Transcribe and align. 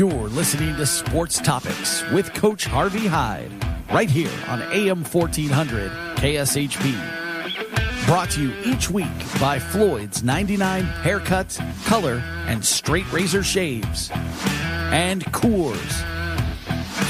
You're 0.00 0.30
listening 0.30 0.74
to 0.76 0.86
Sports 0.86 1.38
Topics 1.40 2.10
with 2.10 2.32
Coach 2.32 2.64
Harvey 2.64 3.06
Hyde, 3.06 3.52
right 3.92 4.08
here 4.08 4.32
on 4.48 4.62
AM 4.72 5.04
1400 5.04 5.90
KSHP. 6.16 8.06
Brought 8.06 8.30
to 8.30 8.40
you 8.40 8.54
each 8.64 8.88
week 8.88 9.06
by 9.38 9.58
Floyd's 9.58 10.22
99 10.22 10.84
Haircuts, 10.84 11.60
Color, 11.84 12.22
and 12.46 12.64
Straight 12.64 13.12
Razor 13.12 13.42
Shaves. 13.42 14.10
And 14.90 15.22
Coors. 15.34 15.92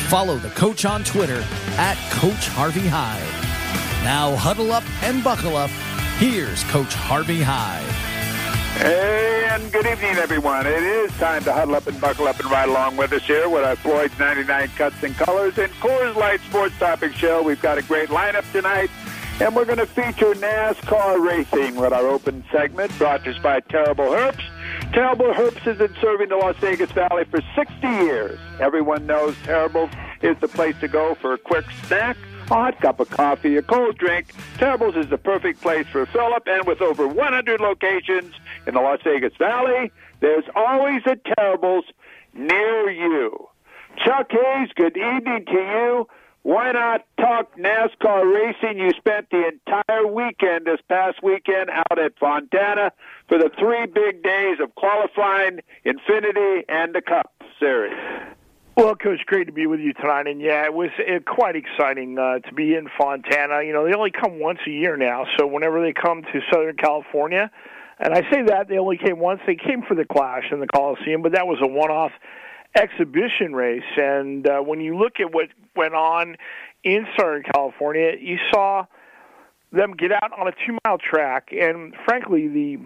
Follow 0.08 0.38
the 0.38 0.50
coach 0.50 0.84
on 0.84 1.04
Twitter 1.04 1.44
at 1.76 1.94
Coach 2.10 2.48
Harvey 2.48 2.88
Hyde. 2.88 3.22
Now 4.02 4.34
huddle 4.34 4.72
up 4.72 4.82
and 5.04 5.22
buckle 5.22 5.56
up. 5.56 5.70
Here's 6.18 6.64
Coach 6.64 6.94
Harvey 6.94 7.40
Hyde. 7.40 8.09
Hey, 8.80 9.46
and 9.50 9.70
good 9.70 9.84
evening, 9.84 10.16
everyone. 10.16 10.66
It 10.66 10.82
is 10.82 11.10
time 11.18 11.44
to 11.44 11.52
huddle 11.52 11.74
up 11.74 11.86
and 11.86 12.00
buckle 12.00 12.26
up 12.26 12.40
and 12.40 12.50
ride 12.50 12.70
along 12.70 12.96
with 12.96 13.12
us 13.12 13.22
here 13.24 13.46
with 13.46 13.62
our 13.62 13.76
Floyd's 13.76 14.18
99 14.18 14.68
Cuts 14.68 15.02
and 15.02 15.14
Colors 15.16 15.58
and 15.58 15.70
Coors 15.72 16.16
Light 16.16 16.40
Sports 16.48 16.78
Topic 16.78 17.12
Show. 17.12 17.42
We've 17.42 17.60
got 17.60 17.76
a 17.76 17.82
great 17.82 18.08
lineup 18.08 18.50
tonight, 18.52 18.88
and 19.38 19.54
we're 19.54 19.66
going 19.66 19.80
to 19.80 19.86
feature 19.86 20.32
NASCAR 20.32 21.22
racing 21.22 21.76
with 21.76 21.92
our 21.92 22.06
open 22.06 22.42
segment 22.50 22.96
brought 22.96 23.22
to 23.24 23.32
us 23.32 23.38
by 23.42 23.60
Terrible 23.60 24.06
Herbst. 24.06 24.48
Terrible 24.94 25.34
Herbst 25.34 25.58
has 25.58 25.76
been 25.76 25.94
serving 26.00 26.30
the 26.30 26.36
Las 26.36 26.56
Vegas 26.56 26.90
Valley 26.92 27.24
for 27.24 27.42
60 27.54 27.86
years. 27.86 28.40
Everyone 28.60 29.04
knows 29.04 29.36
Terrible 29.44 29.90
is 30.22 30.38
the 30.38 30.48
place 30.48 30.74
to 30.80 30.88
go 30.88 31.14
for 31.16 31.34
a 31.34 31.38
quick 31.38 31.66
snack 31.86 32.16
hot 32.50 32.80
cup 32.80 32.98
of 32.98 33.08
coffee, 33.10 33.56
a 33.56 33.62
cold 33.62 33.96
drink. 33.96 34.26
Terribles 34.58 34.96
is 34.96 35.08
the 35.08 35.18
perfect 35.18 35.60
place 35.60 35.86
for 35.86 36.04
Philip, 36.06 36.42
and 36.46 36.66
with 36.66 36.82
over 36.82 37.06
100 37.06 37.60
locations 37.60 38.34
in 38.66 38.74
the 38.74 38.80
Las 38.80 38.98
Vegas 39.04 39.32
Valley, 39.38 39.92
there's 40.18 40.44
always 40.56 41.00
a 41.06 41.14
Terribles 41.36 41.84
near 42.34 42.90
you. 42.90 43.48
Chuck 44.04 44.32
Hayes, 44.32 44.68
good 44.74 44.96
evening 44.96 45.44
to 45.46 45.52
you. 45.52 46.08
Why 46.42 46.72
not 46.72 47.06
talk 47.20 47.56
NASCAR 47.56 48.24
racing? 48.34 48.80
You 48.80 48.90
spent 48.96 49.30
the 49.30 49.46
entire 49.46 50.06
weekend 50.08 50.66
this 50.66 50.80
past 50.88 51.22
weekend 51.22 51.70
out 51.70 51.98
at 52.00 52.18
Fontana 52.18 52.90
for 53.28 53.38
the 53.38 53.50
three 53.60 53.86
big 53.86 54.24
days 54.24 54.56
of 54.60 54.74
qualifying, 54.74 55.60
Xfinity, 55.86 56.64
and 56.68 56.94
the 56.94 57.02
Cup 57.02 57.32
Series. 57.60 57.94
Well, 58.76 58.94
Coach, 58.94 59.20
great 59.26 59.46
to 59.46 59.52
be 59.52 59.66
with 59.66 59.80
you 59.80 59.92
tonight. 59.92 60.26
And 60.26 60.40
yeah, 60.40 60.64
it 60.64 60.72
was 60.72 60.90
uh, 60.98 61.18
quite 61.26 61.54
exciting 61.54 62.18
uh, 62.18 62.38
to 62.38 62.54
be 62.54 62.74
in 62.74 62.88
Fontana. 62.98 63.62
You 63.62 63.72
know, 63.72 63.84
they 63.84 63.92
only 63.92 64.10
come 64.10 64.40
once 64.40 64.60
a 64.66 64.70
year 64.70 64.96
now, 64.96 65.26
so 65.36 65.46
whenever 65.46 65.82
they 65.82 65.92
come 65.92 66.22
to 66.22 66.40
Southern 66.50 66.76
California, 66.76 67.50
and 67.98 68.14
I 68.14 68.22
say 68.30 68.42
that 68.46 68.68
they 68.68 68.78
only 68.78 68.96
came 68.96 69.18
once, 69.18 69.40
they 69.46 69.56
came 69.56 69.82
for 69.86 69.94
the 69.94 70.06
Clash 70.06 70.44
in 70.50 70.60
the 70.60 70.66
Coliseum, 70.66 71.20
but 71.20 71.32
that 71.32 71.46
was 71.46 71.58
a 71.60 71.66
one-off 71.66 72.12
exhibition 72.74 73.52
race. 73.54 73.82
And 73.96 74.48
uh, 74.48 74.60
when 74.60 74.80
you 74.80 74.96
look 74.96 75.20
at 75.20 75.34
what 75.34 75.48
went 75.76 75.94
on 75.94 76.36
in 76.82 77.06
Southern 77.18 77.42
California, 77.42 78.12
you 78.18 78.38
saw 78.50 78.86
them 79.72 79.92
get 79.92 80.12
out 80.12 80.32
on 80.38 80.48
a 80.48 80.52
two-mile 80.52 80.98
track, 80.98 81.50
and 81.52 81.94
frankly, 82.06 82.48
the 82.48 82.78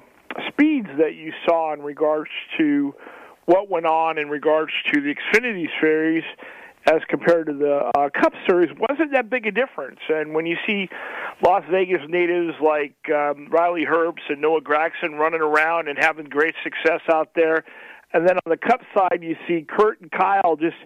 speeds 0.48 0.88
that 0.98 1.14
you 1.14 1.32
saw 1.46 1.72
in 1.72 1.82
regards 1.82 2.30
to 2.58 2.94
what 3.46 3.70
went 3.70 3.86
on 3.86 4.18
in 4.18 4.28
regards 4.28 4.72
to 4.92 5.00
the 5.00 5.14
Xfinity 5.14 5.68
Series 5.80 6.24
as 6.86 7.00
compared 7.08 7.46
to 7.46 7.54
the 7.54 7.90
uh, 7.96 8.10
Cup 8.10 8.34
Series 8.46 8.70
wasn't 8.78 9.12
that 9.12 9.30
big 9.30 9.46
a 9.46 9.50
difference. 9.50 10.00
And 10.08 10.34
when 10.34 10.44
you 10.44 10.56
see 10.66 10.88
Las 11.42 11.62
Vegas 11.70 12.02
natives 12.08 12.54
like 12.62 12.94
um, 13.10 13.48
Riley 13.50 13.86
Herbst 13.86 14.28
and 14.28 14.40
Noah 14.40 14.60
Gragson 14.60 15.18
running 15.18 15.40
around 15.40 15.88
and 15.88 15.98
having 15.98 16.26
great 16.26 16.54
success 16.62 17.00
out 17.10 17.30
there, 17.34 17.64
and 18.12 18.28
then 18.28 18.36
on 18.36 18.50
the 18.50 18.56
Cup 18.56 18.82
side 18.94 19.20
you 19.22 19.36
see 19.48 19.66
Kurt 19.66 20.00
and 20.00 20.10
Kyle 20.10 20.56
just 20.56 20.76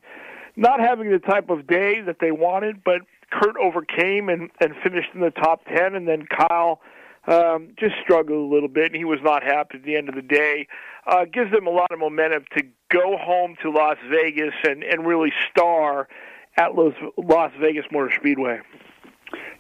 not 0.57 0.81
having 0.81 1.11
the 1.11 1.19
type 1.19 1.51
of 1.51 1.67
day 1.67 2.01
that 2.01 2.17
they 2.21 2.31
wanted, 2.31 2.83
but 2.85 3.03
Kurt 3.31 3.57
overcame 3.57 4.29
and, 4.29 4.51
and 4.61 4.75
finished 4.83 5.11
in 5.15 5.21
the 5.21 5.31
top 5.31 5.65
ten, 5.67 5.95
and 5.95 6.07
then 6.07 6.27
Kyle 6.27 6.81
um, 7.29 7.69
just 7.79 7.95
struggled 8.03 8.51
a 8.51 8.55
little 8.55 8.69
bit, 8.69 8.87
and 8.87 8.97
he 8.97 9.05
was 9.05 9.21
not 9.23 9.43
happy 9.43 9.77
at 9.77 9.85
the 9.85 9.97
end 9.97 10.09
of 10.09 10.15
the 10.15 10.23
day. 10.23 10.67
Uh, 11.07 11.25
gives 11.27 11.53
them 11.53 11.67
a 11.67 11.71
lot 11.71 11.93
of 11.93 11.99
momentum 11.99 12.45
to 12.57 12.63
go 12.91 13.17
home 13.19 13.55
to 13.63 13.71
Las 13.71 13.99
Vegas 14.11 14.55
and, 14.65 14.83
and 14.83 15.07
really 15.07 15.33
star 15.51 16.09
at 16.57 16.75
Las, 16.75 16.95
Las 17.19 17.53
Vegas 17.61 17.85
Motor 17.93 18.13
Speedway. 18.17 18.61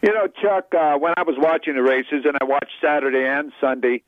You 0.02 0.14
know, 0.14 0.28
Chuck, 0.40 0.74
uh, 0.74 0.96
when 0.96 1.12
I 1.16 1.22
was 1.22 1.36
watching 1.38 1.74
the 1.74 1.82
races, 1.82 2.24
and 2.24 2.36
I 2.40 2.44
watched 2.44 2.72
Saturday 2.82 3.26
and 3.26 3.52
Sunday, 3.60 4.02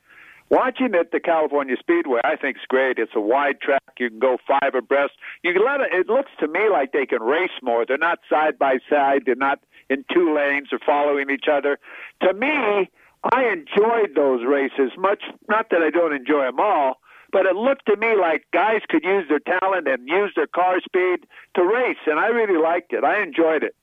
watching 0.49 0.95
at 0.95 1.13
the 1.13 1.21
California 1.21 1.77
Speedway, 1.79 2.21
I 2.25 2.37
think 2.37 2.57
it's 2.57 2.67
great. 2.67 2.99
It's 2.99 3.13
a 3.15 3.21
wide 3.21 3.61
track. 3.61 3.83
You 3.99 4.09
can 4.09 4.21
go 4.21 4.39
five 4.49 4.75
abreast. 4.75 5.13
You 5.43 5.53
can 5.53 5.65
let 5.65 5.81
it. 5.81 5.89
It 5.93 6.07
looks 6.09 6.31
to 6.41 6.49
me 6.49 6.71
like 6.71 6.93
they 6.93 7.05
can 7.05 7.23
race 7.23 7.51
more. 7.63 7.85
They're 7.85 7.99
not 7.99 8.21
side 8.31 8.59
by 8.59 8.79
side. 8.89 9.25
They're 9.27 9.35
not 9.35 9.61
in 9.91 10.05
two 10.13 10.35
lanes 10.35 10.69
or 10.73 10.79
following 10.87 11.29
each 11.29 11.47
other. 11.51 11.79
To 12.23 12.33
me, 12.33 12.89
I 13.23 13.53
enjoyed 13.53 14.15
those 14.15 14.45
races 14.47 14.93
much. 14.97 15.23
Not 15.49 15.69
that 15.71 15.83
I 15.83 15.91
don't 15.91 16.15
enjoy 16.15 16.47
them 16.47 16.61
all, 16.61 17.01
but 17.33 17.47
it 17.47 17.55
looked 17.55 17.87
to 17.87 17.97
me 17.97 18.15
like 18.17 18.47
guys 18.53 18.81
could 18.89 19.05
use 19.05 19.29
their 19.29 19.41
talent 19.61 19.87
and 19.89 20.09
use 20.09 20.33
their 20.35 20.47
car 20.47 20.81
speed 20.81 21.27
to 21.55 21.63
race, 21.63 21.99
and 22.07 22.19
I 22.19 22.29
really 22.29 22.61
liked 22.61 22.93
it. 22.93 23.05
I 23.05 23.23
enjoyed 23.23 23.63
it. 23.63 23.75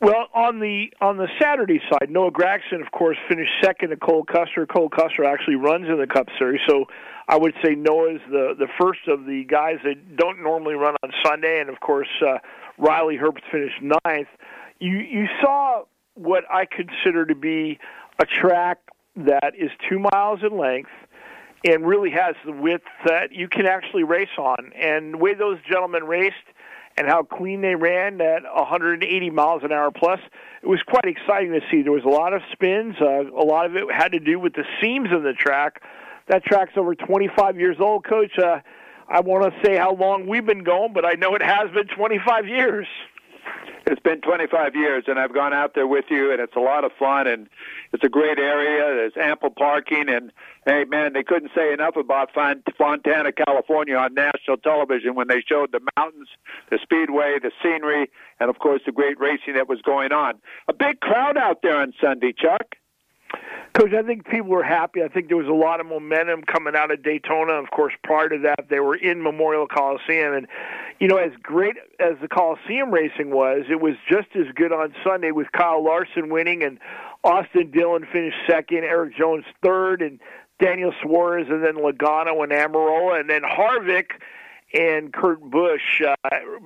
Well, 0.00 0.28
on 0.32 0.60
the 0.60 0.92
on 1.00 1.16
the 1.16 1.26
Saturday 1.40 1.80
side, 1.90 2.08
Noah 2.08 2.30
Gragson, 2.30 2.80
of 2.80 2.92
course, 2.92 3.16
finished 3.28 3.50
second 3.62 3.90
to 3.90 3.96
Cole 3.96 4.24
Custer. 4.24 4.64
Cole 4.64 4.88
Custer 4.88 5.24
actually 5.24 5.56
runs 5.56 5.88
in 5.88 5.98
the 5.98 6.06
Cup 6.06 6.28
Series, 6.38 6.60
so 6.68 6.84
I 7.26 7.36
would 7.36 7.52
say 7.64 7.74
Noah 7.74 8.14
is 8.14 8.20
the 8.30 8.54
the 8.56 8.68
first 8.80 9.00
of 9.08 9.26
the 9.26 9.44
guys 9.44 9.78
that 9.82 10.16
don't 10.16 10.40
normally 10.40 10.74
run 10.74 10.94
on 11.02 11.10
Sunday, 11.24 11.60
and 11.60 11.68
of 11.68 11.80
course, 11.80 12.08
uh, 12.24 12.38
Riley 12.78 13.18
Herbst 13.18 13.42
finished 13.50 13.82
ninth. 13.82 14.28
You 14.78 14.98
you 14.98 15.26
saw 15.42 15.82
what 16.14 16.44
I 16.48 16.64
consider 16.64 17.26
to 17.26 17.34
be 17.34 17.80
a 18.18 18.26
track 18.26 18.78
that 19.16 19.52
is 19.58 19.70
two 19.88 19.98
miles 19.98 20.40
in 20.42 20.56
length 20.56 20.90
and 21.64 21.86
really 21.86 22.10
has 22.10 22.34
the 22.44 22.52
width 22.52 22.84
that 23.04 23.32
you 23.32 23.48
can 23.48 23.66
actually 23.66 24.04
race 24.04 24.28
on. 24.38 24.72
And 24.80 25.14
the 25.14 25.18
way 25.18 25.34
those 25.34 25.58
gentlemen 25.68 26.04
raced 26.04 26.36
and 26.96 27.06
how 27.06 27.22
clean 27.22 27.60
they 27.60 27.74
ran 27.74 28.20
at 28.20 28.42
180 28.42 29.30
miles 29.30 29.62
an 29.64 29.72
hour 29.72 29.90
plus, 29.90 30.20
it 30.62 30.66
was 30.66 30.80
quite 30.82 31.04
exciting 31.04 31.52
to 31.52 31.60
see. 31.70 31.82
There 31.82 31.92
was 31.92 32.04
a 32.04 32.08
lot 32.08 32.32
of 32.32 32.42
spins. 32.52 32.96
Uh, 33.00 33.30
a 33.30 33.44
lot 33.44 33.66
of 33.66 33.76
it 33.76 33.84
had 33.92 34.12
to 34.12 34.20
do 34.20 34.38
with 34.38 34.54
the 34.54 34.64
seams 34.80 35.08
of 35.12 35.22
the 35.22 35.32
track. 35.32 35.82
That 36.28 36.44
track's 36.44 36.72
over 36.76 36.94
25 36.94 37.58
years 37.58 37.76
old, 37.80 38.04
Coach. 38.04 38.38
Uh, 38.38 38.60
I 39.08 39.20
want 39.20 39.52
to 39.52 39.66
say 39.66 39.76
how 39.76 39.94
long 39.94 40.26
we've 40.26 40.44
been 40.44 40.64
going, 40.64 40.92
but 40.92 41.04
I 41.04 41.12
know 41.12 41.34
it 41.34 41.42
has 41.42 41.70
been 41.72 41.86
25 41.86 42.46
years. 42.46 42.86
It's 43.90 44.02
been 44.02 44.20
25 44.20 44.76
years, 44.76 45.04
and 45.06 45.18
I've 45.18 45.32
gone 45.32 45.54
out 45.54 45.74
there 45.74 45.86
with 45.86 46.04
you, 46.10 46.30
and 46.30 46.42
it's 46.42 46.54
a 46.54 46.60
lot 46.60 46.84
of 46.84 46.92
fun, 46.98 47.26
and 47.26 47.48
it's 47.94 48.04
a 48.04 48.08
great 48.10 48.38
area. 48.38 48.94
There's 48.94 49.16
ample 49.16 49.48
parking, 49.48 50.10
and 50.10 50.30
hey, 50.66 50.84
man, 50.84 51.14
they 51.14 51.22
couldn't 51.22 51.52
say 51.56 51.72
enough 51.72 51.96
about 51.96 52.30
Fontana, 52.34 53.32
California 53.32 53.96
on 53.96 54.12
national 54.12 54.58
television 54.58 55.14
when 55.14 55.28
they 55.28 55.40
showed 55.40 55.72
the 55.72 55.80
mountains, 55.96 56.28
the 56.70 56.78
speedway, 56.82 57.38
the 57.40 57.50
scenery, 57.62 58.10
and 58.38 58.50
of 58.50 58.58
course 58.58 58.82
the 58.84 58.92
great 58.92 59.18
racing 59.18 59.54
that 59.54 59.70
was 59.70 59.80
going 59.80 60.12
on. 60.12 60.34
A 60.68 60.74
big 60.74 61.00
crowd 61.00 61.38
out 61.38 61.62
there 61.62 61.78
on 61.78 61.94
Sunday, 61.98 62.34
Chuck. 62.36 62.74
Coach, 63.74 63.92
I 63.92 64.02
think 64.02 64.26
people 64.26 64.48
were 64.48 64.64
happy. 64.64 65.02
I 65.02 65.08
think 65.08 65.28
there 65.28 65.36
was 65.36 65.46
a 65.46 65.52
lot 65.52 65.80
of 65.80 65.86
momentum 65.86 66.42
coming 66.42 66.74
out 66.74 66.90
of 66.90 67.02
Daytona. 67.02 67.52
Of 67.52 67.70
course, 67.70 67.92
prior 68.02 68.28
to 68.28 68.38
that, 68.38 68.68
they 68.68 68.80
were 68.80 68.96
in 68.96 69.22
Memorial 69.22 69.66
Coliseum. 69.66 70.34
And, 70.34 70.48
you 70.98 71.06
know, 71.06 71.16
as 71.16 71.32
great 71.42 71.76
as 72.00 72.14
the 72.20 72.28
Coliseum 72.28 72.90
racing 72.90 73.30
was, 73.30 73.66
it 73.70 73.80
was 73.80 73.94
just 74.10 74.28
as 74.34 74.46
good 74.54 74.72
on 74.72 74.94
Sunday 75.04 75.30
with 75.30 75.52
Kyle 75.52 75.84
Larson 75.84 76.30
winning 76.30 76.62
and 76.62 76.78
Austin 77.22 77.70
Dillon 77.70 78.06
finished 78.10 78.36
second, 78.48 78.78
Erik 78.84 79.16
Jones 79.16 79.44
third, 79.62 80.02
and 80.02 80.18
Daniel 80.60 80.92
Suarez, 81.02 81.46
and 81.48 81.62
then 81.62 81.74
Logano 81.74 82.42
and 82.42 82.52
Almirola, 82.52 83.20
and 83.20 83.30
then 83.30 83.42
Harvick 83.42 84.12
and 84.74 85.12
Kurt 85.12 85.40
Busch 85.40 86.02
uh, 86.06 86.14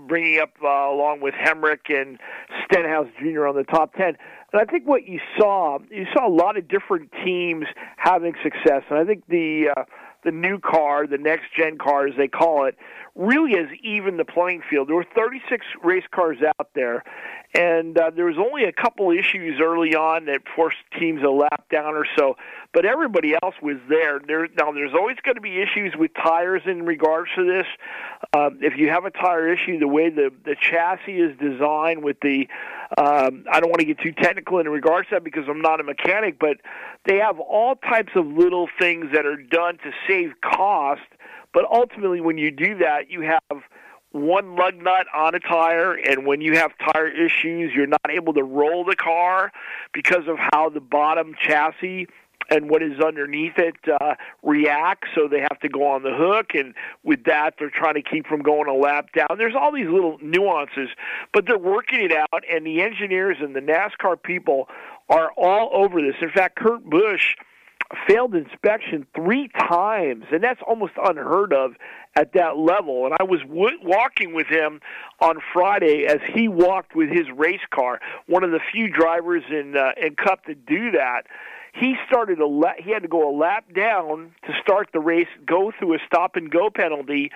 bringing 0.06 0.40
up 0.40 0.54
uh, 0.62 0.66
along 0.66 1.20
with 1.20 1.34
Hemric 1.34 1.88
and 1.88 2.18
Stenhouse 2.64 3.08
Jr. 3.18 3.46
on 3.46 3.54
the 3.54 3.64
top 3.64 3.94
10. 3.94 4.16
And 4.52 4.60
I 4.60 4.64
think 4.64 4.86
what 4.86 5.08
you 5.08 5.18
saw, 5.38 5.78
you 5.90 6.06
saw 6.12 6.28
a 6.28 6.30
lot 6.30 6.56
of 6.56 6.68
different 6.68 7.10
teams 7.24 7.64
having 7.96 8.34
success. 8.42 8.82
And 8.90 8.98
I 8.98 9.04
think 9.04 9.24
the 9.28 9.72
uh, 9.76 9.84
the 10.24 10.30
new 10.30 10.58
car, 10.58 11.06
the 11.06 11.18
next 11.18 11.46
gen 11.56 11.78
car 11.78 12.06
as 12.06 12.14
they 12.16 12.28
call 12.28 12.66
it, 12.66 12.76
really 13.14 13.52
has 13.56 13.68
evened 13.82 14.18
the 14.18 14.24
playing 14.24 14.62
field. 14.68 14.88
There 14.88 14.96
were 14.96 15.06
36 15.16 15.66
race 15.82 16.04
cars 16.14 16.38
out 16.58 16.68
there, 16.74 17.02
and 17.54 17.98
uh, 17.98 18.10
there 18.14 18.24
was 18.24 18.38
only 18.38 18.64
a 18.64 18.72
couple 18.72 19.10
issues 19.10 19.60
early 19.60 19.94
on 19.94 20.24
that 20.24 20.40
forced 20.56 20.78
teams 20.98 21.22
a 21.22 21.28
lap 21.28 21.68
down 21.70 21.94
or 21.94 22.06
so, 22.16 22.36
but 22.72 22.86
everybody 22.86 23.34
else 23.42 23.54
was 23.60 23.76
there. 23.88 24.20
There 24.26 24.48
now, 24.58 24.72
there's 24.72 24.94
always 24.94 25.18
going 25.22 25.34
to 25.34 25.42
be 25.42 25.60
issues 25.60 25.94
with 25.96 26.12
tires 26.14 26.62
in 26.64 26.86
regards 26.86 27.30
to 27.36 27.44
this. 27.44 27.66
Uh, 28.32 28.50
if 28.60 28.78
you 28.78 28.88
have 28.88 29.04
a 29.04 29.10
tire 29.10 29.52
issue, 29.52 29.78
the 29.78 29.88
way 29.88 30.08
the 30.08 30.32
the 30.44 30.56
chassis 30.58 31.20
is 31.20 31.36
designed 31.38 32.02
with 32.02 32.16
the, 32.22 32.48
um, 32.96 33.44
I 33.52 33.60
don't 33.60 33.68
want 33.68 33.80
to 33.80 33.86
get 33.86 33.98
too 33.98 34.12
technical 34.12 34.58
in 34.58 34.68
regards 34.68 35.08
to 35.08 35.16
that 35.16 35.24
because 35.24 35.44
I'm 35.46 35.60
not 35.60 35.78
a 35.78 35.84
mechanic, 35.84 36.38
but 36.38 36.56
they 37.04 37.18
have 37.18 37.38
all 37.38 37.76
types 37.76 38.12
of 38.14 38.26
little 38.26 38.68
things 38.78 39.06
that 39.12 39.26
are 39.26 39.36
done 39.36 39.76
to 39.78 39.92
save 40.08 40.32
cost. 40.40 41.02
But 41.52 41.66
ultimately, 41.70 42.22
when 42.22 42.38
you 42.38 42.50
do 42.50 42.78
that, 42.78 43.10
you 43.10 43.20
have 43.20 43.62
one 44.12 44.56
lug 44.56 44.76
nut 44.76 45.06
on 45.14 45.34
a 45.34 45.40
tire, 45.40 45.94
and 45.94 46.26
when 46.26 46.40
you 46.40 46.56
have 46.56 46.72
tire 46.92 47.08
issues, 47.08 47.72
you're 47.74 47.86
not 47.86 48.10
able 48.10 48.34
to 48.34 48.42
roll 48.42 48.84
the 48.84 48.96
car 48.96 49.52
because 49.92 50.28
of 50.28 50.36
how 50.38 50.68
the 50.68 50.80
bottom 50.80 51.34
chassis 51.40 52.06
and 52.50 52.68
what 52.68 52.82
is 52.82 53.00
underneath 53.00 53.56
it 53.56 53.76
uh, 54.00 54.14
reacts. 54.42 55.08
So 55.14 55.28
they 55.28 55.40
have 55.40 55.58
to 55.60 55.68
go 55.68 55.86
on 55.86 56.02
the 56.02 56.14
hook, 56.14 56.54
and 56.54 56.74
with 57.02 57.24
that, 57.24 57.54
they're 57.58 57.70
trying 57.70 57.94
to 57.94 58.02
keep 58.02 58.26
from 58.26 58.42
going 58.42 58.68
a 58.68 58.74
lap 58.74 59.08
down. 59.16 59.38
There's 59.38 59.54
all 59.58 59.72
these 59.72 59.88
little 59.88 60.18
nuances, 60.20 60.88
but 61.32 61.46
they're 61.46 61.58
working 61.58 62.02
it 62.02 62.12
out, 62.12 62.44
and 62.50 62.66
the 62.66 62.82
engineers 62.82 63.38
and 63.40 63.56
the 63.56 63.60
NASCAR 63.60 64.22
people 64.22 64.68
are 65.08 65.30
all 65.36 65.70
over 65.72 66.00
this. 66.00 66.16
In 66.20 66.30
fact, 66.30 66.56
Kurt 66.56 66.84
Busch 66.84 67.36
failed 68.06 68.34
inspection 68.34 69.06
three 69.14 69.48
times, 69.48 70.24
and 70.32 70.42
that's 70.42 70.60
almost 70.66 70.92
unheard 71.02 71.52
of 71.52 71.72
at 72.14 72.32
that 72.34 72.56
level. 72.58 73.06
And 73.06 73.14
I 73.18 73.22
was 73.22 73.40
w- 73.40 73.78
walking 73.82 74.34
with 74.34 74.46
him 74.46 74.80
on 75.20 75.36
Friday 75.52 76.06
as 76.06 76.18
he 76.34 76.48
walked 76.48 76.94
with 76.94 77.08
his 77.08 77.26
race 77.34 77.60
car, 77.70 78.00
one 78.26 78.44
of 78.44 78.50
the 78.50 78.60
few 78.72 78.88
drivers 78.88 79.42
in 79.50 79.76
uh, 79.76 79.92
in 79.96 80.14
Cup 80.16 80.44
to 80.44 80.54
do 80.54 80.92
that. 80.92 81.22
He 81.74 81.94
started 82.06 82.38
a 82.38 82.46
la- 82.46 82.74
he 82.78 82.90
had 82.90 83.02
to 83.02 83.08
go 83.08 83.30
a 83.30 83.34
lap 83.34 83.64
down 83.74 84.34
to 84.46 84.52
start 84.60 84.90
the 84.92 85.00
race, 85.00 85.28
go 85.46 85.72
through 85.78 85.94
a 85.94 85.98
stop 86.06 86.36
and 86.36 86.50
go 86.50 86.68
penalty, 86.68 87.30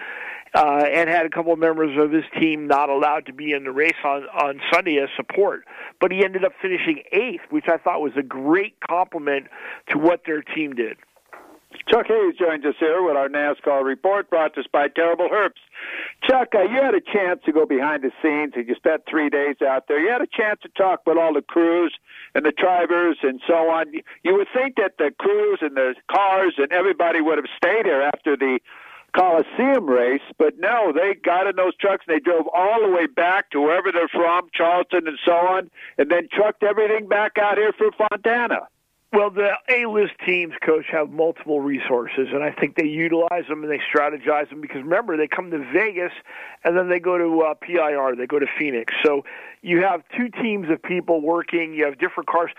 uh, 0.55 0.85
and 0.93 1.09
had 1.09 1.25
a 1.25 1.31
couple 1.31 1.55
of 1.55 1.59
members 1.59 1.97
of 1.99 2.13
his 2.13 2.25
team 2.39 2.67
not 2.67 2.91
allowed 2.91 3.25
to 3.27 3.33
be 3.33 3.53
in 3.53 3.65
the 3.65 3.73
race 3.73 3.97
on 4.05 4.25
on 4.25 4.61
Sunday 4.73 4.99
as 4.99 5.09
support. 5.17 5.65
But 6.01 6.13
he 6.13 6.23
ended 6.23 6.45
up 6.45 6.53
finishing 6.61 7.03
eighth, 7.13 7.45
which 7.49 7.65
I 7.67 7.79
thought 7.79 8.03
was 8.03 8.13
a 8.19 8.23
great 8.23 8.75
compliment 8.87 9.47
to 9.89 9.99
what 9.99 10.25
their 10.27 10.43
team 10.43 10.75
did. 10.75 10.99
Chuck 11.89 12.07
Hayes 12.09 12.35
joins 12.39 12.65
us 12.65 12.75
here 12.79 13.03
with 13.03 13.17
our 13.17 13.29
NASCAR 13.29 13.85
report 13.85 14.29
brought 14.31 14.55
to 14.55 14.61
us 14.61 14.67
by 14.73 14.89
Terrible 14.89 15.29
Herbst. 15.29 15.63
Chuck, 16.23 16.49
uh, 16.55 16.63
you 16.63 16.83
had 16.83 16.95
a 16.95 17.01
chance 17.01 17.41
to 17.45 17.53
go 17.53 17.67
behind 17.67 18.03
the 18.03 18.11
scenes 18.23 18.55
and 18.57 18.67
you 18.67 18.75
spent 18.75 19.03
three 19.09 19.31
days 19.31 19.57
out 19.63 19.87
there. 19.89 20.01
You 20.01 20.11
had 20.11 20.23
a 20.23 20.27
chance 20.27 20.61
to 20.63 20.69
talk 20.71 21.03
with 21.07 21.17
all 21.17 21.35
the 21.35 21.43
crews 21.43 21.95
and 22.35 22.45
the 22.45 22.53
drivers 22.53 23.19
and 23.23 23.41
so 23.47 23.71
on. 23.71 23.93
You 24.23 24.35
would 24.35 24.49
think 24.55 24.77
that 24.77 24.99
the 24.99 25.13
crews 25.19 25.59
and 25.61 25.77
the 25.77 25.95
cars 26.11 26.55
and 26.59 26.73
everybody 26.73 27.21
would 27.21 27.39
have 27.39 27.47
stayed 27.57 27.87
here 27.87 28.03
after 28.03 28.37
the 28.37 28.59
Coliseum 29.17 29.87
race, 29.87 30.21
but 30.39 30.59
no, 30.59 30.93
they 30.93 31.15
got 31.15 31.47
in 31.47 31.57
those 31.57 31.75
trucks 31.77 32.05
and 32.07 32.15
they 32.15 32.21
drove 32.21 32.47
all 32.53 32.83
the 32.83 32.95
way 32.95 33.07
back 33.07 33.49
to 33.51 33.61
wherever 33.63 33.91
they're 33.91 34.09
from, 34.09 34.49
Charleston 34.53 35.09
and 35.09 35.19
so 35.25 35.33
on, 35.33 35.71
and 35.97 36.11
then 36.11 36.29
trucked 36.31 36.63
everything 36.63 37.09
back 37.09 37.39
out 37.39 37.57
here 37.57 37.73
for 37.79 37.91
Fontana. 37.93 38.69
Well, 39.17 39.31
the 39.31 39.53
A-list 39.71 40.13
teams, 40.27 40.53
coach, 40.63 40.85
have 40.93 41.09
multiple 41.09 41.63
resources, 41.63 42.29
and 42.35 42.45
I 42.45 42.51
think 42.51 42.77
they 42.77 42.85
utilize 42.85 43.45
them 43.49 43.65
and 43.65 43.73
they 43.73 43.81
strategize 43.91 44.51
them 44.51 44.61
because 44.61 44.83
remember 44.83 45.17
they 45.17 45.27
come 45.27 45.51
to 45.53 45.59
Vegas 45.73 46.13
and 46.65 46.77
then 46.77 46.91
they 46.91 47.01
go 47.01 47.17
to 47.17 47.41
uh, 47.41 47.55
PIR, 47.55 48.15
they 48.15 48.27
go 48.27 48.39
to 48.39 48.47
Phoenix. 48.59 48.93
So 49.03 49.25
you 49.63 49.83
have 49.83 50.03
two 50.15 50.29
teams 50.43 50.69
of 50.69 50.83
people 50.83 51.23
working. 51.23 51.73
You 51.73 51.87
have 51.87 51.99
different 51.99 52.29
cars. 52.29 52.51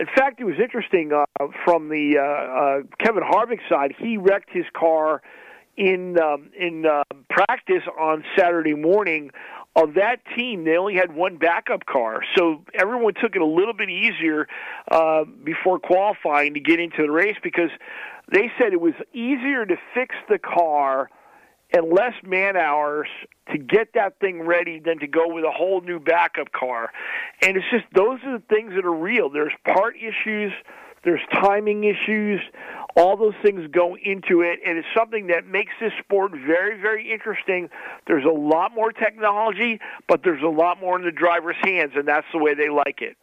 In 0.00 0.06
fact, 0.06 0.40
it 0.40 0.44
was 0.44 0.54
interesting 0.58 1.12
uh, 1.12 1.26
from 1.66 1.90
the 1.90 2.16
uh, 2.16 2.22
uh, 2.22 2.96
Kevin 2.98 3.22
Harvick 3.22 3.60
side. 3.68 3.94
He 3.98 4.16
wrecked 4.16 4.48
his 4.50 4.64
car 4.74 5.20
in 5.76 6.18
um, 6.18 6.48
in 6.58 6.86
uh, 6.86 7.02
practice 7.28 7.82
on 8.00 8.24
Saturday 8.38 8.74
morning 8.74 9.30
of 9.76 9.94
that 9.94 10.20
team, 10.34 10.64
they 10.64 10.76
only 10.78 10.94
had 10.94 11.14
one 11.14 11.36
backup 11.36 11.84
car, 11.84 12.22
so 12.34 12.64
everyone 12.74 13.12
took 13.14 13.36
it 13.36 13.42
a 13.42 13.46
little 13.46 13.74
bit 13.74 13.90
easier 13.90 14.48
uh, 14.90 15.24
before 15.44 15.78
qualifying 15.78 16.54
to 16.54 16.60
get 16.60 16.80
into 16.80 17.02
the 17.02 17.10
race 17.10 17.36
because 17.42 17.70
they 18.32 18.50
said 18.58 18.72
it 18.72 18.80
was 18.80 18.94
easier 19.12 19.66
to 19.66 19.76
fix 19.94 20.14
the 20.30 20.38
car 20.38 21.10
and 21.72 21.92
less 21.92 22.14
man 22.24 22.56
hours 22.56 23.08
to 23.52 23.58
get 23.58 23.92
that 23.94 24.18
thing 24.18 24.42
ready 24.42 24.80
than 24.80 24.98
to 25.00 25.06
go 25.06 25.32
with 25.32 25.44
a 25.44 25.50
whole 25.50 25.82
new 25.82 26.00
backup 26.00 26.52
car. 26.52 26.90
And 27.42 27.56
it's 27.56 27.66
just 27.70 27.84
those 27.92 28.18
are 28.24 28.38
the 28.38 28.44
things 28.48 28.72
that 28.76 28.84
are 28.84 28.94
real. 28.94 29.28
There's 29.28 29.52
part 29.64 29.96
issues, 29.96 30.52
there's 31.04 31.20
timing 31.34 31.84
issues, 31.84 32.40
all 32.96 33.16
those 33.16 33.34
things 33.42 33.68
go 33.70 33.96
into 33.96 34.40
it, 34.40 34.58
and 34.64 34.78
it's 34.78 34.88
something 34.96 35.26
that 35.26 35.46
makes 35.46 35.72
this 35.80 35.92
sport 36.02 36.32
very, 36.32 36.80
very 36.80 37.12
interesting. 37.12 37.68
There's 38.06 38.24
a 38.24 38.28
lot 38.28 38.74
more 38.74 38.90
technology, 38.90 39.80
but 40.08 40.22
there's 40.24 40.42
a 40.42 40.48
lot 40.48 40.80
more 40.80 40.98
in 40.98 41.04
the 41.04 41.12
driver's 41.12 41.56
hands, 41.62 41.92
and 41.94 42.08
that's 42.08 42.26
the 42.32 42.38
way 42.38 42.54
they 42.54 42.70
like 42.70 43.02
it. 43.02 43.16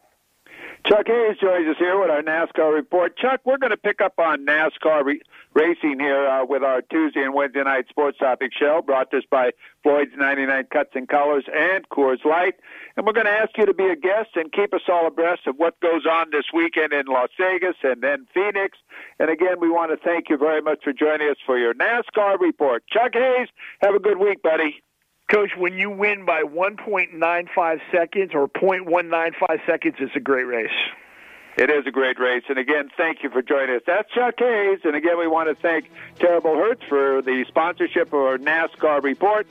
Chuck 0.86 1.06
Hayes 1.06 1.38
joins 1.40 1.66
us 1.66 1.76
here 1.78 1.98
with 1.98 2.10
our 2.10 2.22
NASCAR 2.22 2.72
report. 2.72 3.16
Chuck, 3.16 3.40
we're 3.44 3.56
going 3.56 3.70
to 3.70 3.76
pick 3.76 4.02
up 4.02 4.18
on 4.18 4.44
NASCAR 4.44 5.02
re- 5.02 5.22
racing 5.54 5.98
here 5.98 6.26
uh, 6.28 6.44
with 6.44 6.62
our 6.62 6.82
Tuesday 6.82 7.22
and 7.22 7.32
Wednesday 7.32 7.62
night 7.64 7.86
sports 7.88 8.18
topic 8.18 8.52
show, 8.52 8.82
brought 8.84 9.10
to 9.10 9.18
us 9.18 9.24
by 9.30 9.52
Floyd's 9.82 10.10
99 10.14 10.66
Cuts 10.70 10.90
and 10.94 11.08
Colors 11.08 11.44
and 11.52 11.88
Coors 11.88 12.22
Light. 12.26 12.56
And 12.96 13.04
we're 13.04 13.12
going 13.12 13.26
to 13.26 13.32
ask 13.32 13.50
you 13.58 13.66
to 13.66 13.74
be 13.74 13.86
a 13.86 13.96
guest 13.96 14.30
and 14.36 14.52
keep 14.52 14.72
us 14.72 14.82
all 14.88 15.06
abreast 15.06 15.46
of 15.46 15.56
what 15.56 15.78
goes 15.80 16.06
on 16.06 16.30
this 16.30 16.44
weekend 16.54 16.92
in 16.92 17.06
Las 17.06 17.30
Vegas 17.38 17.74
and 17.82 18.00
then 18.00 18.26
Phoenix. 18.32 18.78
And 19.18 19.30
again, 19.30 19.58
we 19.60 19.68
want 19.68 19.90
to 19.90 19.96
thank 19.96 20.30
you 20.30 20.36
very 20.36 20.62
much 20.62 20.84
for 20.84 20.92
joining 20.92 21.28
us 21.28 21.36
for 21.44 21.58
your 21.58 21.74
NASCAR 21.74 22.38
report. 22.38 22.84
Chuck 22.86 23.12
Hayes, 23.14 23.48
have 23.82 23.94
a 23.94 23.98
good 23.98 24.18
week, 24.18 24.42
buddy. 24.42 24.80
Coach, 25.28 25.50
when 25.56 25.74
you 25.74 25.90
win 25.90 26.24
by 26.24 26.42
1.95 26.42 27.80
seconds 27.90 28.30
or 28.32 28.46
0.195 28.48 29.66
seconds, 29.66 29.96
it's 29.98 30.14
a 30.14 30.20
great 30.20 30.44
race. 30.44 30.70
It 31.56 31.70
is 31.70 31.86
a 31.86 31.90
great 31.90 32.18
race. 32.18 32.42
And 32.48 32.58
again, 32.58 32.90
thank 32.96 33.22
you 33.22 33.30
for 33.30 33.40
joining 33.40 33.76
us. 33.76 33.82
That's 33.86 34.10
Chuck 34.10 34.34
Hayes. 34.38 34.80
And 34.84 34.94
again, 34.96 35.18
we 35.18 35.28
want 35.28 35.48
to 35.48 35.54
thank 35.60 35.90
Terrible 36.18 36.52
Herbst 36.52 36.88
for 36.88 37.22
the 37.22 37.44
sponsorship 37.48 38.08
of 38.08 38.14
our 38.14 38.38
NASCAR 38.38 39.02
report. 39.02 39.46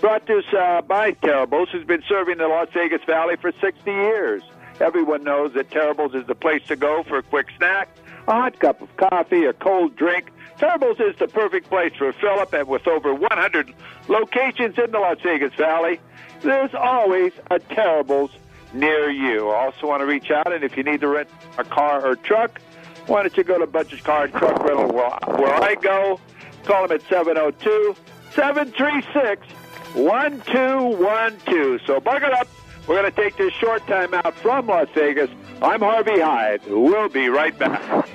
Brought 0.00 0.26
to 0.26 0.38
us 0.38 0.44
uh, 0.52 0.82
by 0.82 1.12
Terribles, 1.12 1.70
who's 1.70 1.84
been 1.84 2.02
serving 2.08 2.38
the 2.38 2.48
Las 2.48 2.68
Vegas 2.74 3.02
Valley 3.06 3.36
for 3.36 3.52
60 3.60 3.90
years. 3.90 4.42
Everyone 4.78 5.24
knows 5.24 5.54
that 5.54 5.70
Terribles 5.70 6.14
is 6.14 6.26
the 6.26 6.34
place 6.34 6.62
to 6.68 6.76
go 6.76 7.02
for 7.02 7.18
a 7.18 7.22
quick 7.22 7.46
snack, 7.56 7.88
a 8.28 8.32
hot 8.32 8.58
cup 8.58 8.82
of 8.82 8.94
coffee, 8.96 9.46
a 9.46 9.54
cold 9.54 9.96
drink, 9.96 10.30
Terribles 10.58 10.98
is 11.00 11.16
the 11.16 11.28
perfect 11.28 11.68
place 11.68 11.92
for 11.98 12.12
Philip, 12.14 12.52
and 12.54 12.66
with 12.66 12.88
over 12.88 13.14
100 13.14 13.74
locations 14.08 14.78
in 14.78 14.90
the 14.90 14.98
Las 14.98 15.18
Vegas 15.22 15.52
Valley, 15.54 16.00
there's 16.40 16.74
always 16.74 17.32
a 17.50 17.58
Terribles 17.58 18.30
near 18.72 19.10
you. 19.10 19.50
Also 19.50 19.86
want 19.86 20.00
to 20.00 20.06
reach 20.06 20.30
out, 20.30 20.52
and 20.52 20.64
if 20.64 20.76
you 20.76 20.82
need 20.82 21.00
to 21.02 21.08
rent 21.08 21.28
a 21.58 21.64
car 21.64 22.06
or 22.06 22.16
truck, 22.16 22.60
why 23.06 23.22
don't 23.22 23.36
you 23.36 23.44
go 23.44 23.58
to 23.58 23.66
Budget 23.66 24.02
Car 24.02 24.24
and 24.24 24.32
Truck 24.32 24.64
Rental 24.64 24.92
where, 24.92 25.54
I 25.62 25.76
go? 25.80 26.18
Call 26.64 26.88
them 26.88 26.96
at 26.96 27.02
702 27.08 27.94
736 28.34 29.46
1212. 29.96 31.80
So 31.86 32.00
buckle 32.00 32.32
up. 32.34 32.46
We're 32.86 33.00
going 33.00 33.10
to 33.10 33.16
take 33.20 33.36
this 33.36 33.52
short 33.54 33.84
time 33.86 34.14
out 34.14 34.34
from 34.34 34.66
Las 34.66 34.88
Vegas. 34.94 35.30
I'm 35.62 35.80
Harvey 35.80 36.20
Hyde. 36.20 36.60
We'll 36.66 37.08
be 37.08 37.28
right 37.28 37.58
back. 37.58 38.06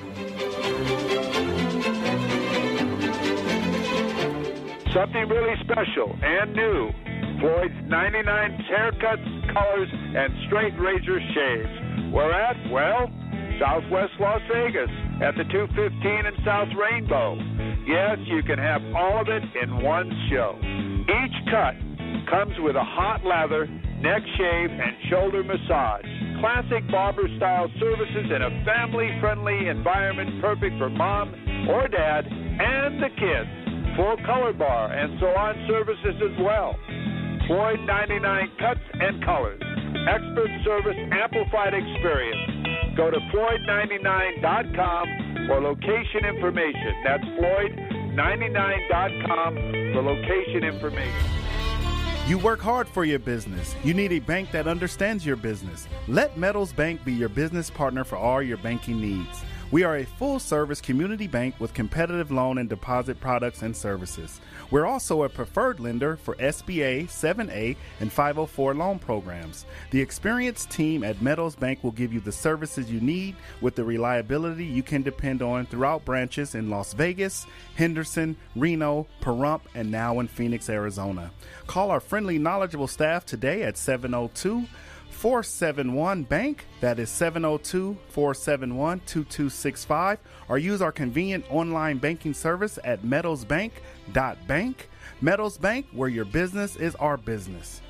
Something 4.94 5.28
really 5.28 5.56
special 5.64 6.16
and 6.22 6.54
new. 6.54 6.92
Floyd's 7.40 7.74
99 7.86 8.64
haircuts, 8.70 9.52
colors, 9.52 9.88
and 9.92 10.32
straight 10.46 10.78
razor 10.78 11.20
shaves. 11.34 12.12
We're 12.12 12.32
at, 12.32 12.56
well, 12.70 13.10
Southwest 13.58 14.12
Las 14.20 14.40
Vegas 14.52 14.90
at 15.22 15.36
the 15.36 15.44
215 15.44 16.26
and 16.26 16.36
South 16.44 16.68
Rainbow. 16.74 17.38
Yes, 17.86 18.18
you 18.26 18.42
can 18.42 18.58
have 18.58 18.82
all 18.94 19.20
of 19.20 19.28
it 19.28 19.42
in 19.62 19.82
one 19.82 20.10
show. 20.30 20.58
Each 20.58 21.36
cut 21.50 21.78
comes 22.28 22.54
with 22.58 22.76
a 22.76 22.84
hot 22.84 23.24
lather, 23.24 23.66
neck 23.66 24.22
shave, 24.36 24.70
and 24.70 24.94
shoulder 25.08 25.42
massage. 25.42 26.04
Classic 26.40 26.82
barber 26.90 27.28
style 27.36 27.70
services 27.78 28.26
in 28.34 28.42
a 28.42 28.50
family 28.64 29.08
friendly 29.20 29.68
environment 29.68 30.40
perfect 30.40 30.76
for 30.78 30.90
mom 30.90 31.32
or 31.70 31.86
dad 31.86 32.26
and 32.26 33.00
the 33.02 33.10
kids 33.14 33.62
full 33.96 34.16
color 34.24 34.52
bar, 34.52 34.92
and 34.92 35.18
salon 35.18 35.54
services 35.68 36.16
as 36.16 36.36
well. 36.40 36.74
Floyd 37.46 37.80
99 37.84 38.50
Cuts 38.58 38.80
and 38.94 39.24
Colors. 39.24 39.60
Expert 40.08 40.50
service, 40.64 40.96
amplified 41.12 41.74
experience. 41.74 42.51
Go 42.96 43.10
to 43.10 43.18
Floyd99.com 43.18 45.46
for 45.46 45.60
location 45.60 46.24
information. 46.26 46.94
That's 47.04 47.24
Floyd99.com 47.24 49.54
for 49.94 50.02
location 50.02 50.64
information. 50.64 51.30
You 52.26 52.38
work 52.38 52.60
hard 52.60 52.86
for 52.86 53.04
your 53.04 53.18
business. 53.18 53.74
You 53.82 53.94
need 53.94 54.12
a 54.12 54.18
bank 54.18 54.50
that 54.52 54.68
understands 54.68 55.24
your 55.24 55.36
business. 55.36 55.88
Let 56.06 56.36
Meadows 56.36 56.72
Bank 56.72 57.02
be 57.04 57.12
your 57.12 57.30
business 57.30 57.70
partner 57.70 58.04
for 58.04 58.16
all 58.16 58.42
your 58.42 58.58
banking 58.58 59.00
needs. 59.00 59.42
We 59.72 59.84
are 59.84 59.96
a 59.96 60.04
full 60.04 60.38
service 60.38 60.82
community 60.82 61.26
bank 61.26 61.54
with 61.58 61.72
competitive 61.72 62.30
loan 62.30 62.58
and 62.58 62.68
deposit 62.68 63.18
products 63.20 63.62
and 63.62 63.74
services. 63.74 64.38
We're 64.70 64.84
also 64.84 65.22
a 65.22 65.30
preferred 65.30 65.80
lender 65.80 66.18
for 66.18 66.34
SBA, 66.34 67.04
7A, 67.04 67.74
and 68.00 68.12
504 68.12 68.74
loan 68.74 68.98
programs. 68.98 69.64
The 69.90 70.02
experienced 70.02 70.70
team 70.70 71.02
at 71.02 71.22
Meadows 71.22 71.56
Bank 71.56 71.82
will 71.82 71.90
give 71.90 72.12
you 72.12 72.20
the 72.20 72.30
services 72.30 72.90
you 72.90 73.00
need 73.00 73.34
with 73.62 73.74
the 73.74 73.82
reliability 73.82 74.66
you 74.66 74.82
can 74.82 75.00
depend 75.00 75.40
on 75.40 75.64
throughout 75.64 76.04
branches 76.04 76.54
in 76.54 76.68
Las 76.68 76.92
Vegas, 76.92 77.46
Henderson, 77.74 78.36
Reno, 78.54 79.06
Pahrump, 79.22 79.62
and 79.74 79.90
now 79.90 80.20
in 80.20 80.28
Phoenix, 80.28 80.68
Arizona. 80.68 81.30
Call 81.66 81.90
our 81.90 82.00
friendly, 82.00 82.38
knowledgeable 82.38 82.88
staff 82.88 83.24
today 83.24 83.62
at 83.62 83.78
702 83.78 84.66
471 85.22 86.24
Bank. 86.24 86.66
That 86.80 86.98
is 86.98 87.08
702 87.08 87.96
471 88.08 88.98
2265. 89.06 90.18
Or 90.48 90.58
use 90.58 90.82
our 90.82 90.90
convenient 90.90 91.44
online 91.48 91.98
banking 91.98 92.34
service 92.34 92.76
at 92.82 93.04
meadowsbank.bank. 93.04 94.88
Meadows 95.20 95.58
Bank, 95.58 95.86
where 95.92 96.08
your 96.08 96.24
business 96.24 96.74
is 96.74 96.96
our 96.96 97.16
business. 97.16 97.80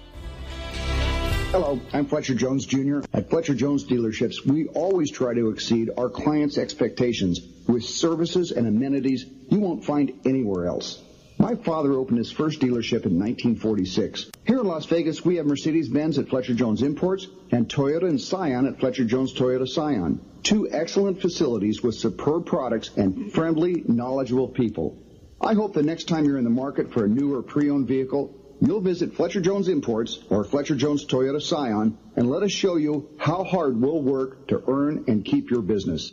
Hello, 1.52 1.80
I'm 1.94 2.04
Fletcher 2.04 2.34
Jones 2.34 2.66
Jr. 2.66 3.00
At 3.14 3.30
Fletcher 3.30 3.54
Jones 3.54 3.86
Dealerships, 3.86 4.44
we 4.44 4.66
always 4.68 5.10
try 5.10 5.32
to 5.32 5.48
exceed 5.48 5.88
our 5.96 6.10
clients' 6.10 6.58
expectations 6.58 7.40
with 7.66 7.82
services 7.82 8.50
and 8.52 8.66
amenities 8.66 9.24
you 9.48 9.58
won't 9.58 9.82
find 9.82 10.12
anywhere 10.26 10.66
else. 10.66 11.02
My 11.38 11.54
father 11.56 11.92
opened 11.92 12.18
his 12.18 12.30
first 12.30 12.60
dealership 12.60 13.04
in 13.04 13.18
1946. 13.18 14.30
Here 14.46 14.60
in 14.60 14.66
Las 14.66 14.86
Vegas, 14.86 15.24
we 15.24 15.36
have 15.36 15.46
Mercedes-Benz 15.46 16.18
at 16.18 16.28
Fletcher 16.28 16.54
Jones 16.54 16.82
Imports 16.82 17.26
and 17.50 17.68
Toyota 17.68 18.08
and 18.08 18.20
Scion 18.20 18.66
at 18.66 18.78
Fletcher 18.78 19.04
Jones 19.04 19.34
Toyota 19.34 19.68
Scion. 19.68 20.20
Two 20.42 20.68
excellent 20.70 21.20
facilities 21.20 21.82
with 21.82 21.94
superb 21.94 22.46
products 22.46 22.90
and 22.96 23.32
friendly, 23.32 23.82
knowledgeable 23.86 24.48
people. 24.48 24.98
I 25.40 25.54
hope 25.54 25.74
the 25.74 25.82
next 25.82 26.04
time 26.04 26.24
you're 26.24 26.38
in 26.38 26.44
the 26.44 26.50
market 26.50 26.92
for 26.92 27.04
a 27.04 27.08
new 27.08 27.34
or 27.34 27.42
pre-owned 27.42 27.88
vehicle, 27.88 28.34
you'll 28.60 28.80
visit 28.80 29.14
Fletcher 29.14 29.40
Jones 29.40 29.68
Imports 29.68 30.20
or 30.30 30.44
Fletcher 30.44 30.76
Jones 30.76 31.04
Toyota 31.06 31.42
Scion 31.42 31.98
and 32.14 32.30
let 32.30 32.44
us 32.44 32.52
show 32.52 32.76
you 32.76 33.08
how 33.18 33.42
hard 33.42 33.80
we'll 33.80 34.02
work 34.02 34.48
to 34.48 34.62
earn 34.68 35.04
and 35.08 35.24
keep 35.24 35.50
your 35.50 35.62
business. 35.62 36.12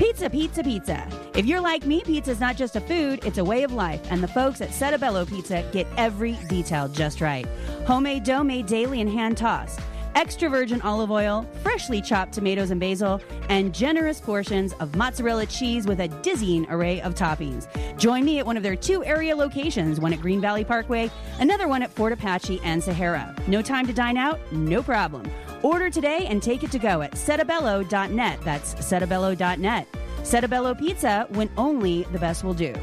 Pizza, 0.00 0.30
pizza, 0.30 0.62
pizza. 0.64 1.06
If 1.34 1.44
you're 1.44 1.60
like 1.60 1.84
me, 1.84 2.00
pizza 2.00 2.30
is 2.30 2.40
not 2.40 2.56
just 2.56 2.74
a 2.74 2.80
food, 2.80 3.22
it's 3.22 3.36
a 3.36 3.44
way 3.44 3.64
of 3.64 3.74
life. 3.74 4.00
And 4.10 4.22
the 4.22 4.28
folks 4.28 4.62
at 4.62 4.72
Settebello 4.72 5.26
Pizza 5.26 5.62
get 5.72 5.86
every 5.98 6.38
detail 6.48 6.88
just 6.88 7.20
right. 7.20 7.46
Homemade 7.86 8.24
dough 8.24 8.42
made 8.42 8.64
daily 8.64 9.02
and 9.02 9.10
hand 9.10 9.36
tossed. 9.36 9.78
Extra 10.14 10.48
virgin 10.48 10.80
olive 10.80 11.10
oil, 11.10 11.46
freshly 11.62 12.00
chopped 12.00 12.32
tomatoes 12.32 12.70
and 12.70 12.80
basil, 12.80 13.20
and 13.50 13.74
generous 13.74 14.22
portions 14.22 14.72
of 14.80 14.96
mozzarella 14.96 15.44
cheese 15.44 15.86
with 15.86 16.00
a 16.00 16.08
dizzying 16.08 16.66
array 16.70 17.02
of 17.02 17.14
toppings. 17.14 17.68
Join 17.98 18.24
me 18.24 18.38
at 18.38 18.46
one 18.46 18.56
of 18.56 18.62
their 18.62 18.76
two 18.76 19.04
area 19.04 19.36
locations, 19.36 20.00
one 20.00 20.14
at 20.14 20.20
Green 20.20 20.40
Valley 20.40 20.64
Parkway, 20.64 21.10
another 21.40 21.68
one 21.68 21.82
at 21.82 21.90
Fort 21.90 22.14
Apache 22.14 22.58
and 22.64 22.82
Sahara. 22.82 23.36
No 23.46 23.60
time 23.60 23.86
to 23.86 23.92
dine 23.92 24.16
out? 24.16 24.40
No 24.50 24.82
problem. 24.82 25.30
Order 25.62 25.90
today 25.90 26.26
and 26.26 26.42
take 26.42 26.62
it 26.62 26.70
to 26.72 26.78
go 26.78 27.02
at 27.02 27.12
settebello.net. 27.12 28.40
That's 28.42 28.74
settebello.net. 28.74 29.86
Settebello 30.22 30.74
Pizza 30.74 31.26
when 31.30 31.50
only 31.56 32.04
the 32.04 32.18
best 32.18 32.44
will 32.44 32.54
do. 32.54 32.74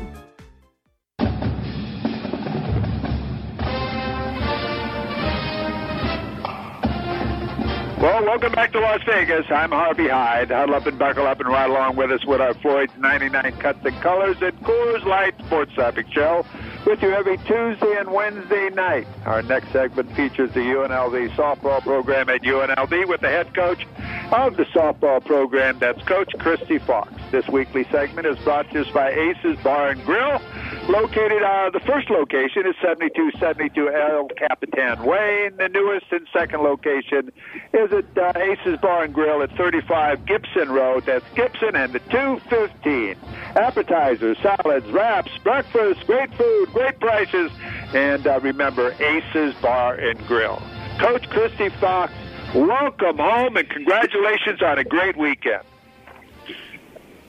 Well, 7.99 8.23
welcome 8.23 8.51
back 8.53 8.71
to 8.73 8.79
Las 8.79 9.01
Vegas. 9.07 9.45
I'm 9.49 9.71
Harvey 9.71 10.07
Hyde. 10.07 10.49
Huddle 10.49 10.75
up 10.75 10.85
and 10.85 10.99
buckle 10.99 11.25
up 11.25 11.39
and 11.39 11.49
ride 11.49 11.69
along 11.69 11.95
with 11.95 12.11
us 12.11 12.23
with 12.25 12.39
our 12.39 12.53
Floyd's 12.53 12.93
99 12.99 13.51
Cuts 13.53 13.79
and 13.83 13.95
Colors 14.01 14.37
and 14.39 14.57
Coors 14.61 15.03
Light 15.03 15.33
Sports 15.45 15.73
Topic 15.75 16.05
Show 16.11 16.45
with 16.87 17.01
you 17.01 17.11
every 17.13 17.35
Tuesday 17.39 17.97
and 17.99 18.09
Wednesday 18.13 18.69
night. 18.69 19.05
Our 19.25 19.41
next 19.41 19.73
segment 19.73 20.09
features 20.15 20.53
the 20.53 20.61
UNLV 20.61 21.35
softball 21.35 21.81
program 21.81 22.29
at 22.29 22.43
UNLV 22.43 23.09
with 23.09 23.19
the 23.19 23.27
head 23.27 23.53
coach 23.53 23.85
of 24.31 24.55
the 24.55 24.63
softball 24.63 25.23
program. 25.23 25.79
That's 25.79 26.01
Coach 26.03 26.31
Kristie 26.37 26.81
Fox. 26.81 27.11
This 27.31 27.45
weekly 27.49 27.85
segment 27.91 28.25
is 28.25 28.37
brought 28.39 28.71
to 28.71 28.81
us 28.81 28.89
by 28.91 29.11
Aces 29.11 29.59
Bar 29.61 29.89
and 29.89 30.03
Grill. 30.05 30.41
Located, 30.87 31.43
uh, 31.43 31.69
the 31.71 31.81
first 31.81 32.09
location 32.09 32.65
is 32.65 32.73
7272 32.81 33.91
El 33.91 34.29
Capitan 34.29 35.03
Way, 35.03 35.47
and 35.47 35.57
the 35.57 35.67
newest 35.67 36.05
and 36.11 36.25
second 36.31 36.61
location 36.61 37.33
is 37.73 37.91
at 37.91 38.17
uh, 38.17 38.31
Aces 38.39 38.79
Bar 38.79 39.03
and 39.03 39.13
Grill 39.13 39.41
at 39.41 39.51
35 39.57 40.25
Gibson 40.25 40.69
Road. 40.69 41.05
That's 41.05 41.25
Gibson 41.35 41.75
and 41.75 41.91
the 41.91 41.99
215. 41.99 43.17
Appetizers, 43.57 44.37
salads, 44.37 44.89
wraps, 44.91 45.31
breakfast, 45.43 46.07
great 46.07 46.33
food, 46.35 46.69
great 46.71 46.97
prices, 47.01 47.51
and 47.93 48.25
uh, 48.25 48.39
remember 48.39 48.95
Aces 49.01 49.53
Bar 49.55 49.95
and 49.95 50.17
Grill. 50.27 50.61
Coach 50.97 51.27
Kristie 51.29 51.73
Fox, 51.73 52.13
welcome 52.55 53.17
home 53.17 53.57
and 53.57 53.69
congratulations 53.69 54.61
on 54.61 54.79
a 54.79 54.85
great 54.85 55.17
weekend. 55.17 55.63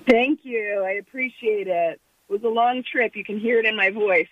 Thank 0.08 0.40
you. 0.42 0.84
I 0.86 0.92
appreciate 0.92 1.68
it. 1.68 2.00
It 2.28 2.32
was 2.32 2.42
a 2.42 2.48
long 2.48 2.82
trip. 2.82 3.14
You 3.14 3.24
can 3.24 3.38
hear 3.38 3.58
it 3.58 3.66
in 3.66 3.76
my 3.76 3.90
voice. 3.90 4.28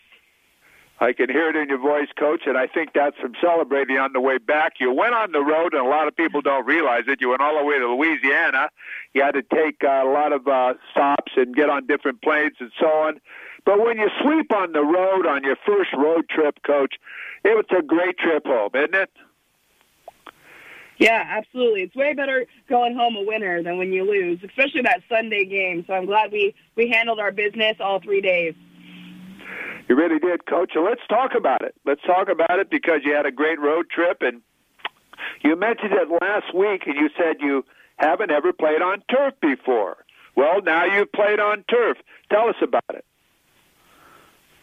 I 0.98 1.12
can 1.12 1.28
hear 1.28 1.50
it 1.50 1.56
in 1.56 1.68
your 1.68 1.78
voice, 1.78 2.08
Coach, 2.18 2.42
and 2.46 2.56
I 2.56 2.66
think 2.66 2.94
that's 2.94 3.16
from 3.18 3.34
celebrating 3.42 3.98
on 3.98 4.14
the 4.14 4.20
way 4.20 4.38
back. 4.38 4.74
You 4.80 4.90
went 4.92 5.14
on 5.14 5.32
the 5.32 5.42
road, 5.42 5.74
and 5.74 5.86
a 5.86 5.88
lot 5.88 6.08
of 6.08 6.16
people 6.16 6.40
don't 6.40 6.64
realize 6.64 7.02
it. 7.06 7.20
You 7.20 7.28
went 7.30 7.42
all 7.42 7.58
the 7.58 7.64
way 7.64 7.78
to 7.78 7.86
Louisiana. 7.86 8.70
You 9.12 9.22
had 9.22 9.32
to 9.32 9.42
take 9.42 9.84
uh, 9.84 10.04
a 10.04 10.10
lot 10.10 10.32
of 10.32 10.48
uh, 10.48 10.74
stops 10.92 11.32
and 11.36 11.54
get 11.54 11.68
on 11.68 11.86
different 11.86 12.22
planes 12.22 12.56
and 12.60 12.72
so 12.80 12.86
on. 12.86 13.20
But 13.66 13.84
when 13.84 13.98
you 13.98 14.08
sleep 14.22 14.50
on 14.54 14.72
the 14.72 14.82
road 14.82 15.26
on 15.26 15.44
your 15.44 15.56
first 15.66 15.90
road 15.92 16.30
trip, 16.30 16.60
Coach, 16.66 16.94
it 17.44 17.54
was 17.54 17.66
a 17.76 17.82
great 17.82 18.16
trip 18.16 18.46
home, 18.46 18.70
isn't 18.74 18.94
it? 18.94 19.10
Yeah, 20.98 21.22
absolutely. 21.26 21.82
It's 21.82 21.94
way 21.94 22.14
better 22.14 22.46
going 22.68 22.96
home 22.96 23.16
a 23.16 23.22
winner 23.22 23.62
than 23.62 23.76
when 23.76 23.92
you 23.92 24.04
lose, 24.04 24.38
especially 24.42 24.82
that 24.82 25.02
Sunday 25.08 25.44
game. 25.44 25.84
So 25.86 25.92
I'm 25.92 26.06
glad 26.06 26.32
we 26.32 26.54
we 26.74 26.88
handled 26.88 27.20
our 27.20 27.32
business 27.32 27.76
all 27.80 28.00
three 28.00 28.20
days. 28.20 28.54
You 29.88 29.94
really 29.94 30.18
did, 30.18 30.46
Coach. 30.46 30.72
So 30.74 30.82
let's 30.82 31.02
talk 31.08 31.32
about 31.36 31.62
it. 31.62 31.74
Let's 31.84 32.02
talk 32.02 32.28
about 32.28 32.58
it 32.58 32.70
because 32.70 33.00
you 33.04 33.14
had 33.14 33.26
a 33.26 33.30
great 33.30 33.60
road 33.60 33.88
trip, 33.90 34.18
and 34.20 34.40
you 35.42 35.54
mentioned 35.54 35.92
it 35.92 36.08
last 36.20 36.54
week, 36.54 36.86
and 36.86 36.96
you 36.96 37.08
said 37.16 37.36
you 37.40 37.64
haven't 37.96 38.30
ever 38.30 38.52
played 38.52 38.82
on 38.82 39.02
turf 39.10 39.34
before. 39.40 39.98
Well, 40.34 40.60
now 40.62 40.84
you've 40.84 41.12
played 41.12 41.40
on 41.40 41.64
turf. 41.70 41.98
Tell 42.30 42.48
us 42.48 42.56
about 42.62 42.82
it. 42.90 43.04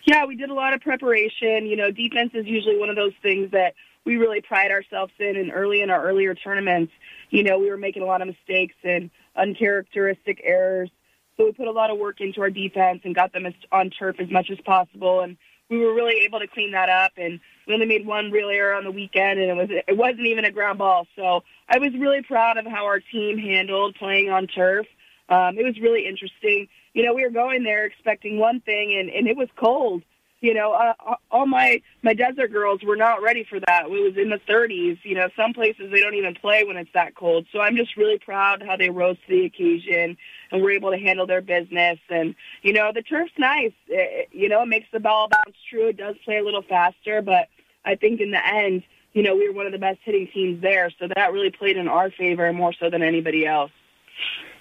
Yeah, 0.05 0.25
we 0.25 0.35
did 0.35 0.49
a 0.49 0.53
lot 0.53 0.73
of 0.73 0.81
preparation. 0.81 1.65
You 1.65 1.77
know, 1.77 1.89
defense 1.89 2.31
is 2.33 2.45
usually 2.45 2.77
one 2.77 2.89
of 2.89 2.95
those 2.95 3.13
things 3.21 3.51
that 3.51 3.73
we 4.05 4.17
really 4.17 4.41
pride 4.41 4.71
ourselves 4.71 5.13
in. 5.19 5.35
And 5.35 5.51
early 5.53 5.81
in 5.81 5.89
our 5.89 6.03
earlier 6.03 6.35
tournaments, 6.35 6.91
you 7.29 7.43
know, 7.43 7.59
we 7.59 7.69
were 7.69 7.77
making 7.77 8.03
a 8.03 8.05
lot 8.05 8.21
of 8.21 8.27
mistakes 8.27 8.75
and 8.83 9.09
uncharacteristic 9.35 10.41
errors. 10.43 10.89
So 11.37 11.45
we 11.45 11.51
put 11.51 11.67
a 11.67 11.71
lot 11.71 11.89
of 11.89 11.97
work 11.97 12.21
into 12.21 12.41
our 12.41 12.49
defense 12.49 13.01
and 13.03 13.15
got 13.15 13.33
them 13.33 13.45
on 13.71 13.89
turf 13.89 14.17
as 14.19 14.29
much 14.29 14.49
as 14.51 14.59
possible. 14.65 15.21
And 15.21 15.37
we 15.69 15.79
were 15.79 15.93
really 15.93 16.25
able 16.25 16.39
to 16.39 16.47
clean 16.47 16.71
that 16.73 16.89
up. 16.89 17.13
And 17.17 17.39
we 17.67 17.73
only 17.73 17.85
made 17.85 18.05
one 18.05 18.31
real 18.31 18.49
error 18.49 18.75
on 18.75 18.83
the 18.83 18.91
weekend, 18.91 19.39
and 19.39 19.49
it 19.49 19.55
was 19.55 19.69
it 19.87 19.97
wasn't 19.97 20.27
even 20.27 20.45
a 20.45 20.51
ground 20.51 20.79
ball. 20.79 21.07
So 21.15 21.43
I 21.69 21.79
was 21.79 21.93
really 21.97 22.21
proud 22.21 22.57
of 22.57 22.65
how 22.65 22.85
our 22.85 22.99
team 22.99 23.37
handled 23.37 23.95
playing 23.95 24.29
on 24.29 24.47
turf. 24.47 24.85
Um, 25.29 25.57
it 25.57 25.63
was 25.63 25.79
really 25.79 26.05
interesting. 26.05 26.67
You 26.93 27.05
know, 27.05 27.13
we 27.13 27.23
were 27.23 27.31
going 27.31 27.63
there 27.63 27.85
expecting 27.85 28.37
one 28.37 28.59
thing, 28.59 28.95
and, 28.99 29.09
and 29.09 29.27
it 29.27 29.37
was 29.37 29.47
cold 29.55 30.03
you 30.43 30.53
know, 30.53 30.73
uh, 30.73 31.15
all 31.31 31.45
my 31.45 31.81
my 32.01 32.13
desert 32.13 32.51
girls 32.51 32.83
were 32.83 32.97
not 32.97 33.21
ready 33.21 33.45
for 33.49 33.61
that. 33.61 33.85
It 33.85 33.89
was 33.89 34.17
in 34.17 34.29
the 34.29 34.41
30s. 34.45 34.99
You 35.03 35.15
know, 35.15 35.29
some 35.37 35.53
places 35.53 35.89
they 35.89 36.01
don't 36.01 36.15
even 36.15 36.35
play 36.35 36.65
when 36.65 36.75
it's 36.75 36.91
that 36.93 37.15
cold. 37.15 37.47
So 37.53 37.61
I'm 37.61 37.77
just 37.77 37.95
really 37.95 38.19
proud 38.19 38.61
how 38.61 38.75
they 38.75 38.89
rose 38.89 39.15
to 39.25 39.33
the 39.33 39.45
occasion 39.45 40.17
and 40.51 40.61
were 40.61 40.71
able 40.71 40.91
to 40.91 40.97
handle 40.97 41.25
their 41.25 41.39
business. 41.39 41.97
And 42.09 42.35
you 42.61 42.73
know, 42.73 42.91
the 42.93 43.01
turf's 43.01 43.31
nice. 43.37 43.71
It, 43.87 44.27
you 44.33 44.49
know, 44.49 44.61
it 44.63 44.67
makes 44.67 44.87
the 44.91 44.99
ball 44.99 45.29
bounce 45.29 45.55
true. 45.69 45.87
It 45.87 45.97
does 45.97 46.17
play 46.25 46.39
a 46.39 46.43
little 46.43 46.61
faster, 46.61 47.21
but 47.21 47.47
I 47.85 47.95
think 47.95 48.19
in 48.19 48.31
the 48.31 48.45
end, 48.45 48.83
you 49.13 49.23
know, 49.23 49.37
we 49.37 49.47
were 49.47 49.55
one 49.55 49.65
of 49.65 49.71
the 49.71 49.79
best 49.79 49.99
hitting 50.03 50.27
teams 50.33 50.61
there. 50.61 50.91
So 50.99 51.07
that 51.15 51.31
really 51.31 51.51
played 51.51 51.77
in 51.77 51.87
our 51.87 52.11
favor 52.11 52.51
more 52.51 52.73
so 52.77 52.89
than 52.89 53.01
anybody 53.01 53.45
else. 53.45 53.71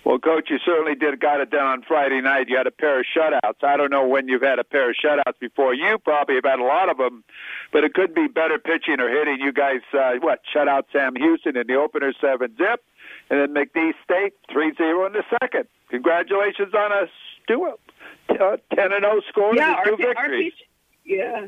Well, 0.04 0.18
coach, 0.18 0.50
you 0.50 0.59
certainly 0.64 0.97
did 0.97 1.21
got 1.21 1.40
it 1.40 1.50
done 1.50 1.64
on 1.64 1.82
Friday 1.82 2.21
night. 2.21 2.49
You 2.49 2.56
had 2.56 2.66
a 2.66 2.73
pair 2.73 2.99
of 2.99 3.06
shutouts. 3.16 3.62
I 3.62 3.76
don't 3.76 3.90
know 3.90 4.06
when 4.06 4.26
you've 4.26 4.42
had 4.42 4.59
a 4.59 4.64
pair 4.64 4.90
of 4.90 4.97
shutouts 4.97 5.38
before. 5.38 5.75
You 5.75 5.97
probably 5.99 6.35
have 6.37 6.44
had 6.44 6.59
a 6.59 6.64
lot 6.64 6.90
of 6.90 6.99
them, 6.99 7.23
but 7.73 7.85
it 7.85 7.94
could 7.94 8.12
be 8.12 8.26
better 8.26 8.59
pitching 8.59 8.99
or 8.99 9.09
hitting. 9.09 9.38
You 9.40 9.52
guys, 9.52 9.80
uh, 9.92 10.14
what, 10.21 10.40
shut 10.52 10.66
out 10.66 10.87
Sam 10.92 11.14
Houston 11.14 11.56
in 11.56 11.68
the 11.68 11.76
opener 11.76 12.12
seven 12.21 12.56
zip, 12.56 12.82
and 13.30 13.40
then 13.40 13.54
McNeese 13.54 13.94
State 14.02 14.35
three 14.50 14.75
zero 14.75 15.06
in 15.06 15.12
the 15.12 15.23
second. 15.40 15.68
Congratulations 15.88 16.75
on 16.75 16.90
a 16.90 17.06
two, 17.47 17.73
uh, 18.30 18.56
ten 18.75 18.92
and 18.92 19.02
zero 19.02 19.21
score 19.28 19.54
yeah, 19.54 19.76
and 19.76 19.85
two 19.85 20.04
our, 20.04 20.14
victories. 20.14 20.52
Pitch, 20.59 20.68
yeah, 21.04 21.47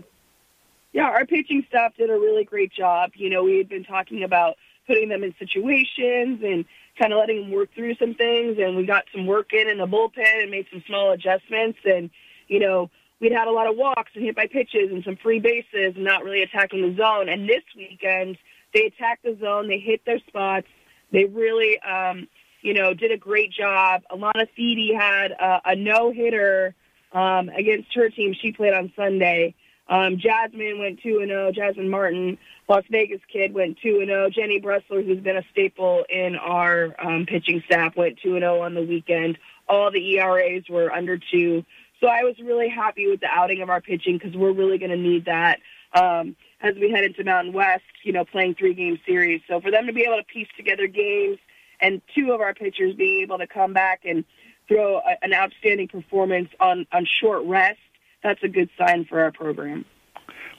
yeah, 0.93 1.09
our 1.09 1.27
pitching 1.27 1.65
staff 1.69 1.97
did 1.97 2.09
a 2.09 2.15
really 2.15 2.45
great 2.45 2.73
job. 2.73 3.11
You 3.17 3.31
know, 3.31 3.43
we 3.43 3.59
had 3.59 3.69
been 3.69 3.85
talking 3.85 4.23
about 4.23 4.55
putting 4.87 5.09
them 5.09 5.23
in 5.23 5.35
situations 5.39 6.41
and 6.43 6.65
kind 6.99 7.13
of 7.13 7.19
letting 7.19 7.43
them 7.43 7.51
work 7.51 7.75
through 7.75 7.95
some 7.97 8.15
things. 8.15 8.59
And 8.59 8.77
we 8.77 8.87
got 8.87 9.05
some 9.13 9.27
work 9.27 9.53
in 9.53 9.69
in 9.69 9.79
the 9.79 9.87
bullpen 9.87 10.43
and 10.43 10.51
made 10.51 10.67
some 10.71 10.83
small 10.87 11.13
adjustments. 11.13 11.79
And, 11.85 12.11
you 12.49 12.61
know, 12.61 12.91
we'd 13.21 13.33
had 13.33 13.49
a 13.49 13.53
lot 13.53 13.67
of 13.67 13.77
walks 13.77 14.13
and 14.15 14.25
hit 14.25 14.37
by 14.37 14.47
pitches 14.47 14.91
and 14.91 15.03
some 15.05 15.17
free 15.17 15.41
bases 15.41 15.95
and 15.95 16.05
not 16.05 16.25
really 16.25 16.43
attacking 16.43 16.83
the 16.83 16.97
zone. 16.97 17.29
And 17.29 17.49
this 17.49 17.63
weekend, 17.77 18.39
they 18.73 18.87
attacked 18.87 19.25
the 19.25 19.37
zone. 19.41 19.69
They 19.69 19.79
hit 19.79 20.05
their 20.05 20.21
spots. 20.27 20.67
They 21.13 21.25
really, 21.25 21.79
um, 21.81 22.29
you 22.61 22.75
know, 22.75 22.95
did 22.95 23.13
a 23.13 23.17
great 23.17 23.53
job. 23.53 24.03
Alana 24.11 24.49
Feedy 24.59 24.99
had 24.99 25.33
a, 25.33 25.61
a 25.65 25.77
no 25.77 26.13
hitter 26.13 26.75
um, 27.13 27.49
against 27.49 27.95
her 27.95 28.11
team. 28.11 28.35
She 28.41 28.53
played 28.53 28.75
on 28.75 28.93
Sunday. 28.97 29.55
Um, 29.89 30.19
Jasmine 30.19 30.79
went 30.79 31.01
2 31.03 31.19
and 31.21 31.29
0. 31.29 31.53
Jasmine 31.53 31.91
Martin, 31.91 32.39
Las 32.69 32.85
Vegas 32.91 33.21
kid, 33.31 33.53
went 33.53 33.79
2 33.83 33.99
and 34.01 34.09
0. 34.09 34.31
Jenny 34.31 34.61
Bressler, 34.61 35.05
who's 35.05 35.21
been 35.21 35.37
a 35.37 35.45
staple 35.53 36.05
in 36.09 36.37
our 36.37 36.95
um, 37.05 37.27
pitching 37.27 37.63
staff, 37.67 37.97
went 37.97 38.19
2 38.23 38.35
and 38.37 38.43
0 38.43 38.61
on 38.61 38.75
the 38.75 38.83
weekend. 38.83 39.39
All 39.69 39.91
the 39.91 40.17
ERAs 40.17 40.65
were 40.69 40.93
under 40.93 41.19
two. 41.19 41.65
So 42.01 42.09
I 42.09 42.23
was 42.23 42.35
really 42.39 42.69
happy 42.69 43.07
with 43.07 43.21
the 43.21 43.29
outing 43.31 43.63
of 43.63 43.71
our 43.71 43.81
pitching 43.81 44.19
because 44.19 44.37
we're 44.37 44.53
really 44.53 44.79
going 44.79 44.91
to 44.91 44.97
need 44.97 45.27
that 45.27 45.61
um, 45.95 46.37
as 46.61 46.75
we 46.75 46.91
head 46.91 47.05
into 47.05 47.25
Mountain 47.25 47.53
West, 47.53 47.83
you 48.03 48.13
know, 48.13 48.25
playing 48.25 48.57
three 48.57 48.75
game 48.75 48.99
series. 49.07 49.41
So 49.49 49.61
for 49.61 49.71
them 49.71 49.87
to 49.87 49.93
be 49.93 50.03
able 50.03 50.17
to 50.17 50.25
piece 50.25 50.49
together 50.57 50.87
games 50.87 51.39
and 51.81 52.03
two 52.15 52.33
of 52.33 52.41
our 52.41 52.55
pitchers 52.55 52.95
being 52.95 53.23
able 53.23 53.39
to 53.39 53.47
come 53.47 53.73
back 53.73 54.01
and 54.05 54.25
throw 54.69 54.99
a, 54.99 55.17
an 55.23 55.33
outstanding 55.33 55.89
performance 55.89 56.49
on, 56.61 56.87
on 56.93 57.07
short 57.07 57.45
rest, 57.45 57.79
that's 58.25 58.43
a 58.43 58.49
good 58.49 58.71
sign 58.77 59.05
for 59.05 59.21
our 59.21 59.31
program. 59.31 59.85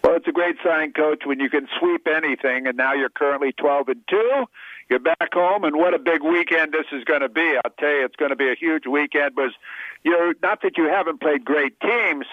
Well, 0.04 0.16
it's 0.16 0.28
a 0.28 0.32
great 0.32 0.58
sign, 0.64 0.94
Coach, 0.94 1.24
when 1.26 1.40
you 1.40 1.50
can 1.50 1.68
sweep 1.80 2.08
anything, 2.08 2.68
and 2.68 2.78
now 2.78 2.94
you're 2.94 3.10
currently 3.10 3.52
12 3.54 3.90
and 3.90 4.02
two. 4.08 4.46
You're 4.88 5.00
back 5.00 5.34
home, 5.34 5.64
and 5.64 5.76
what 5.76 5.96
a 5.96 6.00
big 6.00 6.22
weekend 6.22 6.72
this 6.72 6.86
is 6.92 7.04
going 7.06 7.22
to 7.22 7.30
be. 7.30 7.56
I'll 7.66 7.72
tell 7.80 7.90
you, 7.90 8.06
it's 8.06 8.16
going 8.16 8.30
to 8.30 8.36
be 8.36 8.52
a 8.52 8.56
huge 8.56 8.86
weekend. 8.86 9.34
Because 9.36 9.54
you're 10.04 10.36
not 10.44 10.62
that 10.62 10.78
you 10.78 10.88
haven't 10.88 11.22
played 11.22 11.44
great 11.44 11.80
teams, 11.80 12.28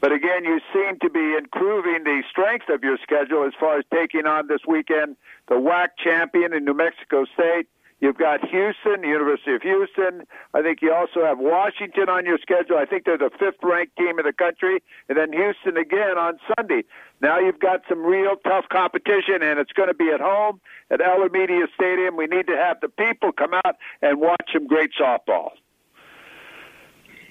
but 0.00 0.10
again, 0.10 0.44
you 0.44 0.58
seem 0.72 0.98
to 1.00 1.10
be 1.10 1.34
improving 1.36 2.04
the 2.04 2.22
strength 2.30 2.70
of 2.70 2.82
your 2.82 2.96
schedule 3.02 3.44
as 3.44 3.52
far 3.60 3.78
as 3.78 3.84
taking 3.92 4.24
on 4.24 4.48
this 4.48 4.60
weekend 4.66 5.16
the 5.48 5.56
WAC 5.56 5.88
champion 6.02 6.54
in 6.54 6.64
New 6.64 6.72
Mexico 6.72 7.26
State 7.34 7.68
You've 8.00 8.16
got 8.16 8.40
Houston, 8.48 9.02
University 9.02 9.54
of 9.54 9.62
Houston. 9.62 10.22
I 10.54 10.62
think 10.62 10.82
you 10.82 10.94
also 10.94 11.24
have 11.24 11.38
Washington 11.38 12.08
on 12.08 12.24
your 12.24 12.38
schedule. 12.38 12.76
I 12.78 12.84
think 12.84 13.04
they're 13.04 13.18
the 13.18 13.30
fifth 13.38 13.58
ranked 13.62 13.96
team 13.96 14.20
in 14.20 14.24
the 14.24 14.32
country. 14.32 14.82
And 15.08 15.18
then 15.18 15.32
Houston 15.32 15.76
again 15.76 16.16
on 16.16 16.38
Sunday. 16.56 16.84
Now 17.20 17.40
you've 17.40 17.58
got 17.58 17.80
some 17.88 18.04
real 18.04 18.36
tough 18.44 18.66
competition, 18.70 19.42
and 19.42 19.58
it's 19.58 19.72
going 19.72 19.88
to 19.88 19.94
be 19.94 20.10
at 20.14 20.20
home 20.20 20.60
at 20.90 21.00
Eller 21.00 21.28
Media 21.28 21.66
Stadium. 21.74 22.16
We 22.16 22.26
need 22.26 22.46
to 22.46 22.56
have 22.56 22.80
the 22.80 22.88
people 22.88 23.32
come 23.32 23.54
out 23.54 23.76
and 24.00 24.20
watch 24.20 24.46
some 24.52 24.68
great 24.68 24.90
softball. 25.00 25.50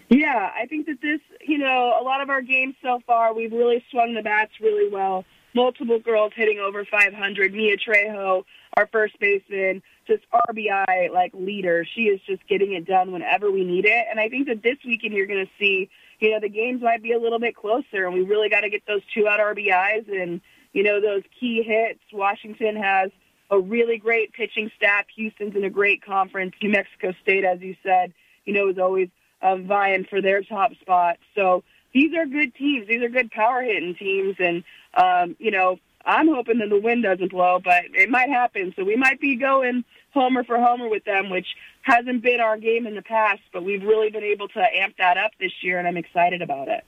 Yeah, 0.10 0.52
I 0.58 0.66
think 0.68 0.86
that 0.88 1.02
this, 1.02 1.20
you 1.46 1.58
know, 1.58 1.98
a 2.00 2.04
lot 2.04 2.22
of 2.22 2.30
our 2.30 2.42
games 2.42 2.76
so 2.82 3.00
far, 3.06 3.34
we've 3.34 3.52
really 3.52 3.84
swung 3.92 4.14
the 4.14 4.22
bats 4.22 4.52
really 4.62 4.90
well. 4.90 5.26
Multiple 5.54 6.00
girls 6.00 6.34
hitting 6.36 6.60
over 6.60 6.86
500. 6.86 7.54
Mia 7.54 7.76
Trejo, 7.78 8.44
our 8.78 8.88
first 8.88 9.20
baseman, 9.20 9.82
just 10.08 10.24
RBI 10.50 11.12
like 11.12 11.34
leader. 11.34 11.86
She 11.96 12.04
is 12.04 12.20
just 12.26 12.48
getting 12.48 12.74
it 12.74 12.86
done 12.86 13.12
whenever 13.12 13.52
we 13.52 13.64
need 13.64 13.86
it. 13.86 14.08
And 14.10 14.20
I 14.20 14.30
think 14.30 14.48
that 14.48 14.64
this 14.64 14.78
weekend 14.86 15.14
you're 15.14 15.28
going 15.28 15.46
to 15.46 15.52
see, 15.60 15.90
you 16.20 16.32
know, 16.32 16.40
the 16.40 16.50
games 16.50 16.82
might 16.82 17.04
be 17.04 17.12
a 17.12 17.20
little 17.20 17.40
bit 17.40 17.56
closer, 17.56 18.06
and 18.06 18.14
we 18.14 18.22
really 18.22 18.50
got 18.50 18.62
to 18.62 18.70
get 18.70 18.84
those 18.88 19.02
two 19.14 19.28
out 19.28 19.40
RBIs 19.40 20.10
and 20.10 20.42
you 20.74 20.84
know 20.84 21.02
those 21.02 21.24
key 21.40 21.64
hits. 21.64 22.00
Washington 22.12 22.76
has 22.76 23.12
a 23.50 23.60
really 23.60 23.98
great 23.98 24.34
pitching 24.34 24.72
staff. 24.76 25.06
Houston's 25.16 25.56
in 25.56 25.64
a 25.64 25.70
great 25.70 26.04
conference. 26.04 26.54
New 26.62 26.70
Mexico 26.70 27.14
State, 27.22 27.46
as 27.46 27.62
you 27.62 27.76
said, 27.84 28.14
you 28.46 28.54
know, 28.54 28.70
is 28.70 28.78
always 28.78 29.10
um, 29.42 29.68
vying 29.68 30.06
for 30.10 30.22
their 30.22 30.42
top 30.42 30.74
spot. 30.82 31.18
So 31.36 31.64
these 31.94 32.14
are 32.16 32.26
good 32.26 32.54
teams. 32.56 32.88
These 32.88 33.02
are 33.02 33.10
good 33.10 33.32
power 33.32 33.62
hitting 33.62 33.96
teams, 33.96 34.36
and 34.40 34.64
um, 34.94 35.36
you 35.40 35.52
know, 35.52 35.80
I'm 36.08 36.30
hoping 36.30 36.60
that 36.60 36.70
the 36.70 36.80
wind 36.80 37.04
doesn't 37.04 37.32
blow, 37.32 37.60
but 37.64 37.84
it 37.94 38.10
might 38.10 38.30
happen. 38.30 38.74
So 38.76 38.86
we 38.86 38.96
might 38.96 39.20
be 39.20 39.36
going 39.36 39.84
homer 40.14 40.44
for 40.46 40.58
homer 40.58 40.90
with 40.90 41.04
them, 41.04 41.30
which 41.30 41.48
hasn't 41.82 42.24
been 42.24 42.40
our 42.40 42.58
game 42.58 42.88
in 42.88 42.96
the 42.96 43.02
past, 43.02 43.42
but 43.52 43.64
we've 43.64 43.84
really 43.84 44.10
been 44.10 44.24
able 44.24 44.48
to 44.48 44.60
amp 44.60 44.96
that 44.98 45.18
up 45.18 45.32
this 45.40 45.52
year, 45.62 45.78
and 45.78 45.88
I'm 45.88 45.98
excited 45.98 46.42
about 46.42 46.70
it. 46.70 46.86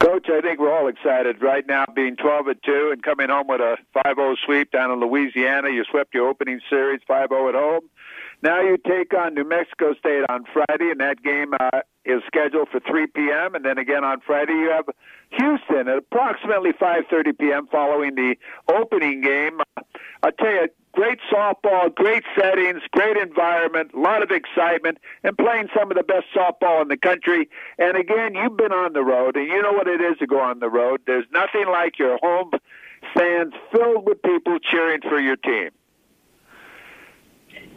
Coach, 0.00 0.28
I 0.28 0.40
think 0.40 0.58
we're 0.58 0.72
all 0.76 0.88
excited 0.88 1.40
right 1.42 1.64
now, 1.66 1.84
being 1.94 2.16
12 2.16 2.48
at 2.48 2.62
two 2.62 2.90
and 2.92 3.02
coming 3.02 3.28
home 3.28 3.46
with 3.46 3.60
a 3.60 3.76
5-0 3.94 4.36
sweep 4.44 4.72
down 4.72 4.90
in 4.90 4.98
Louisiana. 4.98 5.70
You 5.70 5.84
swept 5.88 6.14
your 6.14 6.28
opening 6.28 6.60
series 6.68 7.00
5-0 7.08 7.50
at 7.50 7.54
home. 7.54 7.88
Now 8.42 8.60
you 8.60 8.76
take 8.76 9.14
on 9.14 9.34
New 9.34 9.44
Mexico 9.44 9.94
State 9.94 10.24
on 10.28 10.44
Friday, 10.52 10.90
and 10.90 11.00
that 11.00 11.22
game 11.22 11.52
uh, 11.60 11.82
is 12.04 12.22
scheduled 12.26 12.70
for 12.70 12.80
3 12.80 13.06
p.m. 13.08 13.54
And 13.54 13.64
then 13.64 13.78
again 13.78 14.02
on 14.02 14.20
Friday, 14.20 14.54
you 14.54 14.70
have 14.70 14.86
Houston 15.36 15.88
at 15.88 15.98
approximately 15.98 16.72
5:30 16.72 17.38
p.m. 17.38 17.66
following 17.70 18.14
the 18.14 18.36
opening 18.68 19.20
game. 19.20 19.60
Uh, 19.76 19.82
I 20.22 20.30
tell 20.30 20.52
you, 20.52 20.68
great 20.92 21.18
softball, 21.32 21.94
great 21.94 22.22
settings, 22.38 22.82
great 22.92 23.16
environment, 23.16 23.92
a 23.94 23.98
lot 23.98 24.22
of 24.22 24.30
excitement, 24.30 24.98
and 25.24 25.36
playing 25.36 25.68
some 25.76 25.90
of 25.90 25.96
the 25.96 26.02
best 26.02 26.26
softball 26.34 26.82
in 26.82 26.88
the 26.88 26.96
country. 26.96 27.48
And 27.78 27.96
again, 27.96 28.34
you've 28.34 28.56
been 28.56 28.72
on 28.72 28.92
the 28.92 29.02
road, 29.02 29.36
and 29.36 29.48
you 29.48 29.60
know 29.62 29.72
what 29.72 29.88
it 29.88 30.00
is 30.00 30.18
to 30.18 30.26
go 30.26 30.40
on 30.40 30.60
the 30.60 30.70
road. 30.70 31.00
There's 31.06 31.26
nothing 31.32 31.66
like 31.66 31.98
your 31.98 32.18
home 32.22 32.52
stands 33.16 33.54
filled 33.72 34.06
with 34.06 34.22
people 34.22 34.58
cheering 34.58 35.00
for 35.02 35.18
your 35.18 35.36
team. 35.36 35.70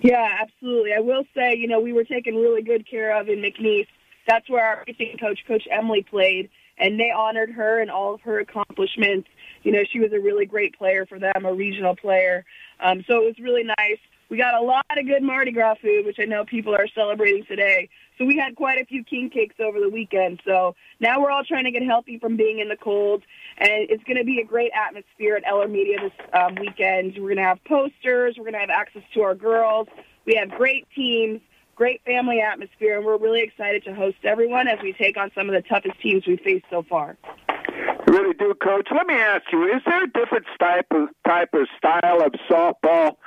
Yeah, 0.02 0.28
absolutely. 0.40 0.94
I 0.94 1.00
will 1.00 1.24
say, 1.36 1.56
you 1.56 1.68
know, 1.68 1.80
we 1.80 1.94
were 1.94 2.04
taken 2.04 2.36
really 2.36 2.62
good 2.62 2.88
care 2.90 3.20
of 3.20 3.28
in 3.28 3.40
McNeese. 3.40 3.88
That's 4.28 4.48
where 4.50 4.64
our 4.64 4.86
pitching 4.86 5.18
coach, 5.20 5.40
Coach 5.48 5.68
Emily, 5.72 6.04
played, 6.04 6.50
and 6.78 7.00
they 7.00 7.12
honored 7.12 7.52
her 7.52 7.80
and 7.80 7.90
all 7.90 8.14
of 8.14 8.22
her 8.22 8.40
accomplishments. 8.40 9.28
You 9.64 9.72
know, 9.72 9.84
she 9.92 10.00
was 10.00 10.12
a 10.14 10.20
really 10.20 10.46
great 10.46 10.78
player 10.78 11.06
for 11.06 11.20
them, 11.20 11.46
a 11.46 11.54
regional 11.54 11.96
player. 11.96 12.46
Um, 12.80 13.04
so 13.08 13.22
it 13.22 13.26
was 13.26 13.40
really 13.40 13.64
nice. 13.64 14.00
We 14.30 14.38
got 14.38 14.56
a 14.56 14.62
lot 14.62 14.86
of 14.90 15.06
good 15.06 15.22
Mardi 15.22 15.52
Gras 15.52 15.76
food, 15.82 16.06
which 16.06 16.18
I 16.20 16.26
know 16.26 16.46
people 16.46 16.74
are 16.74 16.88
celebrating 16.96 17.46
today. 17.46 17.90
So 18.18 18.26
we 18.26 18.38
had 18.38 18.56
quite 18.56 18.82
a 18.82 18.86
few 18.86 19.04
king 19.04 19.30
cakes 19.30 19.56
over 19.60 19.80
the 19.80 19.90
weekend. 19.90 20.42
So 20.46 20.76
now 21.00 21.22
we're 21.22 21.30
all 21.30 21.44
trying 21.44 21.66
to 21.66 21.72
get 21.72 21.84
healthy 21.84 22.18
from 22.18 22.36
being 22.36 22.60
in 22.60 22.70
the 22.70 22.78
cold, 22.78 23.24
and 23.58 23.90
it's 23.90 24.04
going 24.06 24.18
to 24.18 24.24
be 24.24 24.40
a 24.40 24.46
great 24.46 24.72
atmosphere 24.74 25.36
at 25.36 25.44
Eller 25.46 25.68
Media 25.68 25.98
this 26.02 26.12
um, 26.34 26.56
weekend. 26.56 27.14
We're 27.18 27.36
going 27.36 27.38
to 27.38 27.44
have 27.44 27.64
posters. 27.66 28.36
We're 28.38 28.46
going 28.46 28.54
to 28.54 28.60
have 28.60 28.70
access 28.70 29.04
to 29.14 29.22
our 29.22 29.36
girls. 29.36 29.88
We 30.26 30.36
have 30.36 30.50
great 30.50 30.88
teams, 30.96 31.42
great 31.76 32.02
family 32.06 32.40
atmosphere, 32.40 32.98
and 32.98 33.06
we're 33.06 33.18
really 33.18 33.42
excited 33.42 33.84
to 33.84 33.94
host 33.94 34.18
everyone 34.24 34.68
as 34.68 34.80
we 34.82 34.94
take 34.94 35.18
on 35.18 35.32
some 35.36 35.50
of 35.50 35.54
the 35.54 35.68
toughest 35.68 36.00
teams 36.02 36.26
we've 36.26 36.40
faced 36.40 36.66
so 36.70 36.84
far. 36.84 37.18
You 38.08 38.14
really 38.14 38.34
do, 38.34 38.54
Coach. 38.56 38.88
Let 38.96 39.08
me 39.08 39.16
ask 39.16 39.44
you: 39.52 39.68
Is 39.68 39.82
there 39.86 40.04
a 40.04 40.08
different 40.08 40.46
type 40.60 40.88
of 40.92 41.10
type 41.28 41.54
of 41.54 41.68
style 41.78 42.22
of 42.22 42.34
softball 42.50 43.18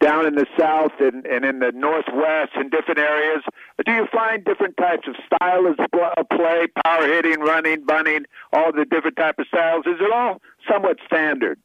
down 0.00 0.26
in 0.26 0.34
the 0.34 0.46
south 0.58 0.92
and, 1.00 1.26
and 1.26 1.44
in 1.44 1.58
the 1.58 1.72
northwest 1.72 2.52
in 2.56 2.68
different 2.68 2.98
areas? 3.00 3.42
Do 3.84 3.92
you 3.92 4.06
find 4.12 4.44
different 4.44 4.76
types 4.76 5.08
of 5.08 5.16
style 5.24 5.66
of 5.66 6.28
play, 6.28 6.66
power 6.84 7.06
hitting, 7.06 7.40
running, 7.40 7.84
bunting, 7.84 8.24
all 8.52 8.72
the 8.72 8.84
different 8.84 9.16
type 9.16 9.38
of 9.38 9.46
styles? 9.48 9.86
Is 9.86 9.96
it 10.00 10.12
all 10.12 10.40
somewhat 10.70 10.98
standard? 11.06 11.58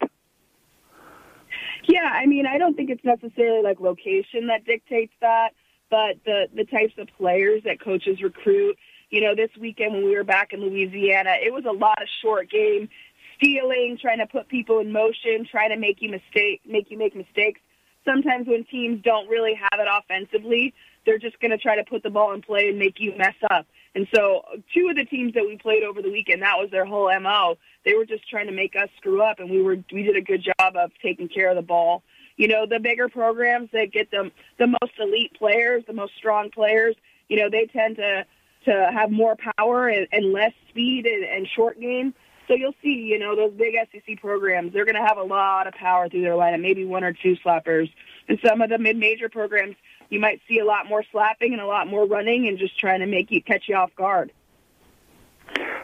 Yeah, 1.88 2.10
I 2.13 2.25
mean, 2.25 2.45
I 2.45 2.58
don't 2.58 2.75
think 2.75 2.89
it's 2.89 3.04
necessarily 3.04 3.63
like 3.63 3.80
location 3.80 4.47
that 4.47 4.65
dictates 4.65 5.13
that, 5.19 5.49
but 5.91 6.15
the 6.25 6.47
the 6.56 6.65
types 6.65 6.93
of 6.97 7.08
players 7.17 7.62
that 7.65 7.80
coaches 7.80 8.23
recruit. 8.23 8.77
You 9.12 9.19
know, 9.19 9.36
this 9.36 9.51
weekend 9.60 9.93
when 9.93 10.06
we 10.06 10.15
were 10.15 10.23
back 10.23 10.54
in 10.54 10.62
Louisiana, 10.62 11.36
it 11.43 11.54
was 11.54 11.65
a 11.65 11.71
lot 11.73 12.01
of 12.01 12.08
short 12.21 12.49
game, 12.49 12.88
stealing, 13.36 13.97
trying 14.01 14.19
to 14.19 14.25
put 14.25 14.47
people 14.47 14.80
in 14.80 14.93
motion, 14.93 15.45
trying 15.51 15.71
to 15.71 15.77
make 15.77 16.01
you 16.01 16.10
mistake, 16.10 16.62
make 16.65 16.89
you 16.89 16.97
make 16.97 17.13
mistakes 17.13 17.60
sometimes 18.06 18.47
when 18.47 18.63
teams 18.65 19.01
don't 19.04 19.27
really 19.27 19.54
have 19.54 19.80
it 19.80 19.88
offensively, 19.89 20.73
they're 21.06 21.19
just 21.19 21.39
going 21.39 21.51
to 21.51 21.58
try 21.58 21.75
to 21.75 21.84
put 21.84 22.04
the 22.04 22.10
ball 22.10 22.34
in 22.34 22.41
play 22.41 22.69
and 22.69 22.80
make 22.80 22.95
you 22.99 23.13
mess 23.17 23.36
up. 23.49 23.65
And 23.93 24.08
so, 24.15 24.43
two 24.73 24.88
of 24.89 24.95
the 24.95 25.06
teams 25.06 25.34
that 25.34 25.43
we 25.45 25.58
played 25.58 25.84
over 25.84 26.01
the 26.01 26.12
weekend, 26.12 26.41
that 26.43 26.56
was 26.58 26.69
their 26.71 26.86
whole 26.86 27.12
mo. 27.19 27.56
They 27.84 27.93
were 27.93 28.06
just 28.06 28.30
trying 28.30 28.47
to 28.47 28.54
make 28.54 28.75
us 28.75 28.89
screw 28.97 29.21
up, 29.21 29.39
and 29.39 29.49
we 29.49 29.62
were 29.62 29.77
we 29.91 30.04
did 30.04 30.15
a 30.15 30.21
good 30.21 30.43
job 30.43 30.75
of 30.77 30.91
taking 31.01 31.27
care 31.27 31.49
of 31.49 31.58
the 31.58 31.62
ball. 31.62 32.04
You 32.41 32.47
know, 32.47 32.65
the 32.65 32.80
bigger 32.80 33.08
programs 33.08 33.69
that 33.71 33.91
get 33.91 34.10
them 34.10 34.32
the 34.58 34.65
most 34.65 34.93
elite 34.97 35.32
players, 35.38 35.84
the 35.86 35.93
most 35.93 36.15
strong 36.17 36.49
players, 36.49 36.95
you 37.30 37.38
know, 37.38 37.51
they 37.51 37.67
tend 37.67 37.97
to 37.97 38.25
to 38.65 38.89
have 38.91 39.12
more 39.12 39.38
power 39.58 39.88
and, 39.88 40.08
and 40.12 40.34
less 40.34 40.51
speed 40.69 41.06
and, 41.06 41.23
and 41.23 41.47
short 41.47 41.80
game. 41.80 42.15
So 42.47 42.56
you'll 42.56 42.73
see, 42.82 42.93
you 42.93 43.19
know, 43.19 43.36
those 43.36 43.54
big 43.54 43.75
SEC 43.91 44.19
programs, 44.19 44.73
they're 44.73 44.86
going 44.86 44.95
to 44.95 45.08
have 45.08 45.19
a 45.19 45.23
lot 45.23 45.67
of 45.67 45.75
power 45.75 46.10
through 46.10 46.21
their 46.21 46.34
lineup, 46.34 46.62
maybe 46.62 46.84
one 46.84 47.04
or 47.04 47.13
two 47.13 47.38
slappers. 47.45 47.91
And 48.27 48.39
some 48.43 48.62
of 48.62 48.71
the 48.71 48.80
mid-major 48.80 49.30
programs, 49.30 49.75
you 50.10 50.19
might 50.19 50.41
see 50.47 50.58
a 50.58 50.65
lot 50.65 50.88
more 50.89 51.04
slapping 51.12 51.54
and 51.54 51.62
a 51.62 51.67
lot 51.67 51.88
more 51.88 52.08
running 52.08 52.47
and 52.47 52.58
just 52.58 52.80
trying 52.80 53.01
to 53.01 53.06
make 53.06 53.30
you 53.30 53.43
catch 53.43 53.69
you 53.69 53.75
off 53.75 53.91
guard. 53.95 54.32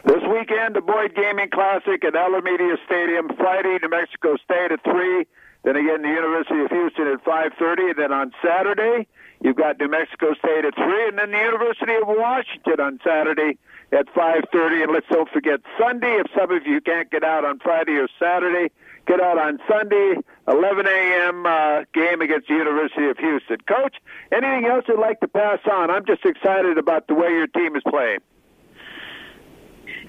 This 0.04 0.22
weekend, 0.28 0.74
the 0.74 0.80
Boyd 0.80 1.14
Gaming 1.14 1.50
Classic 1.50 2.04
at 2.04 2.16
Eller 2.16 2.42
Media 2.42 2.76
Stadium. 2.84 3.28
Friday, 3.36 3.78
New 3.80 3.88
Mexico 3.88 4.36
State 4.36 4.72
at 4.72 4.82
3. 4.82 5.24
Then 5.64 5.76
again, 5.76 6.02
the 6.02 6.08
University 6.08 6.60
of 6.60 6.70
Houston 6.70 7.08
at 7.08 7.24
5:30. 7.24 7.90
And 7.90 7.98
then 7.98 8.12
on 8.12 8.32
Saturday, 8.42 9.06
you've 9.40 9.56
got 9.56 9.78
New 9.78 9.88
Mexico 9.88 10.34
State 10.34 10.64
at 10.64 10.74
three, 10.74 11.08
and 11.08 11.18
then 11.18 11.30
the 11.30 11.38
University 11.38 11.94
of 11.94 12.06
Washington 12.06 12.80
on 12.80 13.00
Saturday 13.04 13.58
at 13.92 14.08
5:30. 14.14 14.82
And 14.82 14.92
let's 14.92 15.06
don't 15.08 15.28
forget 15.30 15.60
Sunday. 15.78 16.16
If 16.20 16.26
some 16.36 16.50
of 16.50 16.66
you 16.66 16.80
can't 16.80 17.10
get 17.10 17.24
out 17.24 17.44
on 17.44 17.58
Friday 17.58 17.96
or 17.96 18.08
Saturday, 18.18 18.70
get 19.06 19.20
out 19.20 19.38
on 19.38 19.58
Sunday, 19.68 20.16
11 20.46 20.86
a.m. 20.86 21.46
Uh, 21.46 21.84
game 21.92 22.20
against 22.20 22.48
the 22.48 22.54
University 22.54 23.08
of 23.08 23.18
Houston. 23.18 23.58
Coach, 23.66 23.96
anything 24.30 24.66
else 24.66 24.84
you'd 24.86 25.00
like 25.00 25.18
to 25.20 25.28
pass 25.28 25.58
on? 25.70 25.90
I'm 25.90 26.06
just 26.06 26.24
excited 26.24 26.78
about 26.78 27.08
the 27.08 27.14
way 27.14 27.30
your 27.30 27.46
team 27.48 27.74
is 27.74 27.82
playing. 27.88 28.20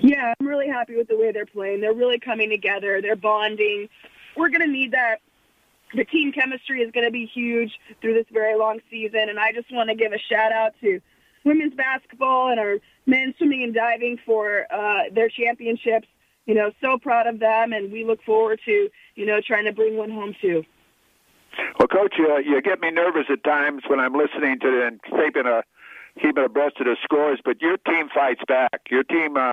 Yeah, 0.01 0.33
I'm 0.39 0.47
really 0.47 0.67
happy 0.67 0.95
with 0.95 1.07
the 1.07 1.17
way 1.17 1.31
they're 1.31 1.45
playing. 1.45 1.81
They're 1.81 1.93
really 1.93 2.19
coming 2.19 2.49
together. 2.49 3.01
They're 3.01 3.15
bonding. 3.15 3.89
We're 4.37 4.49
going 4.49 4.61
to 4.61 4.67
need 4.67 4.91
that. 4.91 5.21
The 5.95 6.05
team 6.05 6.31
chemistry 6.31 6.81
is 6.81 6.91
going 6.91 7.05
to 7.05 7.11
be 7.11 7.25
huge 7.25 7.71
through 8.01 8.13
this 8.13 8.27
very 8.31 8.57
long 8.57 8.79
season, 8.89 9.27
and 9.27 9.39
I 9.39 9.51
just 9.51 9.71
want 9.73 9.89
to 9.89 9.95
give 9.95 10.11
a 10.13 10.19
shout 10.19 10.51
out 10.51 10.73
to 10.81 11.01
women's 11.43 11.73
basketball 11.73 12.51
and 12.51 12.59
our 12.59 12.77
men's 13.05 13.35
swimming 13.37 13.63
and 13.63 13.73
diving 13.73 14.19
for 14.25 14.67
uh, 14.71 15.03
their 15.11 15.29
championships. 15.29 16.07
You 16.45 16.55
know, 16.55 16.71
so 16.81 16.97
proud 16.97 17.27
of 17.27 17.39
them, 17.39 17.73
and 17.73 17.91
we 17.91 18.03
look 18.03 18.23
forward 18.23 18.59
to 18.65 18.89
you 19.15 19.25
know 19.25 19.39
trying 19.45 19.65
to 19.65 19.71
bring 19.71 19.97
one 19.97 20.09
home 20.09 20.35
too. 20.41 20.63
Well, 21.77 21.87
Coach, 21.87 22.15
you, 22.17 22.41
you 22.45 22.61
get 22.61 22.79
me 22.79 22.91
nervous 22.91 23.25
at 23.29 23.43
times 23.43 23.83
when 23.87 23.99
I'm 23.99 24.13
listening 24.13 24.59
to 24.59 24.87
and 24.87 25.01
keeping 25.03 25.45
a 25.45 25.63
keeping 26.21 26.43
abreast 26.43 26.79
of 26.79 26.85
the 26.85 26.97
scores, 27.03 27.39
but 27.43 27.61
your 27.61 27.77
team 27.77 28.09
fights 28.13 28.41
back. 28.47 28.81
Your 28.89 29.03
team 29.03 29.37
uh, 29.37 29.51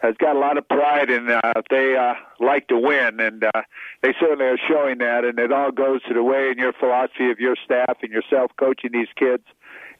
has 0.00 0.14
got 0.18 0.36
a 0.36 0.38
lot 0.38 0.56
of 0.56 0.68
pride 0.68 1.10
and 1.10 1.30
uh, 1.30 1.40
they 1.70 1.96
uh, 1.96 2.14
like 2.40 2.68
to 2.68 2.78
win, 2.78 3.20
and 3.20 3.44
uh, 3.44 3.62
they 4.02 4.14
certainly 4.20 4.46
are 4.46 4.58
showing 4.68 4.98
that. 4.98 5.24
And 5.24 5.38
it 5.38 5.52
all 5.52 5.72
goes 5.72 6.02
to 6.04 6.14
the 6.14 6.22
way 6.22 6.50
and 6.50 6.58
your 6.58 6.72
philosophy 6.72 7.30
of 7.30 7.40
your 7.40 7.56
staff 7.64 7.98
and 8.02 8.12
yourself 8.12 8.52
coaching 8.58 8.90
these 8.92 9.08
kids, 9.16 9.44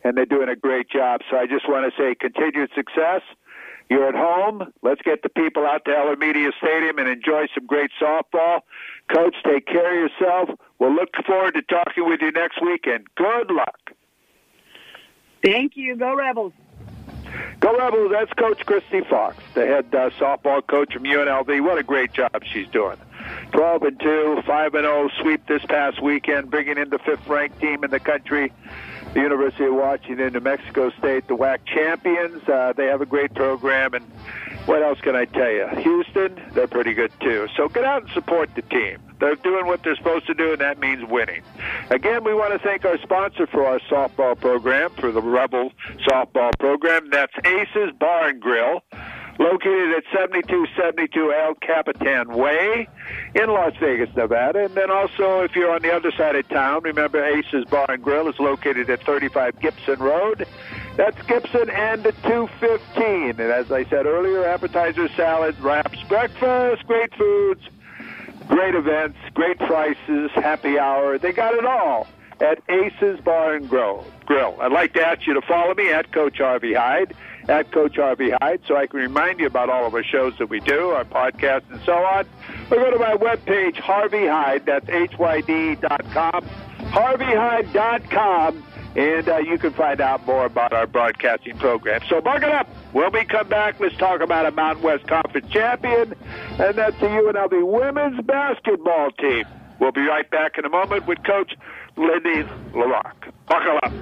and 0.05 0.17
they're 0.17 0.27
doing 0.27 0.49
a 0.49 0.57
great 0.57 0.89
job. 0.89 1.21
So 1.31 1.37
I 1.37 1.47
just 1.47 1.69
want 1.69 1.93
to 1.93 2.01
say 2.01 2.15
continued 2.15 2.71
success. 2.75 3.23
You're 3.91 4.07
at 4.07 4.15
home. 4.15 4.71
Let's 4.83 5.01
get 5.03 5.23
the 5.23 5.31
people 5.31 5.65
out 5.65 5.87
to 5.87 5.91
Eller 5.91 6.17
Media 6.17 6.51
Stadium 6.59 6.99
and 6.99 7.09
enjoy 7.09 7.47
some 7.55 7.67
great 7.67 7.91
softball. 8.01 8.61
Coach, 9.13 9.35
take 9.47 9.67
care 9.67 10.05
of 10.05 10.11
yourself. 10.11 10.51
We'll 10.79 10.95
look 10.95 11.09
forward 11.27 11.55
to 11.55 11.63
talking 11.63 12.07
with 12.07 12.21
you 12.21 12.31
next 12.31 12.61
week, 12.63 12.87
and 12.87 13.07
good 13.17 13.51
luck. 13.51 13.91
Thank 15.43 15.73
you. 15.77 15.97
Go 15.97 16.15
Rebels. 16.15 16.53
Go 17.61 17.77
Rebels. 17.77 18.11
That's 18.13 18.33
Coach 18.35 18.65
Kristie 18.67 19.09
Fox, 19.09 19.37
the 19.55 19.67
head 19.67 19.87
uh, 19.93 20.11
softball 20.11 20.67
coach 20.67 20.93
from 20.93 21.05
UNLV. 21.05 21.65
What 21.65 21.79
a 21.79 21.83
great 21.83 22.13
job 22.13 22.43
she's 22.45 22.69
doing. 22.69 22.97
12 23.53 23.83
and 23.83 24.01
2, 24.01 24.43
5 24.47 24.75
and 24.75 24.85
0 24.85 25.11
sweep 25.21 25.47
this 25.47 25.65
past 25.67 26.03
weekend, 26.03 26.51
bringing 26.51 26.79
in 26.79 26.91
the 26.91 26.99
fifth 26.99 27.27
ranked 27.27 27.61
team 27.61 27.85
in 27.85 27.91
the 27.91 28.01
country. 28.01 28.53
The 29.15 29.21
University 29.21 29.65
of 29.65 29.75
Washington, 29.75 30.33
New 30.35 30.41
Mexico 30.41 30.91
State, 30.91 31.27
the 31.29 31.37
WAC 31.37 31.59
champions. 31.65 32.47
Uh, 32.49 32.75
they 32.77 32.87
have 32.87 33.01
a 33.01 33.07
great 33.07 33.35
program, 33.35 33.95
and 33.95 34.05
what 34.69 34.83
else 34.83 35.01
can 35.01 35.17
I 35.17 35.25
tell 35.25 35.51
you? 35.51 35.67
Houston, 35.79 36.39
they're 36.53 36.67
pretty 36.69 36.93
good 36.93 37.11
too. 37.21 37.49
So 37.57 37.69
get 37.69 37.85
out 37.85 38.03
and 38.03 38.13
support 38.13 38.51
the 38.55 38.61
team. 38.61 38.99
They're 39.19 39.35
doing 39.37 39.67
what 39.67 39.83
they're 39.83 39.97
supposed 39.97 40.27
to 40.27 40.35
do, 40.35 40.53
and 40.53 40.61
that 40.61 40.79
means 40.79 41.09
winning. 41.09 41.43
Again, 41.89 42.23
we 42.23 42.35
want 42.35 42.53
to 42.53 42.59
thank 42.59 42.85
our 42.85 42.99
sponsor 42.99 43.47
for 43.47 43.65
our 43.65 43.81
softball 43.91 44.39
program, 44.39 44.91
for 44.91 45.11
the 45.11 45.23
Rebel 45.23 45.73
softball 46.07 46.51
program. 46.59 47.09
That's 47.11 47.33
Aces 47.47 47.93
Bar 47.99 48.29
and 48.29 48.41
Grill, 48.41 48.83
located 49.39 49.95
at 49.97 50.05
7272 50.13 51.33
El 51.33 51.55
Capitan 51.55 52.29
Way 52.29 52.89
in 53.35 53.49
Las 53.49 53.73
Vegas, 53.81 54.15
Nevada. 54.15 54.67
And 54.67 54.75
then 54.75 54.91
also, 54.91 55.41
if 55.41 55.57
you're 55.57 55.71
on 55.71 55.81
the 55.81 55.95
other 55.95 56.13
side 56.13 56.37
of 56.37 56.47
town, 56.49 56.83
remember 56.83 57.25
Aces 57.25 57.65
Bar 57.65 57.87
and 57.91 58.03
Grill 58.03 58.29
is 58.29 58.39
located 58.39 58.91
at 58.91 59.03
35 59.03 59.61
Gibson 59.61 59.99
Road. 59.99 60.47
That's 60.99 61.21
Gibson 61.27 61.71
and 61.71 62.03
the 62.03 62.13
215. 62.13 63.31
And 63.31 63.41
as 63.41 63.73
I 63.73 63.85
said 63.85 64.05
earlier, 64.05 64.45
appetizer, 64.45 65.09
salad, 65.17 65.59
wraps, 65.61 66.03
breakfast, 66.03 66.87
great 66.87 67.15
foods 67.15 67.63
Great 68.49 68.75
events, 68.75 69.19
great 69.35 69.59
prices, 69.59 70.31
happy 70.35 70.79
hour. 70.79 71.19
They 71.19 71.33
got 71.33 71.55
it 71.55 71.67
all 71.67 72.07
at 72.41 72.63
Aces 72.71 73.21
Bar 73.21 73.55
and 73.55 73.69
Grill. 73.69 74.07
Grill. 74.25 74.57
I'd 74.61 74.73
like 74.73 74.95
to 74.95 75.07
ask 75.07 75.27
you 75.27 75.35
to 75.35 75.43
follow 75.43 75.75
me 75.75 75.93
at 75.93 76.13
Coach 76.13 76.39
Harvey 76.39 76.73
Hyde, 76.73 77.15
at 77.47 77.71
Coach 77.73 77.97
Harvey 77.97 78.31
Hyde, 78.31 78.63
so 78.67 78.75
I 78.75 78.87
can 78.87 79.01
remind 79.01 79.39
you 79.41 79.47
about 79.47 79.69
all 79.69 79.87
of 79.87 79.95
our 79.95 80.03
shows 80.03 80.33
that 80.39 80.49
we 80.49 80.61
do, 80.61 80.89
our 80.91 81.05
podcasts, 81.05 81.71
and 81.71 81.81
so 81.85 81.93
on. 81.93 82.25
Or 82.71 82.79
go 82.79 82.91
to 82.91 82.99
my 82.99 83.15
webpage, 83.17 83.77
Harvey 83.77 84.27
Hyde. 84.27 84.65
That's 84.65 84.89
H-Y-D 84.89 85.75
dot 85.77 86.05
com. 86.11 86.45
HarveyHyde.com 86.91 88.65
and 88.97 89.29
uh, 89.29 89.39
you 89.39 89.59
can 89.59 89.73
find 89.73 90.01
out 90.01 90.27
more 90.27 90.47
about 90.47 90.73
our 90.73 90.87
broadcasting 90.87 91.57
program. 91.59 92.01
So 92.09 92.21
buckle 92.21 92.53
up. 92.53 92.69
When 92.93 93.13
we 93.13 93.25
come 93.25 93.49
back, 93.49 93.79
let's 93.81 93.97
talk 93.97 94.21
about 94.21 94.47
a 94.47 94.51
Mountain 94.51 94.83
West 94.83 95.07
Conference 95.07 95.51
champion, 95.51 96.15
and 96.59 96.77
that's 96.77 96.99
the 97.01 97.07
UNLV 97.07 97.67
women's 97.67 98.21
basketball 98.23 99.11
team. 99.13 99.45
We'll 99.79 99.93
be 99.93 100.01
right 100.01 100.29
back 100.31 100.59
in 100.59 100.65
a 100.65 100.69
moment 100.69 101.07
with 101.07 101.23
Coach 101.25 101.55
Lindy 101.97 102.43
LaRocque. 102.73 103.33
Buckle 103.47 103.79
up. 103.83 103.93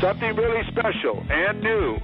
Something 0.00 0.34
really 0.34 0.62
special 0.70 1.22
and 1.28 1.60
new 1.60 1.98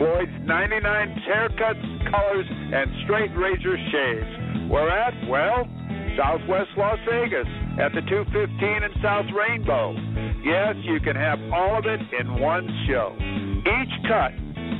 Floyd's 0.00 0.32
99 0.48 0.80
haircuts, 1.28 2.10
colors, 2.10 2.48
and 2.48 2.88
straight 3.04 3.28
razor 3.36 3.76
shaves. 3.92 4.72
We're 4.72 4.88
at, 4.88 5.12
well, 5.28 5.68
Southwest 6.16 6.72
Las 6.78 6.96
Vegas 7.04 7.44
at 7.76 7.92
the 7.92 8.00
215 8.08 8.32
and 8.80 8.94
South 9.04 9.28
Rainbow. 9.36 9.92
Yes, 10.40 10.72
you 10.88 11.04
can 11.04 11.16
have 11.16 11.36
all 11.52 11.76
of 11.76 11.84
it 11.84 12.00
in 12.16 12.40
one 12.40 12.64
show. 12.88 13.12
Each 13.60 13.94
cut 14.08 14.32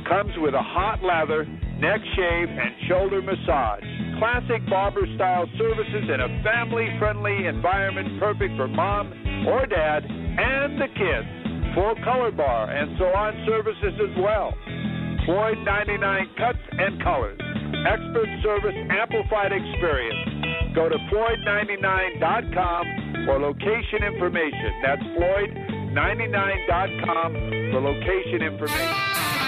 comes 0.09 0.33
with 0.41 0.55
a 0.57 0.65
hot 0.65 1.05
lather, 1.05 1.45
neck 1.77 2.01
shave, 2.17 2.49
and 2.49 2.73
shoulder 2.89 3.21
massage. 3.21 3.85
Classic 4.17 4.65
barber 4.73 5.05
style 5.13 5.45
services 5.55 6.09
in 6.09 6.17
a 6.17 6.41
family 6.41 6.89
friendly 6.97 7.45
environment 7.45 8.19
perfect 8.19 8.57
for 8.57 8.67
mom 8.67 9.13
or 9.45 9.67
dad 9.67 10.01
and 10.01 10.81
the 10.81 10.89
kids. 10.97 11.29
Full 11.77 11.93
color 12.03 12.31
bar 12.31 12.71
and 12.71 12.97
salon 12.97 13.45
services 13.45 13.93
as 14.01 14.17
well. 14.17 14.57
Floyd 15.25 15.57
99 15.63 16.29
cuts 16.37 16.59
and 16.71 17.01
colors. 17.03 17.37
Expert 17.85 18.27
service, 18.43 18.75
amplified 18.89 19.51
experience. 19.51 20.73
Go 20.73 20.87
to 20.89 20.97
Floyd99.com 21.11 23.25
for 23.25 23.37
location 23.39 24.03
information. 24.03 24.81
That's 24.81 25.03
Floyd99.com 25.03 27.33
for 27.71 27.81
location 27.81 28.41
information. 28.41 29.40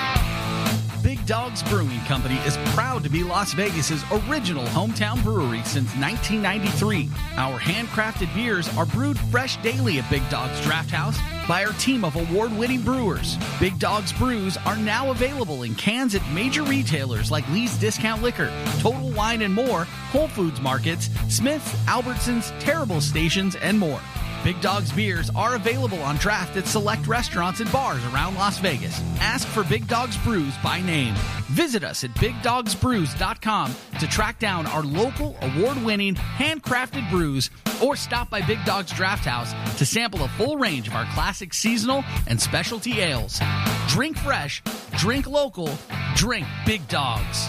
Big 1.13 1.27
Dogs 1.27 1.61
Brewing 1.61 1.99
Company 2.05 2.37
is 2.37 2.57
proud 2.73 3.03
to 3.03 3.09
be 3.09 3.23
Las 3.23 3.53
Vegas's 3.53 4.03
original 4.27 4.65
hometown 4.65 5.21
brewery 5.21 5.61
since 5.63 5.95
1993. 5.97 7.07
Our 7.37 7.59
handcrafted 7.59 8.33
beers 8.33 8.67
are 8.75 8.87
brewed 8.87 9.19
fresh 9.29 9.57
daily 9.57 9.99
at 9.99 10.09
Big 10.09 10.27
Dogs 10.31 10.59
Draft 10.61 10.89
House 10.89 11.15
by 11.47 11.65
our 11.65 11.73
team 11.73 12.03
of 12.03 12.15
award-winning 12.15 12.81
brewers. 12.81 13.37
Big 13.59 13.77
Dogs 13.77 14.11
brews 14.11 14.57
are 14.65 14.75
now 14.75 15.11
available 15.11 15.61
in 15.61 15.75
cans 15.75 16.15
at 16.15 16.27
major 16.31 16.63
retailers 16.63 17.29
like 17.29 17.47
Lee's 17.51 17.77
Discount 17.77 18.23
Liquor, 18.23 18.51
Total 18.79 19.11
Wine 19.11 19.43
and 19.43 19.53
More, 19.53 19.83
Whole 20.09 20.27
Foods 20.27 20.61
Markets, 20.61 21.11
Smith's, 21.29 21.73
Albertsons, 21.85 22.51
Terrible 22.59 23.01
Stations, 23.01 23.55
and 23.57 23.77
more. 23.77 24.01
Big 24.43 24.59
Dog's 24.59 24.91
beers 24.91 25.29
are 25.37 25.55
available 25.55 26.01
on 26.01 26.17
draft 26.17 26.57
at 26.57 26.67
select 26.67 27.07
restaurants 27.07 27.61
and 27.61 27.71
bars 27.71 28.03
around 28.07 28.35
Las 28.35 28.57
Vegas. 28.59 29.01
Ask 29.21 29.47
for 29.47 29.63
Big 29.63 29.87
Dog's 29.87 30.17
Brews 30.17 30.53
by 30.61 30.81
name. 30.81 31.13
Visit 31.51 31.85
us 31.85 32.03
at 32.03 32.09
BigDogsBrews.com 32.15 33.73
to 33.99 34.07
track 34.07 34.39
down 34.39 34.65
our 34.67 34.83
local 34.83 35.37
award-winning 35.41 36.15
handcrafted 36.15 37.09
brews 37.09 37.51
or 37.81 37.95
stop 37.95 38.29
by 38.29 38.41
Big 38.41 38.63
Dog's 38.65 38.91
Draft 38.91 39.23
House 39.23 39.53
to 39.77 39.85
sample 39.85 40.23
a 40.23 40.27
full 40.29 40.57
range 40.57 40.89
of 40.89 40.95
our 40.95 41.05
classic 41.13 41.53
seasonal 41.53 42.03
and 42.27 42.41
specialty 42.41 42.99
ales. 42.99 43.39
Drink 43.87 44.17
fresh, 44.17 44.61
drink 44.97 45.25
local, 45.25 45.69
drink 46.15 46.45
Big 46.65 46.85
Dogs. 46.89 47.47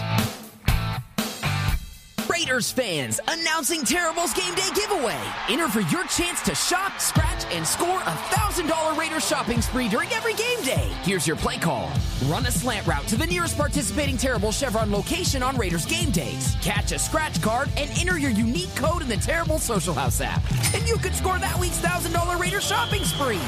Raiders 2.35 2.69
fans, 2.69 3.21
announcing 3.29 3.85
Terrible's 3.85 4.33
Game 4.33 4.53
Day 4.55 4.67
giveaway. 4.75 5.17
Enter 5.47 5.69
for 5.69 5.79
your 5.79 6.03
chance 6.07 6.41
to 6.41 6.53
shop, 6.53 6.99
scratch, 6.99 7.45
and 7.53 7.65
score 7.65 8.01
a 8.01 8.15
$1,000 8.27 8.97
Raiders 8.97 9.25
shopping 9.25 9.61
spree 9.61 9.87
during 9.87 10.09
every 10.11 10.33
game 10.33 10.61
day. 10.61 10.89
Here's 11.03 11.25
your 11.25 11.37
play 11.37 11.57
call. 11.57 11.89
Run 12.25 12.45
a 12.45 12.51
slant 12.51 12.85
route 12.87 13.07
to 13.07 13.15
the 13.15 13.25
nearest 13.25 13.57
participating 13.57 14.17
Terrible 14.17 14.51
Chevron 14.51 14.91
location 14.91 15.43
on 15.43 15.55
Raiders 15.55 15.85
game 15.85 16.11
days. 16.11 16.57
Catch 16.61 16.91
a 16.91 16.99
scratch 16.99 17.41
card 17.41 17.69
and 17.77 17.89
enter 17.97 18.19
your 18.19 18.31
unique 18.31 18.75
code 18.75 19.01
in 19.01 19.07
the 19.07 19.15
Terrible 19.15 19.57
Social 19.57 19.93
House 19.93 20.19
app. 20.19 20.43
And 20.75 20.85
you 20.85 20.97
could 20.97 21.15
score 21.15 21.39
that 21.39 21.57
week's 21.57 21.79
$1,000 21.79 22.37
Raiders 22.37 22.67
shopping 22.67 23.05
spree. 23.05 23.39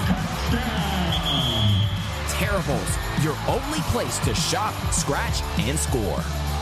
Terribles, 2.39 2.97
your 3.21 3.35
only 3.49 3.79
place 3.91 4.17
to 4.19 4.33
shop, 4.33 4.73
scratch, 4.93 5.41
and 5.59 5.77
score. 5.77 6.23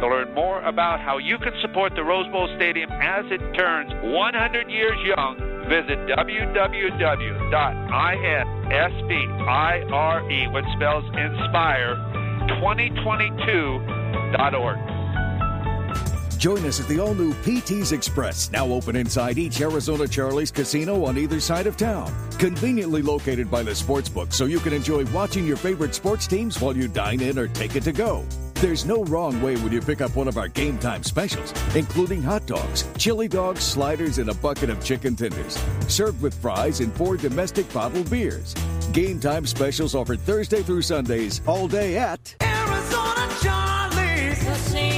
To 0.00 0.08
learn 0.08 0.34
more 0.34 0.60
about 0.62 0.98
how 1.00 1.18
you 1.18 1.38
can 1.38 1.52
support 1.62 1.94
the 1.94 2.02
Rose 2.02 2.26
Bowl 2.32 2.48
Stadium 2.56 2.90
as 2.90 3.24
it 3.30 3.38
turns 3.54 3.92
100 4.02 4.68
years 4.70 4.98
young, 5.04 5.36
visit 5.68 5.98
www.inspire, 6.08 8.44
which 10.52 10.64
spells 10.76 11.04
inspire, 11.16 11.94
2022.org. 12.60 14.93
Join 16.44 16.66
us 16.66 16.78
at 16.78 16.86
the 16.88 17.00
all 17.00 17.14
new 17.14 17.32
PT's 17.32 17.92
Express, 17.92 18.50
now 18.50 18.66
open 18.66 18.96
inside 18.96 19.38
each 19.38 19.62
Arizona 19.62 20.06
Charlie's 20.06 20.50
casino 20.50 21.06
on 21.06 21.16
either 21.16 21.40
side 21.40 21.66
of 21.66 21.78
town. 21.78 22.14
Conveniently 22.38 23.00
located 23.00 23.50
by 23.50 23.62
the 23.62 23.70
sportsbook, 23.70 24.30
so 24.30 24.44
you 24.44 24.58
can 24.58 24.74
enjoy 24.74 25.06
watching 25.06 25.46
your 25.46 25.56
favorite 25.56 25.94
sports 25.94 26.26
teams 26.26 26.60
while 26.60 26.76
you 26.76 26.86
dine 26.86 27.22
in 27.22 27.38
or 27.38 27.48
take 27.48 27.76
it 27.76 27.82
to 27.84 27.92
go. 27.92 28.26
There's 28.56 28.84
no 28.84 29.04
wrong 29.04 29.40
way 29.40 29.56
when 29.56 29.72
you 29.72 29.80
pick 29.80 30.02
up 30.02 30.14
one 30.16 30.28
of 30.28 30.36
our 30.36 30.48
game 30.48 30.76
time 30.76 31.02
specials, 31.02 31.54
including 31.74 32.22
hot 32.22 32.44
dogs, 32.44 32.86
chili 32.98 33.26
dogs, 33.26 33.62
sliders, 33.62 34.18
and 34.18 34.28
a 34.28 34.34
bucket 34.34 34.68
of 34.68 34.84
chicken 34.84 35.16
tenders. 35.16 35.58
Served 35.88 36.20
with 36.20 36.34
fries 36.34 36.80
and 36.80 36.92
four 36.94 37.16
domestic 37.16 37.72
bottled 37.72 38.10
beers. 38.10 38.52
Game 38.92 39.18
time 39.18 39.46
specials 39.46 39.94
offered 39.94 40.20
Thursday 40.20 40.62
through 40.62 40.82
Sundays 40.82 41.40
all 41.46 41.68
day 41.68 41.96
at 41.96 42.34
Arizona 42.42 43.34
Charlie's 43.40 44.44
Casino. 44.44 44.93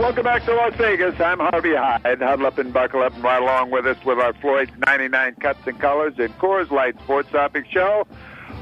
Welcome 0.00 0.24
back 0.24 0.42
to 0.46 0.54
Las 0.54 0.74
Vegas. 0.76 1.20
I'm 1.20 1.38
Harvey 1.38 1.74
Hyde. 1.74 2.22
Huddle 2.22 2.46
up 2.46 2.56
and 2.56 2.72
buckle 2.72 3.02
up 3.02 3.12
and 3.12 3.22
ride 3.22 3.42
along 3.42 3.70
with 3.70 3.86
us 3.86 4.02
with 4.02 4.18
our 4.18 4.32
Floyd's 4.32 4.72
99 4.86 5.34
Cuts 5.34 5.66
and 5.66 5.78
Colors 5.78 6.14
and 6.16 6.30
Coors 6.38 6.70
Light 6.70 6.98
Sports 7.00 7.30
Topic 7.30 7.66
Show. 7.70 8.06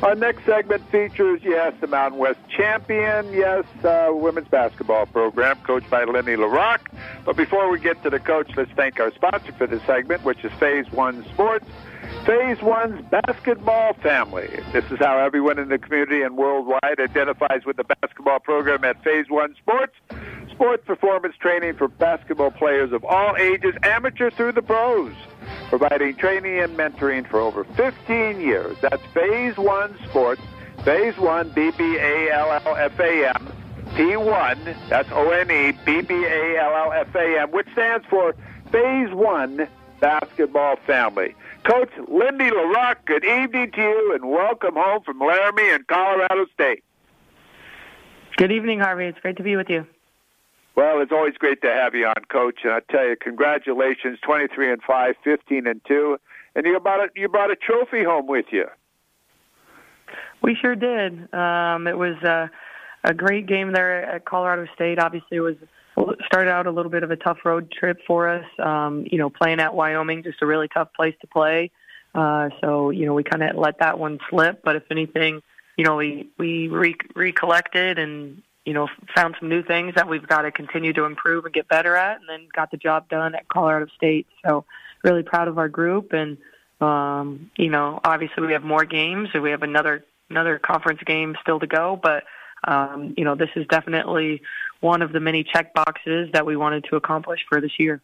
Our 0.02 0.16
next 0.16 0.44
segment 0.44 0.82
features, 0.90 1.40
yes, 1.44 1.74
the 1.80 1.86
Mountain 1.86 2.18
West 2.18 2.40
champion, 2.48 3.32
yes, 3.32 3.64
uh, 3.84 4.08
women's 4.10 4.48
basketball 4.48 5.06
program 5.06 5.56
coached 5.62 5.88
by 5.88 6.02
Lenny 6.02 6.34
LaRocque. 6.34 6.88
But 7.24 7.36
before 7.36 7.70
we 7.70 7.78
get 7.78 8.02
to 8.02 8.10
the 8.10 8.18
coach, 8.18 8.50
let's 8.56 8.72
thank 8.72 8.98
our 8.98 9.14
sponsor 9.14 9.52
for 9.52 9.68
this 9.68 9.82
segment, 9.84 10.24
which 10.24 10.44
is 10.44 10.50
Phase 10.54 10.90
One 10.90 11.24
Sports. 11.26 11.66
Phase 12.28 12.60
One's 12.60 13.02
basketball 13.10 13.94
family. 13.94 14.50
This 14.70 14.84
is 14.90 14.98
how 14.98 15.18
everyone 15.18 15.58
in 15.58 15.70
the 15.70 15.78
community 15.78 16.20
and 16.20 16.36
worldwide 16.36 17.00
identifies 17.00 17.64
with 17.64 17.78
the 17.78 17.84
basketball 17.84 18.38
program 18.38 18.84
at 18.84 19.02
Phase 19.02 19.30
One 19.30 19.54
Sports. 19.54 19.94
Sports 20.50 20.84
performance 20.84 21.36
training 21.40 21.76
for 21.76 21.88
basketball 21.88 22.50
players 22.50 22.92
of 22.92 23.02
all 23.02 23.34
ages, 23.38 23.74
amateur 23.82 24.30
through 24.30 24.52
the 24.52 24.60
pros. 24.60 25.14
Providing 25.70 26.16
training 26.16 26.58
and 26.58 26.76
mentoring 26.76 27.26
for 27.26 27.40
over 27.40 27.64
15 27.64 28.38
years. 28.42 28.76
That's 28.82 29.02
Phase 29.14 29.56
One 29.56 29.96
Sports. 30.10 30.42
Phase 30.84 31.16
One, 31.16 31.48
B 31.48 31.70
B 31.78 31.96
A 31.96 32.30
L 32.30 32.60
L 32.66 32.76
F 32.76 33.00
A 33.00 33.28
M. 33.36 33.52
P1, 33.94 34.76
that's 34.90 35.10
O 35.12 35.30
N 35.30 35.50
E, 35.50 35.72
B 35.86 36.02
B 36.02 36.26
A 36.26 36.58
L 36.58 36.76
L 36.76 36.92
F 36.92 37.14
A 37.14 37.40
M, 37.40 37.52
which 37.52 37.68
stands 37.72 38.04
for 38.10 38.34
Phase 38.70 39.14
One 39.14 39.66
Basketball 40.00 40.76
Family. 40.86 41.34
Coach 41.64 41.90
Lindy 42.08 42.50
LaRocque, 42.50 43.04
good 43.04 43.24
evening 43.24 43.70
to 43.72 43.80
you 43.80 44.14
and 44.14 44.28
welcome 44.28 44.74
home 44.74 45.02
from 45.02 45.18
Laramie 45.18 45.70
and 45.70 45.86
Colorado 45.86 46.46
State. 46.54 46.84
Good 48.36 48.52
evening, 48.52 48.80
Harvey. 48.80 49.06
It's 49.06 49.18
great 49.18 49.36
to 49.38 49.42
be 49.42 49.56
with 49.56 49.68
you. 49.68 49.86
Well, 50.76 51.00
it's 51.00 51.10
always 51.10 51.34
great 51.34 51.60
to 51.62 51.72
have 51.72 51.94
you 51.96 52.06
on, 52.06 52.22
Coach. 52.30 52.60
And 52.62 52.72
I 52.72 52.80
tell 52.88 53.04
you, 53.04 53.16
congratulations, 53.20 54.18
23 54.22 54.72
and 54.72 54.82
5, 54.82 55.14
15 55.24 55.66
and 55.66 55.80
2. 55.88 56.18
And 56.54 56.64
you 56.64 56.78
brought 56.78 57.00
a, 57.00 57.08
you 57.16 57.28
brought 57.28 57.50
a 57.50 57.56
trophy 57.56 58.04
home 58.04 58.28
with 58.28 58.46
you. 58.52 58.66
We 60.40 60.54
sure 60.54 60.76
did. 60.76 61.34
Um, 61.34 61.88
it 61.88 61.98
was 61.98 62.16
uh, 62.22 62.46
a 63.02 63.12
great 63.12 63.46
game 63.46 63.72
there 63.72 64.04
at 64.04 64.24
Colorado 64.24 64.66
State. 64.74 65.00
Obviously, 65.00 65.38
it 65.38 65.40
was 65.40 65.56
started 66.26 66.50
out 66.50 66.66
a 66.66 66.70
little 66.70 66.90
bit 66.90 67.02
of 67.02 67.10
a 67.10 67.16
tough 67.16 67.38
road 67.44 67.70
trip 67.70 67.98
for 68.06 68.28
us. 68.28 68.44
Um, 68.58 69.06
you 69.10 69.18
know, 69.18 69.30
playing 69.30 69.60
at 69.60 69.74
Wyoming, 69.74 70.22
just 70.22 70.42
a 70.42 70.46
really 70.46 70.68
tough 70.68 70.88
place 70.94 71.14
to 71.20 71.26
play. 71.26 71.70
Uh, 72.14 72.50
so 72.60 72.90
you 72.90 73.06
know, 73.06 73.14
we 73.14 73.24
kind 73.24 73.42
of 73.42 73.56
let 73.56 73.78
that 73.80 73.98
one 73.98 74.18
slip. 74.30 74.62
But 74.62 74.76
if 74.76 74.84
anything, 74.90 75.42
you 75.76 75.84
know, 75.84 75.96
we 75.96 76.28
we 76.38 76.68
re- 76.68 76.96
recollected 77.14 77.98
and 77.98 78.42
you 78.64 78.74
know 78.74 78.88
found 79.14 79.36
some 79.38 79.48
new 79.48 79.62
things 79.62 79.94
that 79.94 80.08
we've 80.08 80.26
got 80.26 80.42
to 80.42 80.50
continue 80.50 80.92
to 80.94 81.04
improve 81.04 81.44
and 81.44 81.54
get 81.54 81.68
better 81.68 81.96
at, 81.96 82.20
and 82.20 82.28
then 82.28 82.48
got 82.54 82.70
the 82.70 82.76
job 82.76 83.08
done 83.08 83.34
at 83.34 83.48
Colorado 83.48 83.86
State. 83.96 84.26
So 84.44 84.64
really 85.04 85.22
proud 85.22 85.48
of 85.48 85.58
our 85.58 85.68
group 85.68 86.12
and. 86.12 86.38
Um, 86.80 87.50
you 87.56 87.70
know, 87.70 87.98
obviously 88.04 88.46
we 88.46 88.52
have 88.52 88.62
more 88.62 88.84
games 88.84 89.30
and 89.34 89.42
we 89.42 89.50
have 89.50 89.64
another 89.64 90.04
another 90.30 90.60
conference 90.60 91.00
game 91.04 91.34
still 91.42 91.58
to 91.58 91.66
go, 91.66 91.98
but 92.00 92.22
um, 92.64 93.14
you 93.16 93.24
know, 93.24 93.34
this 93.34 93.50
is 93.56 93.66
definitely 93.66 94.42
one 94.80 95.02
of 95.02 95.12
the 95.12 95.20
many 95.20 95.44
check 95.44 95.74
boxes 95.74 96.30
that 96.32 96.46
we 96.46 96.56
wanted 96.56 96.84
to 96.90 96.96
accomplish 96.96 97.40
for 97.48 97.60
this 97.60 97.72
year. 97.78 98.00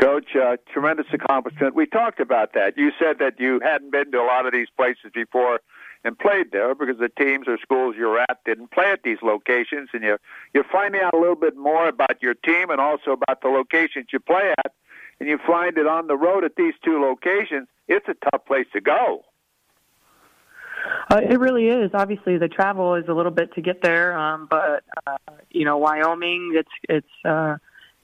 Coach, 0.00 0.34
uh, 0.34 0.56
tremendous 0.72 1.06
accomplishment. 1.12 1.74
We 1.74 1.86
talked 1.86 2.18
about 2.18 2.54
that. 2.54 2.76
You 2.76 2.90
said 2.98 3.18
that 3.18 3.38
you 3.38 3.60
hadn't 3.62 3.92
been 3.92 4.10
to 4.12 4.18
a 4.18 4.24
lot 4.24 4.46
of 4.46 4.52
these 4.52 4.68
places 4.76 5.12
before 5.14 5.60
and 6.04 6.18
played 6.18 6.50
there 6.50 6.74
because 6.74 6.98
the 6.98 7.08
teams 7.08 7.46
or 7.46 7.58
schools 7.58 7.94
you're 7.96 8.18
at 8.18 8.38
didn't 8.44 8.70
play 8.70 8.90
at 8.90 9.02
these 9.04 9.18
locations, 9.22 9.90
and 9.92 10.02
you 10.02 10.16
you're 10.54 10.64
finding 10.64 11.00
out 11.02 11.14
a 11.14 11.18
little 11.18 11.36
bit 11.36 11.56
more 11.56 11.88
about 11.88 12.22
your 12.22 12.34
team 12.34 12.70
and 12.70 12.80
also 12.80 13.12
about 13.12 13.42
the 13.42 13.48
locations 13.48 14.06
you 14.12 14.18
play 14.18 14.52
at, 14.64 14.72
and 15.20 15.28
you 15.28 15.38
find 15.46 15.78
it 15.78 15.86
on 15.86 16.06
the 16.06 16.16
road 16.16 16.42
at 16.42 16.56
these 16.56 16.74
two 16.84 17.00
locations. 17.00 17.68
It's 17.86 18.08
a 18.08 18.30
tough 18.30 18.44
place 18.46 18.66
to 18.72 18.80
go. 18.80 19.24
Uh, 21.10 21.20
it 21.22 21.38
really 21.38 21.68
is. 21.68 21.90
Obviously, 21.94 22.38
the 22.38 22.48
travel 22.48 22.94
is 22.94 23.04
a 23.08 23.12
little 23.12 23.30
bit 23.30 23.54
to 23.54 23.60
get 23.60 23.82
there, 23.82 24.16
um, 24.18 24.46
but 24.50 24.84
uh, 25.06 25.16
you 25.50 25.64
know, 25.64 25.78
Wyoming, 25.78 26.52
it's 26.54 26.70
it's 26.88 27.24
uh, 27.24 27.56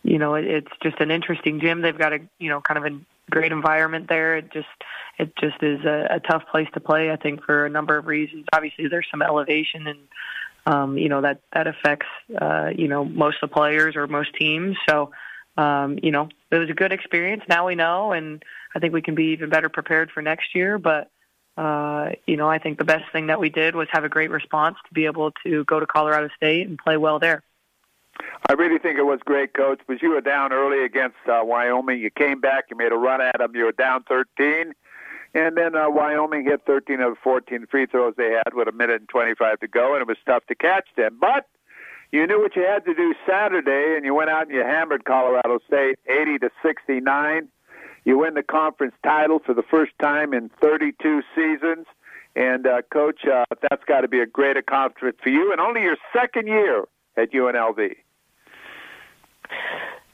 you 0.02 0.18
know, 0.18 0.34
it, 0.34 0.44
it's 0.44 0.72
just 0.82 1.00
an 1.00 1.10
interesting 1.10 1.60
gym. 1.60 1.82
They've 1.82 1.98
got 1.98 2.12
a 2.12 2.20
you 2.38 2.50
know 2.50 2.60
kind 2.60 2.78
of 2.78 2.92
a 2.92 2.98
great 3.30 3.52
environment 3.52 4.08
there. 4.08 4.36
It 4.36 4.52
just 4.52 4.68
it 5.18 5.34
just 5.36 5.62
is 5.62 5.84
a, 5.84 6.06
a 6.10 6.20
tough 6.20 6.44
place 6.50 6.68
to 6.74 6.80
play. 6.80 7.10
I 7.10 7.16
think 7.16 7.44
for 7.44 7.66
a 7.66 7.70
number 7.70 7.96
of 7.96 8.06
reasons. 8.06 8.46
Obviously, 8.52 8.88
there's 8.88 9.06
some 9.10 9.22
elevation 9.22 9.86
and 9.86 9.98
um, 10.66 10.98
you 10.98 11.08
know 11.08 11.22
that 11.22 11.40
that 11.52 11.66
affects 11.66 12.06
uh, 12.40 12.70
you 12.76 12.88
know 12.88 13.04
most 13.04 13.38
of 13.42 13.50
the 13.50 13.54
players 13.54 13.96
or 13.96 14.06
most 14.06 14.34
teams. 14.34 14.76
So 14.88 15.10
um, 15.56 15.98
you 16.02 16.12
know, 16.12 16.28
it 16.50 16.56
was 16.56 16.70
a 16.70 16.74
good 16.74 16.92
experience. 16.92 17.42
Now 17.48 17.66
we 17.66 17.74
know, 17.74 18.12
and 18.12 18.42
I 18.74 18.78
think 18.78 18.94
we 18.94 19.02
can 19.02 19.14
be 19.14 19.32
even 19.32 19.50
better 19.50 19.68
prepared 19.68 20.10
for 20.12 20.22
next 20.22 20.54
year. 20.54 20.78
But 20.78 21.10
uh, 21.59 22.11
you 22.27 22.37
know, 22.37 22.49
I 22.49 22.59
think 22.59 22.79
the 22.79 22.85
best 22.85 23.11
thing 23.11 23.27
that 23.27 23.40
we 23.40 23.51
did 23.51 23.75
was 23.75 23.88
have 23.90 24.05
a 24.05 24.09
great 24.09 24.31
response 24.31 24.77
to 24.87 24.94
be 24.94 25.07
able 25.07 25.33
to 25.44 25.64
go 25.64 25.81
to 25.81 25.87
Colorado 25.87 26.29
State 26.37 26.68
and 26.68 26.79
play 26.79 26.97
well 26.97 27.18
there. 27.18 27.42
I 28.49 28.53
really 28.53 28.79
think 28.79 28.97
it 28.97 29.05
was 29.05 29.18
great, 29.25 29.55
Coach, 29.55 29.81
because 29.85 30.01
you 30.01 30.11
were 30.11 30.21
down 30.21 30.53
early 30.53 30.85
against 30.85 31.16
uh, 31.27 31.40
Wyoming. 31.42 31.99
You 31.99 32.11
came 32.11 32.40
back, 32.40 32.66
you 32.71 32.77
made 32.77 32.92
a 32.92 32.97
run 32.97 33.21
at 33.21 33.38
them. 33.38 33.57
You 33.57 33.64
were 33.64 33.73
down 33.73 34.05
13. 34.05 34.73
And 35.35 35.57
then 35.57 35.75
uh, 35.75 35.90
Wyoming 35.90 36.44
hit 36.44 36.62
13 36.64 37.01
of 37.01 37.18
14 37.25 37.66
free 37.66 37.87
throws 37.87 38.14
they 38.16 38.31
had 38.31 38.55
with 38.55 38.68
a 38.68 38.73
minute 38.73 39.01
and 39.01 39.09
25 39.09 39.59
to 39.59 39.68
go, 39.68 39.94
and 39.94 40.03
it 40.03 40.07
was 40.07 40.16
tough 40.27 40.47
to 40.47 40.55
catch 40.55 40.87
them. 40.97 41.18
But 41.21 41.47
you 42.12 42.25
knew 42.27 42.40
what 42.40 42.55
you 42.55 42.62
had 42.62 42.85
to 42.85 42.94
do 42.94 43.14
Saturday, 43.27 43.94
and 43.97 44.05
you 44.05 44.14
went 44.14 44.31
out 44.31 44.47
and 44.47 44.53
you 44.53 44.62
hammered 44.62 45.05
Colorado 45.05 45.59
State 45.66 45.99
80 46.09 46.38
to 46.38 46.51
69. 46.62 47.49
You 48.09 48.16
win 48.16 48.33
the 48.33 48.42
conference 48.42 48.94
title 49.05 49.38
for 49.38 49.53
the 49.53 49.62
first 49.62 49.92
time 50.01 50.33
in 50.33 50.49
32 50.62 51.21
seasons. 51.35 51.85
And, 52.35 52.66
uh, 52.66 52.81
Coach, 52.90 53.21
uh, 53.27 53.44
that's 53.61 53.85
got 53.85 54.01
to 54.01 54.09
be 54.09 54.21
a 54.21 54.25
great 54.25 54.57
accomplishment 54.57 55.16
for 55.23 55.29
you, 55.29 55.53
and 55.53 55.61
only 55.61 55.83
your 55.83 55.99
second 56.16 56.47
year 56.47 56.85
at 57.18 57.33
UNLV. 57.33 57.97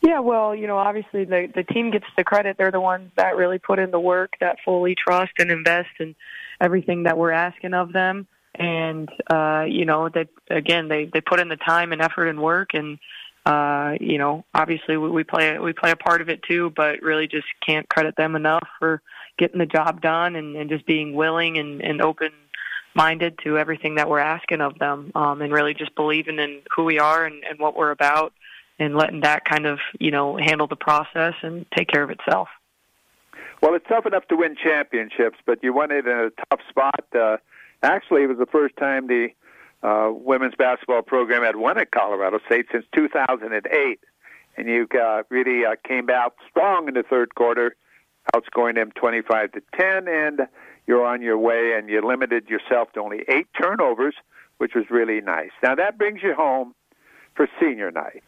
Yeah, 0.00 0.18
well, 0.18 0.56
you 0.56 0.66
know, 0.66 0.76
obviously 0.76 1.24
the 1.24 1.48
the 1.54 1.62
team 1.62 1.92
gets 1.92 2.06
the 2.16 2.24
credit. 2.24 2.56
They're 2.58 2.72
the 2.72 2.80
ones 2.80 3.12
that 3.14 3.36
really 3.36 3.60
put 3.60 3.78
in 3.78 3.92
the 3.92 4.00
work, 4.00 4.32
that 4.40 4.56
fully 4.64 4.96
trust 4.96 5.32
and 5.38 5.52
invest 5.52 5.90
in 6.00 6.16
everything 6.60 7.04
that 7.04 7.16
we're 7.16 7.30
asking 7.30 7.74
of 7.74 7.92
them. 7.92 8.26
And 8.56 9.08
uh, 9.32 9.66
you 9.68 9.84
know, 9.84 10.08
that 10.08 10.28
again, 10.50 10.88
they 10.88 11.04
they 11.04 11.20
put 11.20 11.38
in 11.38 11.48
the 11.48 11.56
time 11.56 11.92
and 11.92 12.02
effort 12.02 12.26
and 12.26 12.42
work, 12.42 12.74
and 12.74 12.98
uh, 13.46 13.94
you 14.00 14.18
know, 14.18 14.44
obviously 14.54 14.96
we, 14.96 15.22
play 15.22 15.58
we 15.58 15.72
play 15.72 15.90
a 15.90 15.96
part 15.96 16.22
of 16.22 16.28
it 16.28 16.42
too, 16.42 16.72
but 16.74 17.02
really 17.02 17.26
just 17.26 17.46
can't 17.64 17.88
credit 17.88 18.16
them 18.16 18.36
enough 18.36 18.66
for 18.78 19.02
getting 19.38 19.58
the 19.58 19.66
job 19.66 20.00
done 20.00 20.36
and, 20.36 20.56
and 20.56 20.70
just 20.70 20.86
being 20.86 21.14
willing 21.14 21.58
and, 21.58 21.82
and 21.82 22.00
open 22.00 22.30
minded 22.94 23.38
to 23.44 23.58
everything 23.58 23.96
that 23.96 24.08
we're 24.08 24.20
asking 24.20 24.60
of 24.60 24.78
them, 24.78 25.10
um, 25.14 25.42
and 25.42 25.52
really 25.52 25.74
just 25.74 25.94
believing 25.94 26.38
in 26.38 26.60
who 26.74 26.84
we 26.84 26.98
are 26.98 27.26
and, 27.26 27.44
and 27.44 27.58
what 27.58 27.76
we're 27.76 27.90
about, 27.90 28.32
and 28.78 28.96
letting 28.96 29.20
that 29.20 29.44
kind 29.44 29.66
of 29.66 29.78
you 29.98 30.10
know 30.10 30.36
handle 30.36 30.66
the 30.66 30.76
process 30.76 31.34
and 31.42 31.66
take 31.76 31.88
care 31.88 32.02
of 32.02 32.10
itself. 32.10 32.48
Well, 33.60 33.74
it's 33.74 33.86
tough 33.88 34.06
enough 34.06 34.26
to 34.28 34.36
win 34.36 34.56
championships, 34.62 35.38
but 35.44 35.62
you 35.62 35.72
won 35.72 35.90
it 35.90 36.06
in 36.06 36.12
a 36.12 36.30
tough 36.50 36.60
spot. 36.68 37.04
Uh, 37.14 37.38
actually, 37.82 38.22
it 38.22 38.26
was 38.26 38.38
the 38.38 38.46
first 38.46 38.76
time 38.76 39.06
the 39.06 39.28
uh, 39.84 40.10
women's 40.10 40.54
basketball 40.54 41.02
program 41.02 41.42
had 41.42 41.56
won 41.56 41.78
at 41.78 41.90
Colorado 41.90 42.38
State 42.46 42.66
since 42.72 42.86
2008, 42.94 44.00
and 44.56 44.68
you 44.68 44.88
uh, 44.98 45.22
really 45.28 45.66
uh, 45.66 45.74
came 45.86 46.08
out 46.08 46.34
strong 46.48 46.88
in 46.88 46.94
the 46.94 47.02
third 47.02 47.34
quarter, 47.34 47.76
outscoring 48.34 48.76
them 48.76 48.90
25 48.92 49.52
to 49.52 49.62
10, 49.78 50.08
and 50.08 50.40
you're 50.86 51.04
on 51.04 51.20
your 51.20 51.36
way, 51.36 51.74
and 51.76 51.90
you 51.90 52.00
limited 52.00 52.48
yourself 52.48 52.92
to 52.92 53.00
only 53.00 53.24
eight 53.28 53.46
turnovers, 53.60 54.14
which 54.56 54.74
was 54.74 54.84
really 54.88 55.20
nice. 55.20 55.50
Now 55.62 55.74
that 55.74 55.98
brings 55.98 56.22
you 56.22 56.34
home 56.34 56.74
for 57.34 57.46
senior 57.60 57.90
night, 57.90 58.24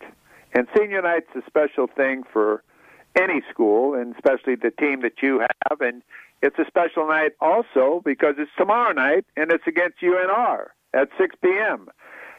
and 0.52 0.66
senior 0.76 1.00
night's 1.00 1.30
a 1.34 1.42
special 1.46 1.86
thing 1.86 2.22
for 2.30 2.62
any 3.18 3.40
school, 3.50 3.94
and 3.94 4.14
especially 4.14 4.56
the 4.56 4.72
team 4.72 5.00
that 5.00 5.22
you 5.22 5.38
have, 5.40 5.80
and 5.80 6.02
it's 6.42 6.58
a 6.58 6.66
special 6.66 7.08
night 7.08 7.32
also 7.40 8.02
because 8.04 8.34
it's 8.36 8.50
tomorrow 8.58 8.92
night 8.92 9.24
and 9.38 9.50
it's 9.50 9.66
against 9.66 10.00
UNR 10.02 10.66
at 10.96 11.08
6 11.18 11.36
p.m. 11.42 11.88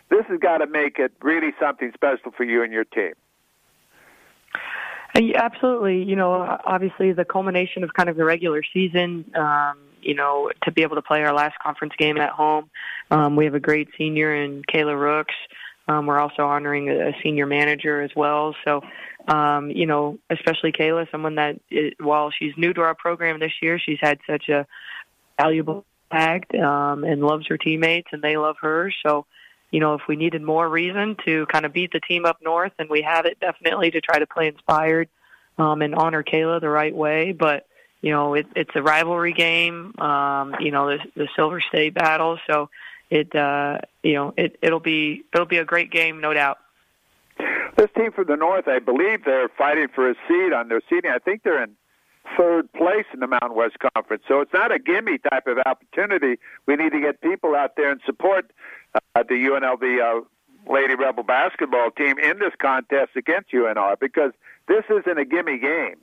This 0.10 0.26
has 0.30 0.39
got 0.39 0.60
to 0.60 0.67
make 0.67 1.00
it 1.00 1.13
really 1.22 1.52
something 1.60 1.91
special 1.93 2.32
for 2.36 2.43
you 2.43 2.63
and 2.63 2.74
your 2.74 2.86
team. 2.86 3.13
Absolutely. 5.36 6.04
You 6.04 6.15
know, 6.15 6.60
obviously 6.65 7.12
the 7.12 7.26
culmination 7.26 7.84
of 7.84 7.93
kind 7.93 8.10
of 8.10 8.17
the 8.17 8.26
regular 8.26 8.62
season, 8.74 9.26
um, 9.36 9.78
you 10.02 10.13
know, 10.13 10.52
to 10.63 10.72
be 10.72 10.84
able 10.84 10.96
to 10.96 11.02
play 11.02 11.24
our 11.24 11.34
last 11.34 11.58
conference 11.60 11.93
game 11.98 12.17
at 12.17 12.30
home. 12.30 12.70
Um, 13.10 13.36
we 13.36 13.46
have 13.46 13.56
a 13.56 13.60
great 13.60 13.89
senior 13.98 14.36
in 14.36 14.63
Kayla 14.63 15.00
Rooks. 15.00 15.34
Um, 15.88 16.06
we're 16.06 16.20
also 16.20 16.43
honoring 16.43 16.89
a, 16.89 17.13
senior 17.24 17.46
manager 17.46 18.02
as 18.02 18.12
well. 18.15 18.56
So, 18.65 18.82
um, 19.28 19.72
you 19.72 19.86
know, 19.86 20.20
especially 20.30 20.72
Kayla, 20.72 21.10
someone 21.12 21.36
that, 21.36 21.60
while 22.00 22.30
she's 22.38 22.54
new 22.58 22.74
to 22.74 22.82
our 22.82 22.93
program 22.96 23.39
this 23.39 23.54
year, 23.62 23.80
she's 23.80 24.00
had 24.02 24.20
such 24.28 24.50
a 24.50 24.67
valuable 25.39 25.86
impact 26.12 26.56
um, 26.56 27.04
and 27.04 27.22
loves 27.22 27.48
her 27.48 27.58
teammates, 27.58 28.08
and 28.12 28.22
they 28.22 28.38
love 28.38 28.58
her. 28.62 28.91
So, 29.06 29.26
you 29.72 29.80
know, 29.80 29.96
if 29.96 30.02
we 30.08 30.15
needed 30.15 30.41
more 30.41 30.67
reason 30.67 31.17
to 31.26 31.46
kind 31.48 31.65
of 31.65 31.74
beat 31.74 31.91
the 31.91 32.00
team 32.00 32.26
up 32.26 32.39
north, 32.41 32.74
and 32.80 32.89
we 32.89 33.02
have 33.02 33.26
it 33.26 33.39
definitely 33.39 33.91
to 33.91 34.02
try 34.02 34.20
to 34.20 34.28
play 34.28 34.48
inspired 34.48 35.10
um, 35.58 35.82
and 35.82 35.96
honor 35.96 36.24
Kayla 36.24 36.62
the 36.62 36.70
right 36.70 36.96
way. 36.96 37.34
But 37.34 37.67
you 38.02 38.12
know, 38.12 38.36
it, 38.36 38.46
it's 38.56 38.72
a 38.76 38.82
rivalry 38.82 39.34
game. 39.34 39.93
Um, 40.00 40.56
you 40.60 40.72
know, 40.72 40.88
the, 40.89 41.00
the 41.15 41.28
Silver 41.36 41.62
State 41.62 41.96
battle. 41.96 42.38
So 42.48 42.70
it, 43.10 43.36
uh, 43.36 43.80
you 44.04 44.13
know, 44.13 44.34
it, 44.38 44.58
it'll 44.62 44.80
be 44.80 45.24
it'll 45.34 45.48
be 45.48 45.58
a 45.58 45.65
great 45.65 45.91
game, 45.91 46.22
no 46.22 46.34
doubt. 46.34 46.60
This 47.76 47.89
team 47.96 48.12
from 48.12 48.26
the 48.28 48.36
north, 48.36 48.67
I 48.67 48.80
believe, 48.80 49.24
they're 49.24 49.50
fighting 49.50 49.88
for 49.93 50.10
a 50.10 50.15
seed 50.28 50.54
on 50.54 50.67
their 50.67 50.82
seeding. 50.89 51.12
I 51.12 51.20
think 51.20 51.43
they're 51.43 51.62
in 51.62 51.76
third 52.38 52.72
place 52.74 53.06
in 53.13 53.20
the 53.20 53.28
Mountain 53.28 53.56
West 53.56 53.78
Conference. 53.94 54.24
So 54.28 54.42
it's 54.42 54.54
not 54.54 54.72
a 54.72 54.80
gimme 54.80 55.18
type 55.30 55.48
of 55.48 55.58
opportunity. 55.66 56.40
We 56.66 56.76
need 56.76 56.92
to 56.92 57.00
get 57.00 57.22
people 57.22 57.56
out 57.56 57.76
there 57.76 57.92
and 57.92 58.02
support 58.06 58.52
uh, 58.96 59.24
the 59.24 59.36
UNLV 59.36 60.22
uh, 60.24 60.26
Lady 60.72 60.96
Rebel 60.96 61.24
basketball 61.24 61.92
team 61.92 62.18
in 62.20 62.40
this 62.40 62.54
contest 62.62 63.12
against 63.16 63.52
UNR 63.52 64.00
because 64.00 64.32
this 64.68 64.84
isn't 64.90 65.18
a 65.18 65.26
gimme 65.26 65.60
game. 65.60 65.98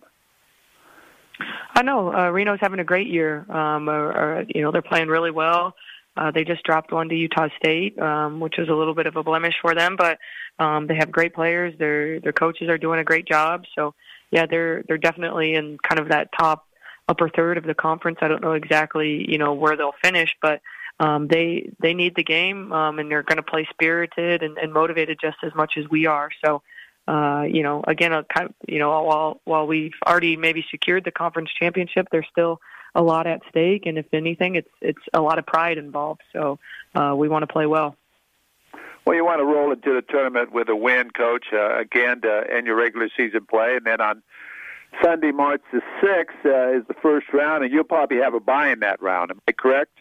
I 1.74 1.82
know 1.82 2.14
uh, 2.14 2.30
Reno's 2.30 2.60
having 2.60 2.78
a 2.78 2.84
great 2.84 3.08
year. 3.08 3.44
Um, 3.50 3.88
or, 3.88 4.12
or, 4.12 4.44
you 4.48 4.62
know, 4.62 4.70
they're 4.70 4.82
playing 4.82 5.08
really 5.08 5.32
well. 5.32 5.74
Uh, 6.16 6.30
they 6.30 6.44
just 6.44 6.62
dropped 6.62 6.92
one 6.92 7.08
to 7.08 7.14
Utah 7.14 7.48
State, 7.56 7.98
um, 7.98 8.38
which 8.38 8.54
was 8.56 8.68
a 8.68 8.72
little 8.72 8.94
bit 8.94 9.06
of 9.06 9.16
a 9.16 9.22
blemish 9.24 9.54
for 9.60 9.74
them, 9.74 9.96
but 9.96 10.18
um, 10.60 10.86
they 10.86 10.94
have 10.94 11.10
great 11.10 11.34
players. 11.34 11.74
Their 11.76 12.20
their 12.20 12.32
coaches 12.32 12.68
are 12.68 12.78
doing 12.78 13.00
a 13.00 13.04
great 13.04 13.26
job. 13.26 13.64
So 13.74 13.94
yeah, 14.30 14.46
they're 14.46 14.82
they're 14.86 14.98
definitely 14.98 15.54
in 15.54 15.78
kind 15.78 16.00
of 16.00 16.08
that 16.08 16.30
top 16.38 16.66
upper 17.08 17.28
third 17.28 17.58
of 17.58 17.64
the 17.64 17.74
conference. 17.74 18.18
I 18.20 18.28
don't 18.28 18.42
know 18.42 18.52
exactly 18.52 19.24
you 19.30 19.38
know 19.38 19.54
where 19.54 19.76
they'll 19.76 19.94
finish, 20.02 20.34
but 20.40 20.60
um, 21.00 21.28
they 21.28 21.70
they 21.80 21.94
need 21.94 22.14
the 22.16 22.24
game 22.24 22.72
um, 22.72 22.98
and 22.98 23.10
they're 23.10 23.22
going 23.22 23.36
to 23.36 23.42
play 23.42 23.66
spirited 23.70 24.42
and, 24.42 24.58
and 24.58 24.72
motivated 24.72 25.18
just 25.20 25.38
as 25.42 25.54
much 25.54 25.74
as 25.76 25.88
we 25.88 26.06
are. 26.06 26.30
So. 26.44 26.62
Uh, 27.06 27.42
you 27.42 27.62
know, 27.62 27.84
again, 27.86 28.14
a 28.14 28.24
kind 28.24 28.48
of, 28.48 28.54
you 28.66 28.78
know, 28.78 28.88
while 29.02 29.38
while 29.44 29.66
we've 29.66 29.92
already 30.06 30.38
maybe 30.38 30.64
secured 30.70 31.04
the 31.04 31.10
conference 31.10 31.50
championship, 31.60 32.08
there's 32.10 32.26
still 32.30 32.58
a 32.94 33.02
lot 33.02 33.26
at 33.26 33.42
stake, 33.50 33.84
and 33.84 33.98
if 33.98 34.06
anything, 34.14 34.54
it's 34.54 34.70
it's 34.80 35.02
a 35.12 35.20
lot 35.20 35.38
of 35.38 35.44
pride 35.44 35.76
involved. 35.76 36.22
So 36.32 36.58
uh, 36.94 37.14
we 37.14 37.28
want 37.28 37.42
to 37.42 37.52
play 37.52 37.66
well. 37.66 37.96
Well, 39.04 39.14
you 39.14 39.24
want 39.24 39.40
to 39.40 39.44
roll 39.44 39.70
into 39.70 39.92
the 39.92 40.02
tournament 40.02 40.52
with 40.52 40.68
a 40.68 40.76
win, 40.76 41.10
Coach, 41.10 41.46
uh, 41.52 41.78
again 41.78 42.22
to 42.22 42.44
end 42.50 42.66
your 42.66 42.76
regular 42.76 43.10
season 43.14 43.44
play, 43.44 43.76
and 43.76 43.84
then 43.84 44.00
on 44.00 44.22
Sunday, 45.02 45.30
March 45.30 45.60
the 45.72 45.82
sixth, 46.00 46.36
uh, 46.46 46.78
is 46.78 46.86
the 46.88 46.94
first 47.02 47.26
round, 47.32 47.64
and 47.64 47.72
you'll 47.72 47.84
probably 47.84 48.18
have 48.18 48.32
a 48.32 48.40
bye 48.40 48.70
in 48.70 48.80
that 48.80 49.02
round. 49.02 49.30
Am 49.30 49.40
I 49.46 49.52
correct? 49.52 49.98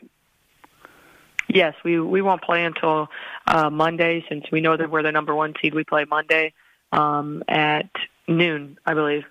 Yes, 1.49 1.75
we 1.83 1.99
we 1.99 2.21
won't 2.21 2.41
play 2.41 2.63
until 2.63 3.09
uh, 3.47 3.69
Monday 3.69 4.23
since 4.29 4.45
we 4.51 4.61
know 4.61 4.77
that 4.77 4.89
we're 4.89 5.03
the 5.03 5.11
number 5.11 5.35
one 5.35 5.53
seed. 5.61 5.73
We 5.73 5.83
play 5.83 6.05
Monday 6.05 6.53
um, 6.91 7.43
at 7.49 7.89
noon, 8.27 8.77
I 8.85 8.93
believe. 8.93 9.23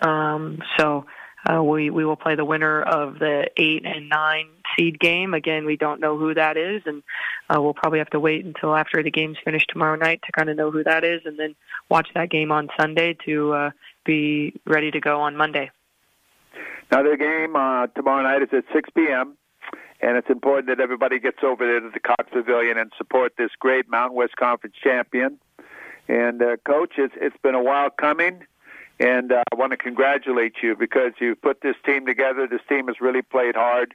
Um, 0.00 0.62
so 0.78 1.06
uh, 1.48 1.62
we 1.62 1.90
we 1.90 2.04
will 2.04 2.16
play 2.16 2.34
the 2.34 2.44
winner 2.44 2.82
of 2.82 3.18
the 3.18 3.50
eight 3.56 3.84
and 3.86 4.08
nine 4.08 4.48
seed 4.76 4.98
game. 5.00 5.34
Again, 5.34 5.64
we 5.64 5.76
don't 5.76 6.00
know 6.00 6.18
who 6.18 6.34
that 6.34 6.56
is, 6.56 6.82
and 6.86 7.02
uh, 7.48 7.60
we'll 7.60 7.74
probably 7.74 7.98
have 7.98 8.10
to 8.10 8.20
wait 8.20 8.44
until 8.44 8.74
after 8.76 9.02
the 9.02 9.10
game's 9.10 9.38
finished 9.44 9.70
tomorrow 9.70 9.96
night 9.96 10.20
to 10.26 10.32
kind 10.32 10.50
of 10.50 10.56
know 10.56 10.70
who 10.70 10.84
that 10.84 11.04
is, 11.04 11.22
and 11.24 11.38
then 11.38 11.54
watch 11.88 12.08
that 12.14 12.30
game 12.30 12.52
on 12.52 12.68
Sunday 12.78 13.16
to 13.24 13.52
uh, 13.52 13.70
be 14.04 14.54
ready 14.66 14.90
to 14.90 15.00
go 15.00 15.20
on 15.20 15.36
Monday. 15.36 15.70
Now 16.92 17.02
the 17.02 17.16
game 17.16 17.56
uh, 17.56 17.86
tomorrow 17.88 18.22
night 18.22 18.42
is 18.42 18.48
at 18.52 18.64
6 18.74 18.90
p.m. 18.94 19.36
And 20.02 20.16
it's 20.16 20.30
important 20.30 20.68
that 20.68 20.80
everybody 20.80 21.18
gets 21.20 21.38
over 21.42 21.66
there 21.66 21.80
to 21.80 21.90
the 21.90 22.00
Cox 22.00 22.24
Pavilion 22.32 22.78
and 22.78 22.90
support 22.96 23.34
this 23.36 23.50
great 23.58 23.88
Mountain 23.88 24.16
West 24.16 24.34
Conference 24.36 24.74
champion. 24.82 25.38
And 26.08 26.42
uh, 26.42 26.56
coach, 26.66 26.94
it's 26.96 27.14
it's 27.20 27.36
been 27.42 27.54
a 27.54 27.62
while 27.62 27.90
coming, 27.90 28.46
and 29.00 29.32
uh, 29.32 29.42
I 29.50 29.54
want 29.56 29.70
to 29.70 29.78
congratulate 29.78 30.56
you 30.62 30.76
because 30.76 31.12
you've 31.20 31.40
put 31.40 31.62
this 31.62 31.76
team 31.86 32.04
together. 32.04 32.46
This 32.46 32.60
team 32.68 32.86
has 32.88 33.00
really 33.00 33.22
played 33.22 33.56
hard. 33.56 33.94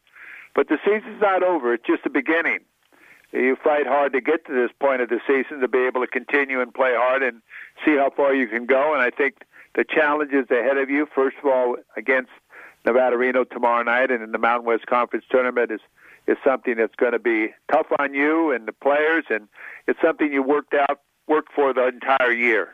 But 0.56 0.68
the 0.68 0.80
season's 0.84 1.22
not 1.22 1.44
over. 1.44 1.74
It's 1.76 1.86
just 1.86 2.04
the 2.04 2.10
beginning. 2.10 2.60
You 3.32 3.56
fight 3.64 3.86
hard 3.86 4.14
to 4.14 4.22
get 4.22 4.46
to 4.48 4.54
this 4.54 4.72
point 4.80 5.02
of 5.02 5.10
the 5.10 5.20
season 5.28 5.60
to 5.60 5.68
be 5.68 5.86
able 5.86 6.02
to 6.02 6.08
continue 6.08 6.60
and 6.60 6.74
play 6.74 6.94
hard 6.96 7.22
and 7.22 7.42
see 7.86 7.98
how 7.98 8.10
far 8.16 8.34
you 8.34 8.48
can 8.48 8.66
go. 8.66 8.94
And 8.94 9.02
I 9.02 9.12
think 9.12 9.44
the 9.76 9.84
challenges 9.84 10.50
ahead 10.50 10.78
of 10.78 10.90
you, 10.90 11.08
first 11.14 11.38
of 11.44 11.50
all, 11.52 11.76
against 11.98 12.32
Nevada 12.86 13.18
Reno 13.18 13.44
tomorrow 13.44 13.84
night 13.84 14.10
and 14.10 14.24
in 14.24 14.32
the 14.32 14.38
Mountain 14.38 14.66
West 14.66 14.88
Conference 14.88 15.26
tournament 15.30 15.72
is 15.72 15.82
is 16.28 16.38
something 16.44 16.76
that's 16.78 16.96
going 16.96 17.12
to 17.12 17.20
be 17.20 17.54
tough 17.72 17.86
on 18.00 18.16
you 18.16 18.52
and 18.52 18.68
the 18.68 18.74
players, 18.74 19.26
and 19.30 19.48
it's 19.86 20.00
something 20.04 20.34
you 20.34 20.42
worked 20.42 20.74
out, 20.74 21.02
worked 21.28 21.52
for 21.54 21.72
the 21.72 21.86
entire 21.86 22.32
year. 22.32 22.70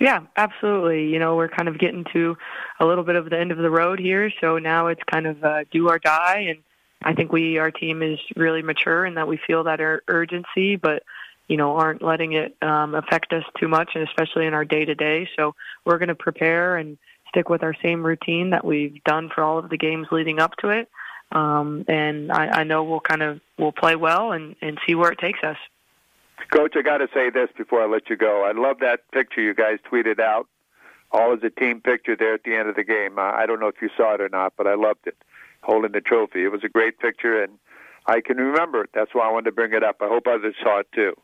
Yeah, 0.00 0.20
absolutely. 0.36 1.08
You 1.08 1.18
know, 1.18 1.34
we're 1.34 1.48
kind 1.48 1.68
of 1.68 1.78
getting 1.78 2.04
to 2.12 2.36
a 2.78 2.86
little 2.86 3.04
bit 3.04 3.16
of 3.16 3.30
the 3.30 3.38
end 3.38 3.50
of 3.50 3.58
the 3.58 3.70
road 3.70 3.98
here, 3.98 4.30
so 4.40 4.58
now 4.58 4.86
it's 4.86 5.02
kind 5.10 5.26
of 5.26 5.42
uh, 5.42 5.64
do 5.72 5.88
or 5.88 5.98
die. 5.98 6.46
And 6.48 6.60
I 7.02 7.14
think 7.14 7.32
we, 7.32 7.58
our 7.58 7.70
team, 7.70 8.02
is 8.02 8.18
really 8.36 8.62
mature 8.62 9.04
in 9.06 9.14
that 9.14 9.26
we 9.26 9.40
feel 9.44 9.64
that 9.64 9.80
ur- 9.80 10.02
urgency, 10.06 10.76
but 10.76 11.02
you 11.48 11.56
know, 11.56 11.76
aren't 11.76 12.02
letting 12.02 12.34
it 12.34 12.54
um, 12.62 12.94
affect 12.94 13.32
us 13.32 13.42
too 13.58 13.68
much, 13.68 13.92
and 13.94 14.06
especially 14.06 14.46
in 14.46 14.54
our 14.54 14.66
day 14.66 14.84
to 14.84 14.94
day. 14.94 15.28
So 15.36 15.54
we're 15.84 15.98
going 15.98 16.08
to 16.08 16.14
prepare 16.14 16.76
and 16.76 16.98
stick 17.28 17.48
with 17.48 17.62
our 17.62 17.74
same 17.82 18.04
routine 18.04 18.50
that 18.50 18.64
we've 18.64 19.02
done 19.04 19.30
for 19.34 19.42
all 19.42 19.58
of 19.58 19.70
the 19.70 19.78
games 19.78 20.06
leading 20.12 20.40
up 20.40 20.56
to 20.58 20.68
it. 20.68 20.88
Um, 21.32 21.84
and 21.88 22.30
I, 22.30 22.60
I 22.60 22.64
know 22.64 22.84
we'll 22.84 23.00
kind 23.00 23.22
of 23.22 23.40
we'll 23.58 23.72
play 23.72 23.96
well 23.96 24.32
and, 24.32 24.56
and 24.62 24.78
see 24.86 24.94
where 24.94 25.10
it 25.10 25.18
takes 25.18 25.40
us. 25.42 25.56
Coach, 26.50 26.74
I 26.76 26.82
got 26.82 26.98
to 26.98 27.08
say 27.12 27.30
this 27.30 27.50
before 27.56 27.82
I 27.82 27.86
let 27.86 28.08
you 28.08 28.16
go. 28.16 28.44
I 28.44 28.52
love 28.52 28.78
that 28.80 29.10
picture 29.12 29.42
you 29.42 29.54
guys 29.54 29.78
tweeted 29.90 30.18
out, 30.18 30.48
all 31.10 31.32
as 31.32 31.40
a 31.42 31.50
team 31.50 31.80
picture 31.80 32.16
there 32.16 32.34
at 32.34 32.44
the 32.44 32.54
end 32.54 32.68
of 32.68 32.76
the 32.76 32.84
game. 32.84 33.18
I 33.18 33.44
don't 33.46 33.60
know 33.60 33.68
if 33.68 33.82
you 33.82 33.90
saw 33.96 34.14
it 34.14 34.20
or 34.20 34.28
not, 34.28 34.54
but 34.56 34.66
I 34.66 34.74
loved 34.74 35.06
it, 35.06 35.16
holding 35.62 35.92
the 35.92 36.00
trophy. 36.00 36.44
It 36.44 36.52
was 36.52 36.64
a 36.64 36.68
great 36.68 36.98
picture, 36.98 37.42
and 37.42 37.58
I 38.06 38.20
can 38.20 38.38
remember 38.38 38.84
it. 38.84 38.90
That's 38.94 39.14
why 39.14 39.28
I 39.28 39.32
wanted 39.32 39.46
to 39.46 39.52
bring 39.52 39.72
it 39.74 39.82
up. 39.82 39.96
I 40.00 40.08
hope 40.08 40.26
others 40.26 40.54
saw 40.62 40.78
it 40.78 40.88
too. 40.94 41.14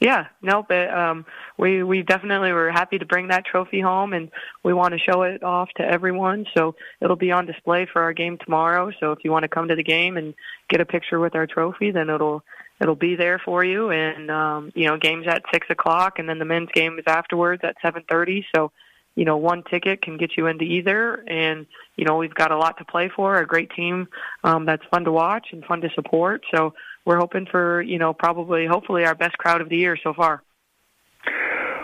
Yeah, 0.00 0.28
no, 0.40 0.64
but 0.66 0.92
um, 0.92 1.26
we 1.58 1.82
we 1.82 2.02
definitely 2.02 2.52
were 2.52 2.70
happy 2.70 2.98
to 2.98 3.04
bring 3.04 3.28
that 3.28 3.44
trophy 3.44 3.80
home, 3.80 4.14
and 4.14 4.30
we 4.62 4.72
want 4.72 4.92
to 4.94 4.98
show 4.98 5.22
it 5.22 5.42
off 5.42 5.68
to 5.76 5.82
everyone. 5.82 6.46
So 6.54 6.74
it'll 7.02 7.16
be 7.16 7.32
on 7.32 7.44
display 7.44 7.86
for 7.92 8.00
our 8.00 8.14
game 8.14 8.38
tomorrow. 8.38 8.92
So 8.98 9.12
if 9.12 9.18
you 9.24 9.30
want 9.30 9.42
to 9.42 9.48
come 9.48 9.68
to 9.68 9.76
the 9.76 9.82
game 9.82 10.16
and 10.16 10.34
get 10.70 10.80
a 10.80 10.86
picture 10.86 11.20
with 11.20 11.34
our 11.34 11.46
trophy, 11.46 11.90
then 11.90 12.08
it'll 12.08 12.42
it'll 12.80 12.94
be 12.94 13.14
there 13.14 13.38
for 13.38 13.64
you. 13.64 13.90
And 13.90 14.30
um, 14.30 14.72
you 14.74 14.86
know, 14.86 14.96
games 14.96 15.26
at 15.28 15.42
six 15.52 15.68
o'clock, 15.70 16.18
and 16.18 16.28
then 16.28 16.38
the 16.38 16.44
men's 16.44 16.70
game 16.72 16.98
is 16.98 17.04
afterwards 17.06 17.62
at 17.64 17.76
seven 17.82 18.02
thirty. 18.08 18.46
So, 18.54 18.72
you 19.14 19.24
know, 19.24 19.36
one 19.36 19.62
ticket 19.70 20.02
can 20.02 20.16
get 20.16 20.36
you 20.36 20.46
into 20.46 20.64
either. 20.64 21.22
And 21.28 21.66
you 21.96 22.04
know, 22.04 22.16
we've 22.16 22.34
got 22.34 22.50
a 22.50 22.56
lot 22.56 22.78
to 22.78 22.84
play 22.84 23.10
for. 23.14 23.38
A 23.38 23.46
great 23.46 23.70
team 23.70 24.08
um, 24.44 24.64
that's 24.66 24.84
fun 24.90 25.04
to 25.04 25.12
watch 25.12 25.48
and 25.52 25.64
fun 25.64 25.80
to 25.82 25.90
support. 25.94 26.42
So 26.54 26.74
we're 27.04 27.18
hoping 27.18 27.46
for 27.46 27.82
you 27.82 27.98
know 27.98 28.12
probably 28.12 28.66
hopefully 28.66 29.04
our 29.04 29.14
best 29.14 29.36
crowd 29.38 29.60
of 29.60 29.68
the 29.68 29.76
year 29.76 29.96
so 30.02 30.14
far. 30.14 30.42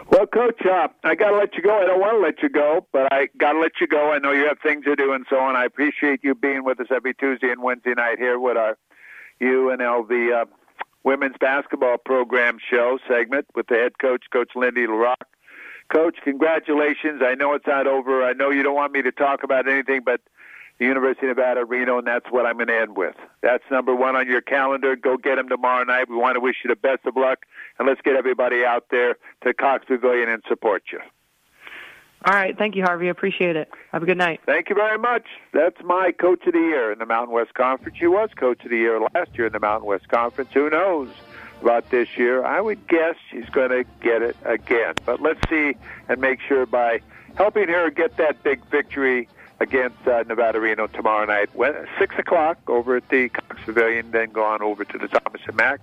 Well, 0.08 0.26
Coach, 0.26 0.64
uh, 0.64 0.86
I 1.02 1.16
got 1.16 1.30
to 1.30 1.36
let 1.36 1.54
you 1.56 1.62
go. 1.62 1.76
I 1.76 1.84
don't 1.84 2.00
want 2.00 2.16
to 2.16 2.20
let 2.20 2.40
you 2.40 2.48
go, 2.48 2.86
but 2.92 3.12
I 3.12 3.28
got 3.38 3.52
to 3.52 3.58
let 3.58 3.72
you 3.80 3.88
go. 3.88 4.12
I 4.12 4.18
know 4.18 4.30
you 4.30 4.46
have 4.46 4.58
things 4.62 4.84
to 4.84 4.94
do 4.94 5.12
and 5.12 5.26
so 5.28 5.36
on. 5.36 5.56
I 5.56 5.64
appreciate 5.64 6.20
you 6.22 6.34
being 6.34 6.64
with 6.64 6.78
us 6.78 6.86
every 6.94 7.12
Tuesday 7.12 7.50
and 7.50 7.60
Wednesday 7.60 7.92
night 7.94 8.18
here 8.18 8.38
with 8.38 8.56
our 8.56 8.78
UNLV 9.42 10.42
uh, 10.42 10.44
women's 11.06 11.36
basketball 11.40 11.96
program 11.98 12.58
show 12.68 12.98
segment 13.08 13.46
with 13.54 13.68
the 13.68 13.76
head 13.76 13.96
coach, 13.98 14.24
Coach 14.32 14.50
Lindy 14.56 14.88
LaRocque. 14.88 15.22
Coach, 15.88 16.16
congratulations. 16.24 17.22
I 17.24 17.36
know 17.36 17.54
it's 17.54 17.66
not 17.66 17.86
over. 17.86 18.24
I 18.24 18.32
know 18.32 18.50
you 18.50 18.64
don't 18.64 18.74
want 18.74 18.92
me 18.92 19.02
to 19.02 19.12
talk 19.12 19.44
about 19.44 19.68
anything, 19.68 20.00
but 20.04 20.20
the 20.80 20.84
University 20.84 21.28
of 21.28 21.36
Nevada, 21.36 21.64
Reno, 21.64 21.98
and 21.98 22.06
that's 22.06 22.26
what 22.30 22.44
I'm 22.44 22.56
going 22.56 22.66
to 22.66 22.76
end 22.76 22.96
with. 22.96 23.14
That's 23.40 23.62
number 23.70 23.94
one 23.94 24.16
on 24.16 24.26
your 24.26 24.40
calendar. 24.40 24.96
Go 24.96 25.16
get 25.16 25.36
them 25.36 25.48
tomorrow 25.48 25.84
night. 25.84 26.10
We 26.10 26.16
want 26.16 26.34
to 26.34 26.40
wish 26.40 26.56
you 26.64 26.68
the 26.68 26.76
best 26.76 27.06
of 27.06 27.16
luck, 27.16 27.46
and 27.78 27.86
let's 27.86 28.00
get 28.02 28.16
everybody 28.16 28.64
out 28.64 28.86
there 28.90 29.16
to 29.44 29.54
Cox 29.54 29.84
Pavilion 29.86 30.28
and 30.28 30.42
support 30.48 30.82
you. 30.92 30.98
All 32.24 32.34
right. 32.34 32.56
Thank 32.56 32.74
you, 32.74 32.82
Harvey. 32.82 33.08
Appreciate 33.08 33.56
it. 33.56 33.70
Have 33.92 34.02
a 34.02 34.06
good 34.06 34.18
night. 34.18 34.40
Thank 34.46 34.68
you 34.68 34.74
very 34.74 34.98
much. 34.98 35.24
That's 35.52 35.80
my 35.84 36.12
coach 36.12 36.44
of 36.46 36.54
the 36.54 36.58
year 36.58 36.90
in 36.90 36.98
the 36.98 37.06
Mountain 37.06 37.34
West 37.34 37.54
Conference. 37.54 37.96
She 37.98 38.06
was 38.06 38.30
coach 38.34 38.64
of 38.64 38.70
the 38.70 38.76
year 38.76 39.00
last 39.00 39.30
year 39.34 39.46
in 39.46 39.52
the 39.52 39.60
Mountain 39.60 39.86
West 39.86 40.08
Conference. 40.08 40.50
Who 40.52 40.68
knows 40.70 41.08
about 41.60 41.90
this 41.90 42.16
year? 42.16 42.44
I 42.44 42.60
would 42.60 42.88
guess 42.88 43.14
she's 43.30 43.48
going 43.50 43.70
to 43.70 43.84
get 44.00 44.22
it 44.22 44.36
again. 44.44 44.94
But 45.04 45.20
let's 45.20 45.40
see 45.48 45.76
and 46.08 46.20
make 46.20 46.40
sure 46.40 46.66
by 46.66 47.00
helping 47.36 47.68
her 47.68 47.90
get 47.90 48.16
that 48.16 48.42
big 48.42 48.64
victory 48.66 49.28
against 49.60 50.06
uh, 50.06 50.22
Nevada 50.26 50.60
Reno 50.60 50.86
tomorrow 50.86 51.24
night, 51.26 51.48
when, 51.54 51.74
six 51.98 52.14
o'clock 52.18 52.58
over 52.66 52.96
at 52.96 53.08
the 53.08 53.28
Cox 53.28 53.60
Pavilion. 53.64 54.10
Then 54.10 54.30
go 54.30 54.44
on 54.44 54.62
over 54.62 54.84
to 54.84 54.98
the 54.98 55.08
Thomas 55.08 55.40
and 55.46 55.56
Mack 55.56 55.80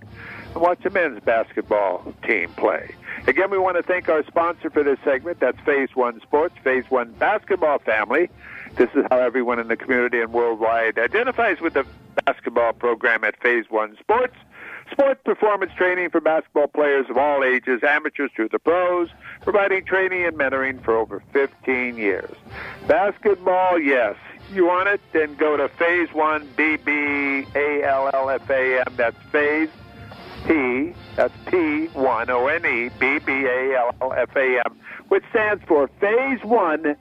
and 0.54 0.62
watch 0.62 0.80
the 0.84 0.90
men's 0.90 1.20
basketball 1.22 2.14
team 2.26 2.50
play. 2.54 2.96
Again, 3.28 3.50
we 3.50 3.58
want 3.58 3.78
to 3.78 3.84
thank 3.84 4.10
our 4.10 4.24
sponsor 4.26 4.70
for 4.70 4.84
this 4.84 5.00
segment. 5.04 5.40
That's 5.40 5.60
Phase 5.62 5.96
One 5.96 6.20
Sports, 6.22 6.56
Phase 6.64 6.86
One 6.90 7.12
Basketball 7.14 7.80
Family. 7.80 8.30
This 8.76 8.90
is 8.96 9.06
how 9.10 9.20
everyone 9.20 9.60
in 9.60 9.68
the 9.68 9.78
community 9.78 10.20
and 10.20 10.34
worldwide 10.34 10.98
identifies 10.98 11.62
with 11.62 11.74
the 11.74 11.86
basketball 12.26 12.74
program 12.74 13.24
at 13.24 13.40
Phase 13.42 13.66
One 13.70 13.98
Sports. 14.00 14.36
Sports 14.92 15.22
performance 15.24 15.72
training 15.76 16.10
for 16.10 16.20
basketball 16.20 16.68
players 16.68 17.10
of 17.10 17.18
all 17.18 17.44
ages, 17.44 17.82
amateurs 17.84 18.30
through 18.36 18.50
the 18.50 18.60
pros, 18.60 19.10
providing 19.42 19.86
training 19.86 20.26
and 20.26 20.38
mentoring 20.38 20.84
for 20.84 20.96
over 20.96 21.24
15 21.32 21.98
years. 21.98 22.36
Basketball, 22.88 23.80
yes. 23.80 24.16
You 24.52 24.66
want 24.66 24.90
it? 24.90 25.02
Then 25.14 25.36
go 25.36 25.58
to 25.58 25.70
Phase 25.70 26.14
1 26.14 26.48
B 26.58 26.76
B 26.78 27.46
A 27.56 27.84
L 27.84 28.12
L 28.14 28.30
F 28.30 28.48
A 28.50 28.82
M. 28.82 28.94
That's 28.96 29.18
Phase 29.32 29.70
P, 30.46 30.94
that's 31.16 31.34
P1 31.46 32.30
O 32.30 32.48
N 32.48 32.66
E 32.66 32.90
B 33.00 33.20
B 33.20 33.32
A 33.32 33.78
L 33.78 33.96
L 34.02 34.14
F 34.14 34.36
A 34.36 34.62
M, 34.66 34.78
which 35.10 35.24
stands 35.30 35.64
for 35.66 35.88
Phase 36.00 36.44
1 36.44 36.96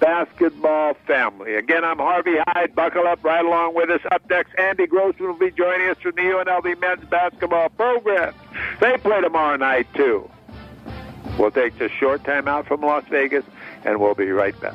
basketball 0.00 0.94
family. 1.06 1.54
Again, 1.54 1.84
I'm 1.84 1.98
Harvey 1.98 2.36
Hyde. 2.46 2.74
Buckle 2.74 3.06
up 3.06 3.22
right 3.24 3.44
along 3.44 3.74
with 3.74 3.90
us. 3.90 4.00
Up 4.12 4.22
next, 4.28 4.54
Andy 4.58 4.86
Grossman 4.86 5.28
will 5.28 5.38
be 5.38 5.50
joining 5.50 5.88
us 5.88 5.96
from 5.98 6.12
the 6.16 6.22
UNLV 6.22 6.80
men's 6.80 7.04
basketball 7.08 7.68
program. 7.70 8.34
They 8.80 8.96
play 8.98 9.20
tomorrow 9.20 9.56
night, 9.56 9.86
too. 9.94 10.30
We'll 11.38 11.50
take 11.50 11.80
a 11.80 11.88
short 11.88 12.24
time 12.24 12.48
out 12.48 12.66
from 12.66 12.80
Las 12.80 13.04
Vegas, 13.10 13.44
and 13.84 14.00
we'll 14.00 14.14
be 14.14 14.30
right 14.30 14.58
back. 14.60 14.74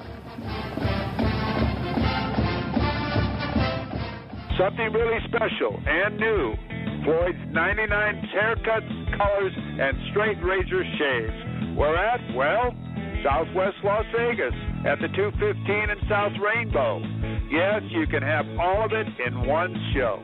Something 4.58 4.92
really 4.92 5.20
special 5.28 5.80
and 5.88 6.18
new. 6.18 6.56
Floyd's 7.04 7.38
99 7.50 8.30
haircuts, 8.36 9.18
colors, 9.18 9.54
and 9.58 9.98
straight 10.12 10.38
razor 10.44 10.84
shaves. 10.98 11.78
We're 11.78 11.98
at, 11.98 12.22
well, 12.36 12.76
Southwest 13.24 13.78
Las 13.84 14.06
Vegas 14.16 14.54
at 14.86 15.00
the 15.02 15.08
215 15.16 15.90
and 15.90 16.02
South 16.10 16.34
Rainbow. 16.38 17.02
Yes, 17.50 17.82
you 17.90 18.06
can 18.08 18.22
have 18.22 18.46
all 18.60 18.86
of 18.86 18.92
it 18.94 19.08
in 19.26 19.48
one 19.48 19.74
show. 19.94 20.22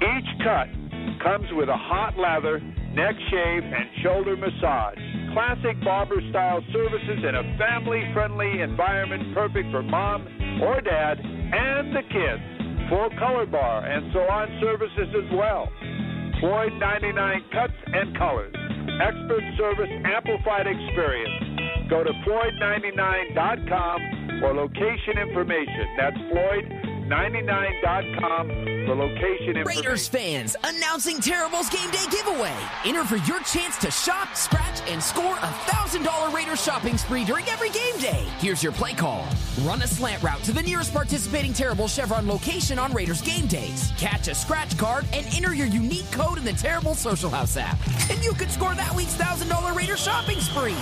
Each 0.00 0.30
cut 0.42 0.68
comes 1.22 1.46
with 1.52 1.68
a 1.68 1.76
hot 1.76 2.18
lather, 2.18 2.60
neck 2.94 3.14
shave, 3.30 3.64
and 3.64 3.86
shoulder 4.02 4.36
massage. 4.36 4.98
Classic 5.34 5.78
barber 5.84 6.20
style 6.30 6.62
services 6.72 7.22
in 7.26 7.34
a 7.34 7.44
family 7.58 8.02
friendly 8.14 8.62
environment 8.62 9.34
perfect 9.34 9.70
for 9.70 9.82
mom 9.82 10.26
or 10.62 10.80
dad 10.80 11.18
and 11.18 11.94
the 11.94 12.02
kids. 12.02 12.42
Full 12.90 13.10
color 13.18 13.46
bar 13.46 13.86
and 13.86 14.12
salon 14.12 14.58
services 14.60 15.10
as 15.14 15.30
well. 15.34 15.68
Floyd 16.40 16.72
99 16.80 17.44
cuts 17.52 17.76
and 17.86 18.16
colors. 18.16 18.54
Expert 19.00 19.42
service 19.58 19.90
amplified 20.08 20.66
experience. 20.66 21.60
Go 21.90 22.02
to 22.02 22.10
Floyd99.com 22.24 24.40
for 24.40 24.54
location 24.54 25.18
information. 25.20 25.96
That's 25.98 26.16
Floyd99.com 27.10 28.48
for 28.86 28.94
location 28.94 29.56
information. 29.56 29.64
Raiders 29.64 30.06
fans, 30.06 30.56
announcing 30.62 31.20
Terrible's 31.20 31.68
Game 31.68 31.90
Day 31.90 32.04
giveaway. 32.10 32.54
Enter 32.84 33.04
for 33.04 33.16
your 33.16 33.40
chance 33.42 33.76
to 33.78 33.90
shop, 33.90 34.36
scratch, 34.36 34.80
and 34.88 35.02
score 35.02 35.34
a 35.34 35.50
$1,000 35.66 36.32
Raiders 36.32 36.62
shopping 36.62 36.96
spree 36.96 37.24
during 37.24 37.48
every 37.48 37.70
game 37.70 37.96
day. 37.98 38.24
Here's 38.38 38.62
your 38.62 38.72
play 38.72 38.92
call. 38.92 39.26
Run 39.62 39.82
a 39.82 39.88
slant 39.88 40.22
route 40.22 40.42
to 40.44 40.52
the 40.52 40.62
nearest 40.62 40.92
participating 40.92 41.52
Terrible 41.52 41.88
Chevron 41.88 42.28
location 42.28 42.78
on 42.78 42.92
Raiders 42.92 43.22
game 43.22 43.46
days. 43.46 43.92
Catch 43.98 44.28
a 44.28 44.34
scratch 44.34 44.78
card 44.78 45.04
and 45.12 45.26
enter 45.34 45.52
your 45.52 45.66
unique 45.66 46.10
code 46.12 46.38
in 46.38 46.44
the 46.44 46.52
Terrible 46.52 46.94
Social 46.94 47.30
House 47.30 47.56
app. 47.56 47.78
And 48.08 48.22
you 48.22 48.34
could 48.34 48.50
score 48.50 48.74
that 48.74 48.94
week's 48.94 49.16
$1,000 49.16 49.74
Raiders 49.74 50.00
shopping 50.00 50.38
spree. 50.38 50.76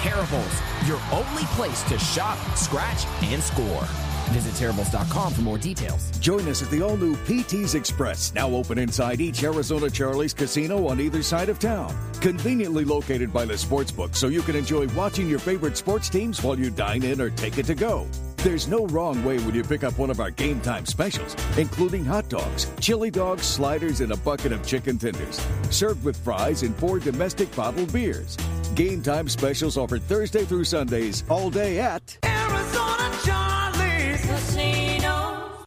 Terribles, 0.00 0.62
your 0.86 0.98
only 1.12 1.44
place 1.56 1.82
to 1.82 1.98
shop, 1.98 2.38
scratch, 2.56 3.04
and 3.22 3.42
score. 3.42 3.84
Visit 4.30 4.54
Terribles.com 4.54 5.34
for 5.34 5.42
more 5.42 5.58
details. 5.58 6.10
Join 6.20 6.48
us 6.48 6.62
at 6.62 6.70
the 6.70 6.80
all 6.80 6.96
new 6.96 7.14
PT's 7.26 7.74
Express, 7.74 8.32
now 8.32 8.48
open 8.48 8.78
inside 8.78 9.20
each 9.20 9.44
Arizona 9.44 9.90
Charlie's 9.90 10.32
casino 10.32 10.88
on 10.88 11.00
either 11.02 11.22
side 11.22 11.50
of 11.50 11.58
town. 11.58 11.94
Conveniently 12.22 12.86
located 12.86 13.30
by 13.30 13.44
the 13.44 13.52
sportsbook 13.52 14.16
so 14.16 14.28
you 14.28 14.40
can 14.40 14.56
enjoy 14.56 14.88
watching 14.94 15.28
your 15.28 15.38
favorite 15.38 15.76
sports 15.76 16.08
teams 16.08 16.42
while 16.42 16.58
you 16.58 16.70
dine 16.70 17.02
in 17.02 17.20
or 17.20 17.28
take 17.28 17.58
it 17.58 17.66
to 17.66 17.74
go. 17.74 18.06
There's 18.38 18.68
no 18.68 18.86
wrong 18.86 19.22
way 19.22 19.36
when 19.40 19.54
you 19.54 19.62
pick 19.62 19.84
up 19.84 19.98
one 19.98 20.08
of 20.08 20.18
our 20.18 20.30
game 20.30 20.62
time 20.62 20.86
specials, 20.86 21.36
including 21.58 22.06
hot 22.06 22.26
dogs, 22.30 22.70
chili 22.80 23.10
dogs, 23.10 23.44
sliders, 23.44 24.00
and 24.00 24.12
a 24.12 24.16
bucket 24.16 24.52
of 24.52 24.66
chicken 24.66 24.96
tenders. 24.96 25.46
Served 25.68 26.02
with 26.04 26.16
fries 26.16 26.62
and 26.62 26.74
four 26.76 27.00
domestic 27.00 27.54
bottled 27.54 27.92
beers. 27.92 28.38
Game 28.74 29.02
time 29.02 29.28
specials 29.28 29.76
offered 29.76 30.02
Thursday 30.04 30.44
through 30.44 30.64
Sundays 30.64 31.24
all 31.28 31.50
day 31.50 31.80
at 31.80 32.16
Arizona 32.24 33.10
Charlie's 33.24 34.24
Casino. 34.24 35.64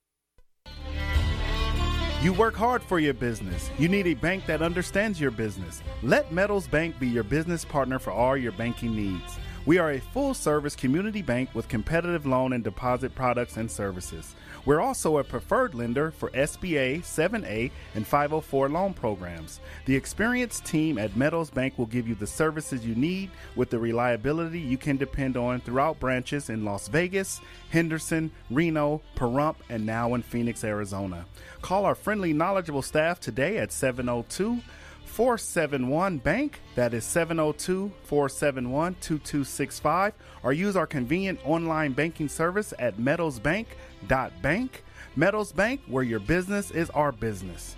You 2.22 2.32
work 2.32 2.56
hard 2.56 2.82
for 2.82 3.00
your 3.00 3.14
business. 3.14 3.70
You 3.78 3.90
need 3.90 4.08
a 4.08 4.14
bank 4.14 4.46
that 4.46 4.62
understands 4.62 5.20
your 5.20 5.32
business. 5.32 5.84
Let 6.02 6.32
Meadows 6.32 6.66
Bank 6.66 6.98
be 6.98 7.10
your 7.10 7.26
business 7.26 7.66
partner 7.66 8.00
for 8.00 8.12
all 8.12 8.38
your 8.38 8.54
banking 8.54 8.96
needs. 8.96 9.38
We 9.66 9.78
are 9.78 9.92
a 9.92 10.00
full 10.00 10.34
service 10.34 10.76
community 10.76 11.22
bank 11.22 11.50
with 11.54 11.68
competitive 11.68 12.26
loan 12.26 12.54
and 12.54 12.64
deposit 12.64 13.14
products 13.16 13.58
and 13.58 13.70
services. 13.70 14.36
We're 14.66 14.80
also 14.80 15.18
a 15.18 15.24
preferred 15.24 15.76
lender 15.76 16.12
for 16.12 16.30
SBA, 16.30 17.02
7A, 17.02 17.72
and 17.96 18.08
504 18.08 18.70
loan 18.70 18.94
programs. 18.94 19.60
The 19.86 19.96
experienced 19.96 20.64
team 20.66 20.98
at 20.98 21.18
Meadows 21.18 21.50
Bank 21.50 21.78
will 21.78 21.86
give 21.86 22.08
you 22.08 22.16
the 22.16 22.28
services 22.28 22.86
you 22.86 22.96
need 22.96 23.30
with 23.56 23.70
the 23.70 23.80
reliability 23.80 24.60
you 24.60 24.78
can 24.78 24.96
depend 24.96 25.36
on 25.36 25.60
throughout 25.60 26.00
branches 26.00 26.50
in 26.50 26.64
Las 26.64 26.88
Vegas, 26.88 27.42
Henderson, 27.72 28.32
Reno, 28.50 29.02
Pahrump, 29.16 29.56
and 29.70 29.86
now 29.86 30.14
in 30.14 30.22
Phoenix, 30.22 30.64
Arizona. 30.64 31.26
Call 31.62 31.86
our 31.86 31.96
friendly, 31.96 32.32
knowledgeable 32.32 32.82
staff 32.82 33.20
today 33.20 33.58
at 33.58 33.72
702 33.72 34.62
471 35.06 36.18
Bank. 36.18 36.60
That 36.76 36.94
is 36.94 37.04
702 37.04 37.92
471 38.04 38.96
2265. 39.02 40.14
Or 40.44 40.54
use 40.54 40.76
our 40.76 40.88
convenient 40.88 41.40
online 41.46 41.94
banking 41.94 42.30
service 42.30 42.74
at 42.80 42.98
meadowsbank.bank. 42.98 44.84
Meadows 45.16 45.52
Bank, 45.52 45.82
where 45.88 46.04
your 46.04 46.20
business 46.20 46.72
is 46.72 46.90
our 46.90 47.12
business. 47.12 47.76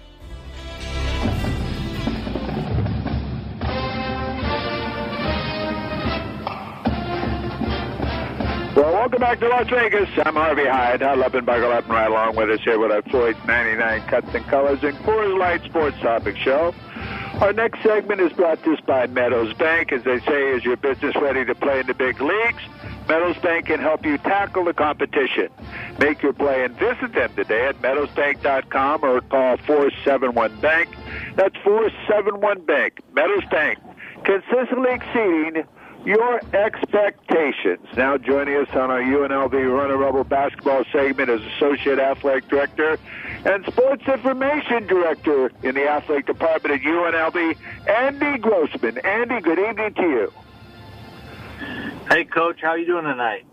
Well, 8.76 8.92
welcome 8.92 9.22
back 9.22 9.40
to 9.40 9.48
Las 9.48 9.70
Vegas. 9.70 10.10
I'm 10.26 10.36
Harvey 10.36 10.66
Hyde. 10.66 11.02
Huddle 11.02 11.24
up 11.24 11.34
and 11.34 11.46
buckle 11.46 11.72
up 11.72 11.86
and 11.86 11.94
ride 11.94 12.08
along 12.08 12.36
with 12.36 12.50
us 12.50 12.60
here 12.66 12.78
with 12.78 12.92
our 12.92 13.02
Floyd 13.04 13.38
99 13.48 14.02
Cuts 14.08 14.28
and 14.36 14.46
Colors 14.48 14.84
and 14.84 14.98
Coors 14.98 15.40
Light 15.40 15.64
Sports 15.64 15.98
Topic 16.02 16.36
Show. 16.36 16.76
Our 17.42 17.52
next 17.52 17.84
segment 17.84 18.22
is 18.22 18.32
brought 18.32 18.64
to 18.64 18.74
us 18.74 18.80
by 18.82 19.08
Meadows 19.08 19.54
Bank. 19.54 19.92
As 19.92 20.04
they 20.04 20.20
say, 20.22 20.56
is 20.56 20.64
your 20.64 20.78
business 20.78 21.16
ready 21.18 21.44
to 21.46 21.54
play 21.54 21.82
in 21.82 21.86
the 21.88 21.94
big 21.94 22.22
leagues? 22.22 22.64
Meadows 23.10 23.38
Bank 23.38 23.66
can 23.68 23.80
help 23.80 24.06
you 24.06 24.18
tackle 24.18 24.64
the 24.64 24.74
competition. 24.74 25.50
Make 26.00 26.24
your 26.24 26.34
play 26.34 26.64
and 26.64 26.74
visit 26.76 27.14
them 27.14 27.36
today 27.36 27.68
at 27.68 27.82
meadowsbank.com 27.82 29.04
or 29.04 29.22
call 29.22 29.58
471 29.58 30.60
Bank. 30.62 30.90
That's 31.36 31.56
471 31.58 32.62
Bank. 32.62 33.02
Meadows 33.14 33.44
Bank, 33.52 33.80
consistently 34.24 34.92
exceeding 34.94 35.66
your 36.06 36.40
expectations. 36.54 37.86
Now 37.98 38.18
joining 38.18 38.56
us 38.58 38.70
on 38.74 38.92
our 38.92 39.02
UNLV 39.02 39.52
Runnin' 39.52 39.98
Rebel 39.98 40.24
basketball 40.24 40.84
segment 40.92 41.30
is 41.30 41.42
Associate 41.56 41.98
Athletic 41.98 42.48
Director 42.48 43.00
and 43.46 43.66
Sports 43.66 44.04
Information 44.08 44.86
Director 44.86 45.52
in 45.64 45.76
the 45.76 45.88
Athletic 45.88 46.28
Department 46.28 46.76
at 46.76 46.82
UNLV, 46.82 47.58
Andy 47.90 48.38
Grossman. 48.38 49.00
Andy, 49.00 49.42
good 49.42 49.60
evening 49.60 49.94
to 49.96 50.02
you. 50.02 50.34
Hey, 52.08 52.26
Coach, 52.26 52.60
how 52.62 52.76
you 52.76 52.86
doing 52.86 53.06
tonight? 53.06 53.46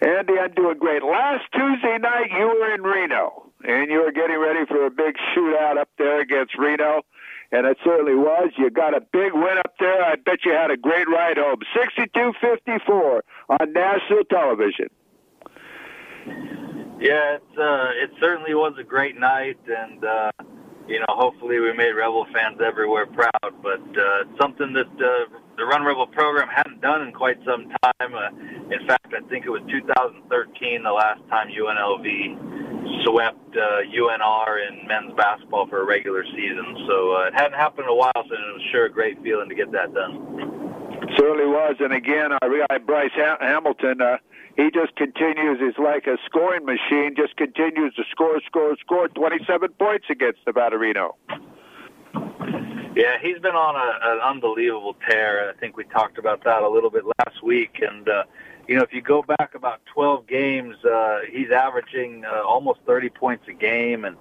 Andy, 0.00 0.34
I'm 0.40 0.52
doing 0.54 0.78
great. 0.78 1.02
Last 1.02 1.44
Tuesday 1.52 1.98
night, 1.98 2.30
you 2.30 2.46
were 2.46 2.74
in 2.74 2.82
Reno, 2.82 3.50
and 3.62 3.90
you 3.90 4.02
were 4.02 4.12
getting 4.12 4.38
ready 4.38 4.64
for 4.66 4.86
a 4.86 4.90
big 4.90 5.16
shootout 5.34 5.78
up 5.78 5.88
there 5.98 6.20
against 6.20 6.58
Reno 6.58 7.02
and 7.54 7.66
it 7.66 7.78
certainly 7.84 8.16
was. 8.16 8.50
You 8.58 8.68
got 8.68 8.94
a 8.94 9.00
big 9.00 9.32
win 9.32 9.58
up 9.58 9.74
there. 9.78 10.04
I 10.04 10.16
bet 10.16 10.44
you 10.44 10.52
had 10.52 10.72
a 10.72 10.76
great 10.76 11.08
ride 11.08 11.38
home. 11.38 11.60
62-54 11.76 13.20
on 13.48 13.72
national 13.72 14.24
television. 14.24 14.88
Yeah, 16.98 17.36
it's 17.36 17.58
uh, 17.58 17.90
it 18.02 18.10
certainly 18.18 18.54
was 18.54 18.74
a 18.80 18.82
great 18.82 19.18
night, 19.18 19.58
and 19.68 20.04
uh, 20.04 20.30
you 20.88 20.98
know, 20.98 21.06
hopefully 21.08 21.60
we 21.60 21.72
made 21.72 21.92
Rebel 21.92 22.26
fans 22.32 22.58
everywhere 22.64 23.06
proud. 23.06 23.52
But 23.62 23.82
uh, 23.82 24.22
it's 24.22 24.40
something 24.40 24.72
that 24.72 24.86
uh, 24.86 25.38
the 25.56 25.64
Runnin' 25.64 25.86
Rebel 25.86 26.06
program 26.06 26.48
hadn't 26.48 26.80
done 26.80 27.02
in 27.02 27.12
quite 27.12 27.38
some 27.44 27.70
time. 27.82 28.14
Uh, 28.14 28.74
in 28.74 28.86
fact, 28.86 29.14
I 29.14 29.20
think 29.28 29.46
it 29.46 29.50
was 29.50 29.62
2013 29.70 30.82
the 30.82 30.90
last 30.90 31.20
time 31.28 31.48
UNLV 31.48 33.04
swept 33.04 33.56
uh, 33.56 33.86
UNR 33.86 34.68
in 34.68 34.86
men's 34.88 35.14
basketball 35.16 35.66
for 35.68 35.82
a 35.82 35.84
regular 35.84 36.24
season. 36.24 36.86
So 36.88 37.14
uh, 37.14 37.28
it 37.28 37.34
hadn't 37.34 37.58
happened 37.58 37.86
in 37.86 37.90
a 37.90 37.94
while, 37.94 38.12
so 38.14 38.34
it 38.34 38.54
was 38.54 38.62
sure 38.72 38.86
a 38.86 38.90
great 38.90 39.22
feeling 39.22 39.48
to 39.48 39.54
get 39.54 39.70
that 39.72 39.94
done. 39.94 41.10
Certainly 41.16 41.46
was, 41.46 41.76
and 41.80 41.92
again, 41.92 42.32
our 42.32 42.66
guy 42.68 42.78
Bryce 42.78 43.14
ha- 43.14 43.38
Hamilton. 43.40 44.00
Uh, 44.00 44.16
he 44.56 44.70
just 44.70 44.94
continues. 44.96 45.58
He's 45.60 45.78
like 45.82 46.06
a 46.06 46.16
scoring 46.26 46.64
machine. 46.64 47.14
Just 47.16 47.36
continues 47.36 47.94
to 47.94 48.02
score, 48.10 48.40
score, 48.46 48.76
score. 48.80 49.08
Twenty-seven 49.08 49.70
points 49.78 50.06
against 50.10 50.40
the 50.46 50.52
Reno. 50.52 51.16
Yeah, 52.94 53.18
he's 53.20 53.38
been 53.40 53.56
on 53.56 53.74
a, 53.74 54.12
an 54.12 54.20
unbelievable 54.20 54.94
tear. 55.08 55.50
I 55.50 55.58
think 55.58 55.76
we 55.76 55.82
talked 55.84 56.16
about 56.16 56.44
that 56.44 56.62
a 56.62 56.68
little 56.68 56.90
bit 56.90 57.02
last 57.18 57.42
week. 57.42 57.80
And, 57.82 58.08
uh, 58.08 58.22
you 58.68 58.76
know, 58.76 58.82
if 58.82 58.92
you 58.92 59.02
go 59.02 59.22
back 59.22 59.56
about 59.56 59.80
12 59.86 60.28
games, 60.28 60.76
uh, 60.84 61.20
he's 61.28 61.50
averaging 61.50 62.24
uh, 62.24 62.42
almost 62.42 62.80
30 62.86 63.08
points 63.10 63.44
a 63.48 63.52
game. 63.52 64.04
And 64.04 64.16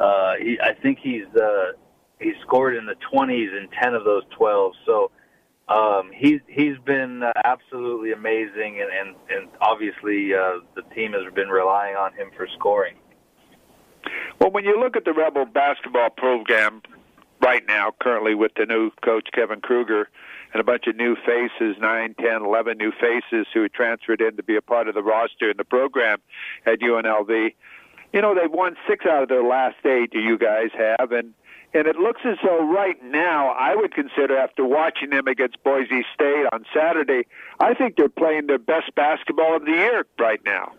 uh, 0.00 0.36
he, 0.36 0.58
I 0.58 0.72
think 0.72 1.00
he's 1.00 1.26
uh, 1.36 1.72
he's 2.18 2.34
scored 2.40 2.76
in 2.76 2.86
the 2.86 2.96
20s 3.12 3.54
in 3.58 3.68
10 3.68 3.94
of 3.94 4.04
those 4.04 4.22
12. 4.30 4.72
So 4.86 5.10
um, 5.68 6.10
he's 6.14 6.40
he's 6.48 6.78
been 6.78 7.22
uh, 7.22 7.32
absolutely 7.44 8.12
amazing. 8.12 8.80
And, 8.80 8.90
and, 8.90 9.16
and 9.28 9.48
obviously 9.60 10.32
uh, 10.32 10.60
the 10.74 10.82
team 10.94 11.12
has 11.12 11.30
been 11.34 11.48
relying 11.48 11.96
on 11.96 12.14
him 12.14 12.30
for 12.34 12.48
scoring. 12.54 12.94
Well, 14.40 14.50
when 14.50 14.64
you 14.64 14.80
look 14.80 14.96
at 14.96 15.04
the 15.04 15.12
Rebel 15.12 15.44
basketball 15.44 16.10
program, 16.10 16.82
right 17.44 17.62
now, 17.68 17.92
currently 18.00 18.34
with 18.34 18.52
the 18.56 18.64
new 18.64 18.90
coach 19.04 19.28
Kevin 19.34 19.60
Kruger 19.60 20.08
and 20.52 20.60
a 20.60 20.64
bunch 20.64 20.86
of 20.86 20.96
new 20.96 21.14
faces, 21.14 21.76
nine, 21.78 22.14
ten, 22.18 22.42
eleven 22.42 22.78
new 22.78 22.90
faces 22.92 23.46
who 23.52 23.68
transferred 23.68 24.22
in 24.22 24.36
to 24.36 24.42
be 24.42 24.56
a 24.56 24.62
part 24.62 24.88
of 24.88 24.94
the 24.94 25.02
roster 25.02 25.50
and 25.50 25.58
the 25.58 25.64
program 25.64 26.18
at 26.64 26.80
UNLV. 26.80 27.54
You 28.12 28.20
know, 28.22 28.34
they've 28.34 28.50
won 28.50 28.76
six 28.88 29.04
out 29.04 29.24
of 29.24 29.28
their 29.28 29.42
last 29.42 29.76
eight. 29.84 30.14
You 30.14 30.38
guys 30.38 30.70
have, 30.78 31.12
and 31.12 31.34
and 31.74 31.86
it 31.88 31.96
looks 31.96 32.22
as 32.24 32.38
though 32.42 32.64
right 32.72 32.96
now 33.02 33.48
I 33.48 33.74
would 33.74 33.92
consider 33.92 34.38
after 34.38 34.64
watching 34.64 35.10
them 35.10 35.26
against 35.26 35.62
Boise 35.64 36.06
State 36.14 36.46
on 36.52 36.64
Saturday, 36.72 37.26
I 37.58 37.74
think 37.74 37.96
they're 37.96 38.08
playing 38.08 38.46
their 38.46 38.60
best 38.60 38.94
basketball 38.94 39.56
of 39.56 39.64
the 39.64 39.72
year 39.72 40.06
right 40.18 40.40
now. 40.46 40.72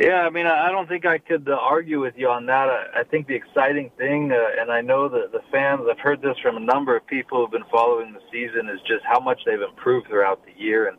Yeah, 0.00 0.22
I 0.26 0.30
mean, 0.30 0.46
I 0.46 0.72
don't 0.72 0.88
think 0.88 1.06
I 1.06 1.18
could 1.18 1.48
uh, 1.48 1.52
argue 1.52 2.00
with 2.00 2.14
you 2.16 2.28
on 2.28 2.46
that. 2.46 2.68
I, 2.68 3.04
think 3.04 3.28
the 3.28 3.34
exciting 3.34 3.90
thing, 3.96 4.32
uh, 4.32 4.60
and 4.60 4.72
I 4.72 4.80
know 4.80 5.08
that 5.08 5.30
the 5.30 5.40
fans, 5.52 5.82
I've 5.88 6.00
heard 6.00 6.20
this 6.20 6.36
from 6.42 6.56
a 6.56 6.60
number 6.60 6.96
of 6.96 7.06
people 7.06 7.38
who've 7.38 7.50
been 7.52 7.70
following 7.70 8.12
the 8.12 8.20
season, 8.32 8.68
is 8.68 8.80
just 8.80 9.04
how 9.04 9.20
much 9.20 9.40
they've 9.46 9.60
improved 9.60 10.08
throughout 10.08 10.44
the 10.44 10.60
year, 10.60 10.88
and 10.88 10.98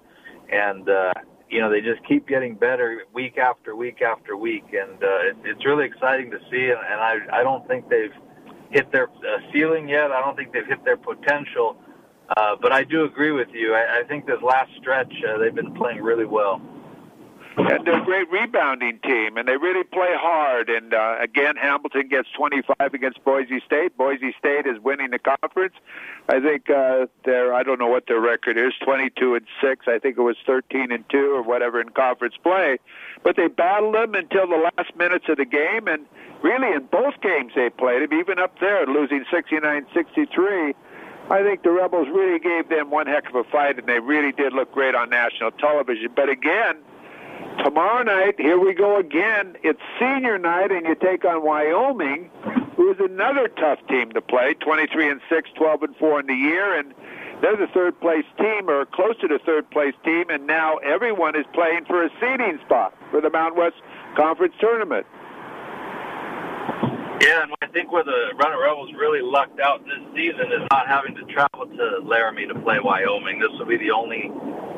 and 0.49 0.87
uh, 0.87 1.13
you 1.49 1.59
know 1.59 1.69
they 1.69 1.81
just 1.81 2.07
keep 2.07 2.25
getting 2.25 2.55
better 2.55 3.03
week 3.13 3.37
after 3.37 3.75
week 3.75 4.01
after 4.01 4.37
week, 4.37 4.63
and 4.71 5.03
uh, 5.03 5.27
it, 5.27 5.35
it's 5.43 5.65
really 5.65 5.85
exciting 5.85 6.31
to 6.31 6.39
see. 6.49 6.71
And, 6.71 6.79
and 6.79 7.01
I 7.01 7.17
I 7.33 7.43
don't 7.43 7.67
think 7.67 7.89
they've 7.89 8.15
hit 8.71 8.93
their 8.93 9.09
uh, 9.09 9.39
ceiling 9.51 9.89
yet. 9.89 10.11
I 10.11 10.21
don't 10.21 10.37
think 10.37 10.53
they've 10.53 10.67
hit 10.67 10.85
their 10.85 10.97
potential, 10.97 11.75
uh, 12.37 12.55
but 12.61 12.71
I 12.71 12.85
do 12.85 13.03
agree 13.03 13.33
with 13.33 13.49
you. 13.51 13.73
I, 13.73 13.99
I 13.99 14.03
think 14.07 14.25
this 14.25 14.41
last 14.41 14.71
stretch 14.79 15.13
uh, 15.27 15.37
they've 15.37 15.53
been 15.53 15.73
playing 15.73 16.01
really 16.01 16.25
well 16.25 16.61
and 17.57 17.85
they're 17.85 18.01
a 18.01 18.05
great 18.05 18.29
rebounding 18.29 18.99
team, 18.99 19.37
and 19.37 19.47
they 19.47 19.57
really 19.57 19.83
play 19.83 20.11
hard. 20.13 20.69
And 20.69 20.93
uh, 20.93 21.17
again, 21.19 21.55
Hamilton 21.55 22.07
gets 22.09 22.27
25 22.37 22.93
against 22.93 23.23
Boise 23.23 23.61
State. 23.65 23.97
Boise 23.97 24.35
State 24.37 24.65
is 24.65 24.79
winning 24.81 25.11
the 25.11 25.19
conference. 25.19 25.73
I 26.27 26.39
think 26.39 26.69
uh, 26.69 27.05
they're 27.23 27.53
I 27.53 27.63
don't 27.63 27.79
know 27.79 27.87
what 27.87 28.07
their 28.07 28.19
record 28.19 28.57
is, 28.57 28.73
22 28.83 29.35
and 29.35 29.45
six. 29.61 29.87
I 29.87 29.99
think 29.99 30.17
it 30.17 30.21
was 30.21 30.35
13 30.45 30.91
and 30.91 31.07
two 31.09 31.33
or 31.33 31.41
whatever 31.41 31.79
in 31.79 31.89
conference 31.89 32.35
play. 32.41 32.77
But 33.23 33.37
they 33.37 33.47
battled 33.47 33.95
them 33.95 34.15
until 34.15 34.47
the 34.47 34.69
last 34.77 34.95
minutes 34.95 35.25
of 35.29 35.37
the 35.37 35.45
game, 35.45 35.87
and 35.87 36.05
really 36.41 36.73
in 36.73 36.85
both 36.85 37.21
games 37.21 37.53
they 37.55 37.69
played 37.69 38.01
them, 38.01 38.19
even 38.19 38.37
up 38.37 38.59
there 38.59 38.85
losing 38.85 39.23
69-63. 39.31 40.73
I 41.27 41.41
think 41.41 41.63
the 41.63 41.71
Rebels 41.71 42.07
really 42.09 42.37
gave 42.37 42.69
them 42.69 42.91
one 42.91 43.07
heck 43.07 43.27
of 43.29 43.35
a 43.35 43.43
fight, 43.45 43.79
and 43.79 43.87
they 43.87 43.99
really 43.99 44.31
did 44.31 44.53
look 44.53 44.71
great 44.71 44.93
on 44.93 45.09
national 45.09 45.51
television. 45.51 46.09
But 46.15 46.29
again 46.29 46.77
Tomorrow 47.63 48.03
night, 48.03 48.35
here 48.37 48.59
we 48.59 48.73
go 48.73 48.97
again. 48.97 49.57
It's 49.63 49.79
senior 49.99 50.37
night, 50.37 50.71
and 50.71 50.85
you 50.85 50.95
take 50.95 51.25
on 51.25 51.43
Wyoming, 51.43 52.29
who 52.75 52.91
is 52.91 52.97
another 52.99 53.47
tough 53.47 53.79
team 53.87 54.11
to 54.11 54.21
play. 54.21 54.53
23 54.55 55.09
and 55.09 55.21
6, 55.29 55.49
12 55.55 55.83
and 55.83 55.95
4 55.95 56.19
in 56.19 56.27
the 56.27 56.33
year, 56.33 56.77
and 56.77 56.93
they're 57.41 57.57
the 57.57 57.67
third 57.67 57.99
place 57.99 58.25
team 58.37 58.69
or 58.69 58.85
close 58.85 59.17
to 59.21 59.27
third 59.39 59.69
place 59.71 59.93
team, 60.03 60.29
and 60.29 60.47
now 60.47 60.77
everyone 60.77 61.35
is 61.35 61.45
playing 61.53 61.85
for 61.85 62.03
a 62.03 62.09
seeding 62.19 62.59
spot 62.65 62.93
for 63.11 63.21
the 63.21 63.29
Mountain 63.29 63.59
West 63.59 63.77
Conference 64.15 64.53
tournament. 64.59 65.05
Yeah, 67.21 67.43
and 67.43 67.51
I 67.61 67.67
think 67.67 67.91
where 67.91 68.03
the 68.03 68.33
Runnin' 68.35 68.59
Rebels 68.59 68.91
really 68.93 69.21
lucked 69.21 69.59
out 69.59 69.83
this 69.85 70.03
season 70.15 70.51
is 70.51 70.67
not 70.71 70.87
having 70.87 71.15
to 71.15 71.23
travel 71.31 71.65
to 71.65 71.99
Laramie 72.03 72.47
to 72.47 72.55
play 72.59 72.77
Wyoming. 72.83 73.39
This 73.39 73.51
will 73.57 73.65
be 73.65 73.77
the 73.77 73.91
only 73.91 74.29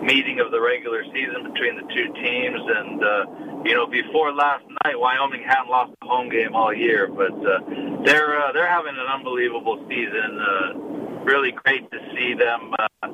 meeting 0.02 0.40
of 0.40 0.52
the 0.52 0.62
regular 0.62 1.04
season 1.14 1.52
between 1.52 1.76
the 1.76 1.88
two 1.94 2.14
teams. 2.22 2.62
And, 2.62 3.04
uh, 3.04 3.26
you 3.66 3.74
know, 3.74 3.88
before 3.88 4.32
last 4.34 4.64
night, 4.86 5.00
Wyoming 5.00 5.44
hadn't 5.44 5.70
lost 5.70 5.94
a 6.02 6.06
home 6.06 6.30
game 6.30 6.56
all 6.56 6.74
year, 6.74 7.08
but 7.08 7.34
uh, 7.34 7.60
they're 8.06 8.40
uh, 8.40 8.52
they're 8.54 8.70
having 8.70 8.96
an 8.96 9.08
unbelievable 9.12 9.84
season. 9.90 10.40
Uh, 10.40 11.24
really 11.26 11.52
great 11.52 11.90
to 11.92 11.98
see 12.16 12.34
them, 12.34 12.72
uh, 12.80 13.08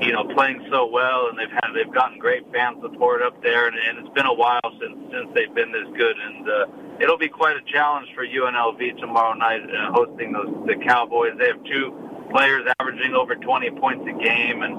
you 0.00 0.12
know, 0.12 0.24
playing 0.34 0.66
so 0.70 0.86
well, 0.86 1.28
and 1.28 1.38
they've 1.38 1.50
had 1.50 1.72
they've 1.74 1.92
gotten 1.92 2.18
great 2.18 2.44
fan 2.52 2.76
support 2.82 3.22
up 3.22 3.40
there, 3.42 3.66
and, 3.66 3.76
and 3.76 3.98
it's 3.98 4.14
been 4.14 4.26
a 4.26 4.34
while 4.34 4.60
since 4.80 4.96
since 5.10 5.28
they've 5.34 5.54
been 5.54 5.72
this 5.72 5.88
good, 5.96 6.16
and 6.16 6.48
uh, 6.48 6.66
it'll 7.00 7.18
be 7.18 7.28
quite 7.28 7.56
a 7.56 7.62
challenge 7.72 8.08
for 8.14 8.26
UNLV 8.26 8.98
tomorrow 8.98 9.34
night 9.34 9.62
uh, 9.62 9.92
hosting 9.92 10.32
those 10.32 10.52
the 10.66 10.76
Cowboys. 10.84 11.32
They 11.38 11.46
have 11.46 11.62
two 11.64 11.96
players 12.30 12.66
averaging 12.80 13.14
over 13.14 13.36
20 13.36 13.70
points 13.80 14.04
a 14.08 14.22
game, 14.22 14.62
and 14.62 14.76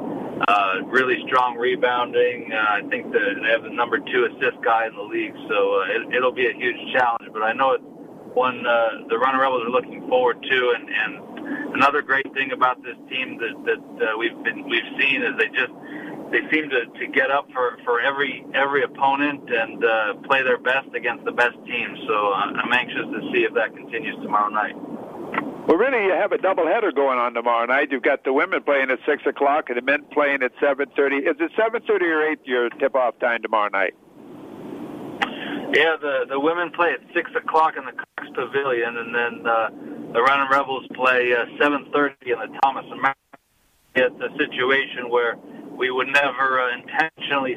uh, 0.47 0.85
really 0.85 1.17
strong 1.25 1.57
rebounding. 1.57 2.51
Uh, 2.53 2.77
I 2.77 2.81
think 2.89 3.11
that 3.11 3.41
they 3.41 3.49
have 3.49 3.63
the 3.63 3.73
number 3.73 3.97
two 3.97 4.29
assist 4.29 4.61
guy 4.63 4.85
in 4.85 4.95
the 4.95 5.01
league, 5.01 5.33
so 5.49 5.81
uh, 5.81 5.97
it, 5.97 6.15
it'll 6.15 6.31
be 6.35 6.45
a 6.45 6.53
huge 6.53 6.77
challenge. 6.93 7.33
But 7.33 7.41
I 7.41 7.53
know 7.53 7.73
it's 7.73 7.83
one 8.37 8.67
uh, 8.67 9.09
the 9.09 9.17
Runnin' 9.17 9.41
Rebels 9.41 9.65
are 9.65 9.73
looking 9.73 10.07
forward 10.07 10.37
to. 10.43 10.73
And, 10.77 10.87
and 10.87 11.26
another 11.73 12.01
great 12.01 12.31
thing 12.33 12.51
about 12.51 12.81
this 12.83 12.97
team 13.09 13.37
that 13.37 13.55
that 13.65 13.83
uh, 14.01 14.17
we've 14.17 14.37
been 14.43 14.67
we've 14.69 14.91
seen 14.99 15.23
is 15.23 15.33
they 15.37 15.47
just 15.49 15.73
they 16.31 16.41
seem 16.51 16.69
to, 16.69 16.85
to 16.99 17.07
get 17.07 17.31
up 17.31 17.47
for, 17.53 17.77
for 17.85 18.01
every 18.01 18.45
every 18.53 18.83
opponent 18.83 19.47
and 19.49 19.83
uh, 19.83 20.13
play 20.27 20.43
their 20.43 20.57
best 20.57 20.89
against 20.93 21.23
the 21.25 21.31
best 21.31 21.55
team. 21.65 21.95
So 22.07 22.13
uh, 22.13 22.51
I'm 22.59 22.73
anxious 22.73 23.07
to 23.13 23.21
see 23.31 23.43
if 23.43 23.53
that 23.53 23.75
continues 23.75 24.15
tomorrow 24.21 24.49
night. 24.49 24.75
Well, 25.67 25.75
really, 25.75 26.05
you 26.05 26.13
have 26.13 26.31
a 26.31 26.37
doubleheader 26.37 26.95
going 26.95 27.19
on 27.19 27.33
tomorrow 27.33 27.65
night. 27.65 27.91
You've 27.91 28.03
got 28.03 28.23
the 28.23 28.31
women 28.31 28.63
playing 28.63 28.89
at 28.89 28.99
six 29.05 29.23
o'clock 29.25 29.65
and 29.67 29.77
the 29.77 29.81
men 29.81 30.05
playing 30.13 30.41
at 30.41 30.51
seven 30.61 30.87
thirty. 30.95 31.17
Is 31.17 31.35
it 31.39 31.51
seven 31.57 31.81
thirty 31.85 32.05
or 32.05 32.23
eight 32.23 32.39
your 32.45 32.69
tip-off 32.69 33.19
time 33.19 33.41
tomorrow 33.41 33.69
night? 33.69 33.93
Yeah, 35.73 35.97
the 35.99 36.25
the 36.29 36.39
women 36.39 36.71
play 36.71 36.93
at 36.93 37.01
six 37.13 37.29
o'clock 37.35 37.75
in 37.77 37.83
the 37.85 37.91
Cox 37.91 38.29
Pavilion, 38.33 38.97
and 38.97 39.13
then 39.13 39.45
uh, 39.45 39.69
the 40.13 40.21
Running 40.21 40.49
Rebels 40.49 40.87
play 40.95 41.33
uh, 41.33 41.45
seven 41.59 41.91
thirty 41.91 42.31
in 42.31 42.39
the 42.39 42.57
Thomas 42.63 42.85
and. 42.91 43.17
It's 43.95 44.15
a 44.15 44.29
situation 44.37 45.09
where 45.09 45.35
we 45.77 45.91
would 45.91 46.07
never 46.07 46.61
uh, 46.61 46.73
intentionally 46.73 47.55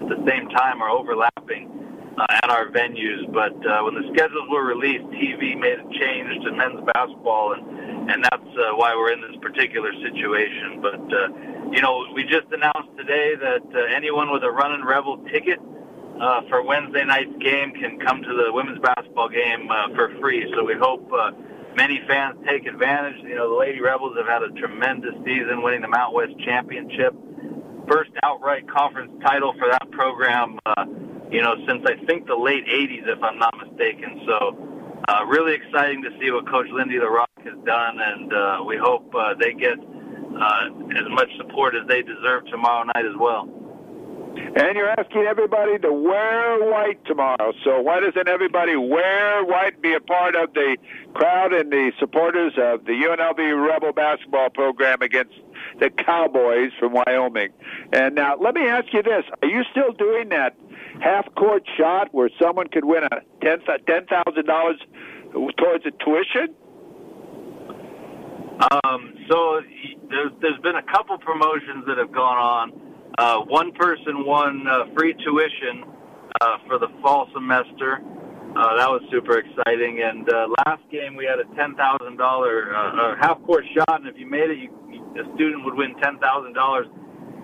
at 0.00 0.08
the 0.08 0.24
same 0.26 0.48
time 0.48 0.82
or 0.82 0.88
overlapping 0.88 1.70
uh, 2.18 2.26
at 2.42 2.50
our 2.50 2.68
venues. 2.70 3.30
But 3.32 3.54
uh, 3.64 3.84
when 3.84 3.94
the 3.94 4.10
schedules 4.12 4.48
were 4.50 4.64
released, 4.64 5.04
TV 5.14 5.56
made 5.56 5.78
a 5.78 5.88
change 6.00 6.44
to 6.44 6.52
men's 6.52 6.84
basketball, 6.94 7.54
and 7.54 7.62
and 8.08 8.24
that's 8.24 8.50
uh, 8.56 8.76
why 8.76 8.94
we're 8.94 9.12
in 9.12 9.20
this 9.20 9.36
particular 9.42 9.92
situation. 10.02 10.80
But 10.80 11.02
uh, 11.12 11.28
you 11.72 11.82
know, 11.82 12.06
we 12.14 12.22
just 12.22 12.46
announced 12.52 12.96
today 12.96 13.34
that 13.34 13.66
uh, 13.74 13.94
anyone 13.94 14.30
with 14.32 14.44
a 14.44 14.50
Running 14.50 14.84
Rebel 14.84 15.18
ticket 15.32 15.58
uh, 16.20 16.42
for 16.48 16.62
Wednesday 16.62 17.04
night's 17.04 17.36
game 17.40 17.72
can 17.72 17.98
come 18.00 18.22
to 18.22 18.32
the 18.34 18.52
women's 18.52 18.78
basketball 18.78 19.28
game 19.28 19.70
uh, 19.70 19.94
for 19.94 20.14
free. 20.20 20.50
So 20.54 20.64
we 20.64 20.74
hope 20.74 21.10
uh, 21.12 21.32
many 21.76 22.00
fans 22.06 22.38
take 22.46 22.66
advantage. 22.66 23.22
You 23.22 23.34
know, 23.34 23.50
the 23.50 23.58
Lady 23.58 23.80
Rebels 23.80 24.16
have 24.16 24.26
had 24.26 24.42
a 24.42 24.50
tremendous 24.50 25.14
season, 25.24 25.62
winning 25.62 25.82
the 25.82 25.88
Mount 25.88 26.14
West 26.14 26.38
Championship, 26.44 27.14
first 27.88 28.10
outright 28.22 28.68
conference 28.68 29.12
title 29.22 29.52
for 29.58 29.68
that 29.70 29.90
program. 29.90 30.58
Uh, 30.64 30.84
you 31.30 31.42
know, 31.42 31.56
since 31.66 31.82
I 31.84 31.96
think 32.06 32.26
the 32.26 32.36
late 32.36 32.64
'80s, 32.66 33.08
if 33.08 33.22
I'm 33.22 33.38
not 33.38 33.54
mistaken. 33.58 34.22
So. 34.26 34.75
Uh, 35.08 35.24
really 35.26 35.54
exciting 35.54 36.02
to 36.02 36.10
see 36.20 36.30
what 36.30 36.48
Coach 36.48 36.66
Lindy 36.72 36.98
LaRocque 36.98 37.44
has 37.44 37.58
done, 37.64 37.98
and 38.00 38.32
uh, 38.32 38.64
we 38.66 38.76
hope 38.76 39.14
uh, 39.14 39.34
they 39.38 39.52
get 39.52 39.78
uh, 39.78 40.68
as 40.96 41.08
much 41.10 41.28
support 41.36 41.74
as 41.74 41.86
they 41.86 42.02
deserve 42.02 42.46
tomorrow 42.46 42.84
night 42.84 43.04
as 43.04 43.16
well. 43.18 43.48
And 44.36 44.76
you're 44.76 44.88
asking 44.88 45.22
everybody 45.22 45.78
to 45.78 45.92
wear 45.92 46.64
white 46.64 47.04
tomorrow. 47.04 47.52
So 47.64 47.80
why 47.80 48.00
doesn't 48.00 48.28
everybody 48.28 48.76
wear 48.76 49.44
white 49.44 49.80
be 49.80 49.94
a 49.94 50.00
part 50.00 50.34
of 50.34 50.52
the 50.54 50.76
crowd 51.14 51.52
and 51.52 51.70
the 51.70 51.92
supporters 51.98 52.52
of 52.56 52.84
the 52.84 52.92
UNLV 52.92 53.68
Rebel 53.68 53.92
basketball 53.92 54.50
program 54.50 55.02
against 55.02 55.34
the 55.78 55.90
Cowboys 55.90 56.70
from 56.78 56.92
Wyoming? 56.92 57.50
And 57.92 58.14
now 58.14 58.36
let 58.36 58.54
me 58.54 58.66
ask 58.66 58.92
you 58.92 59.02
this: 59.02 59.24
Are 59.42 59.48
you 59.48 59.62
still 59.70 59.92
doing 59.92 60.30
that 60.30 60.54
half-court 61.00 61.62
shot 61.76 62.08
where 62.12 62.30
someone 62.40 62.68
could 62.68 62.84
win 62.84 63.04
a 63.04 63.20
ten 63.42 63.60
thousand 64.06 64.46
dollars 64.46 64.80
towards 65.32 65.84
a 65.86 65.90
tuition? 66.04 66.54
Um, 68.84 69.14
so 69.28 69.60
there's, 70.08 70.32
there's 70.40 70.60
been 70.62 70.76
a 70.76 70.82
couple 70.82 71.18
promotions 71.18 71.84
that 71.86 71.98
have 71.98 72.12
gone 72.12 72.38
on. 72.38 72.72
Uh, 73.18 73.40
one 73.44 73.72
person 73.72 74.24
won 74.24 74.66
uh, 74.66 74.84
free 74.96 75.14
tuition 75.14 75.84
uh, 76.40 76.58
for 76.66 76.78
the 76.78 76.88
fall 77.02 77.28
semester. 77.34 78.00
Uh, 78.56 78.76
that 78.76 78.88
was 78.88 79.02
super 79.10 79.38
exciting. 79.38 80.00
And 80.02 80.28
uh, 80.32 80.48
last 80.64 80.82
game 80.90 81.16
we 81.16 81.26
had 81.26 81.38
a 81.38 81.44
ten 81.54 81.74
thousand 81.76 82.16
dollar 82.16 82.74
uh, 82.74 83.16
half 83.20 83.42
court 83.44 83.64
shot, 83.74 84.00
and 84.00 84.08
if 84.08 84.16
you 84.16 84.26
made 84.26 84.48
it, 84.48 84.58
you, 84.58 84.70
a 85.20 85.34
student 85.34 85.64
would 85.64 85.74
win 85.74 85.94
ten 86.02 86.18
thousand 86.18 86.54
dollars. 86.54 86.86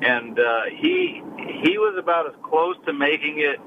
And 0.02 0.38
uh, 0.38 0.62
he 0.80 1.22
he 1.62 1.78
was 1.78 1.96
about 1.98 2.26
as 2.26 2.34
close 2.42 2.76
to 2.86 2.92
making 2.92 3.38
it 3.38 3.60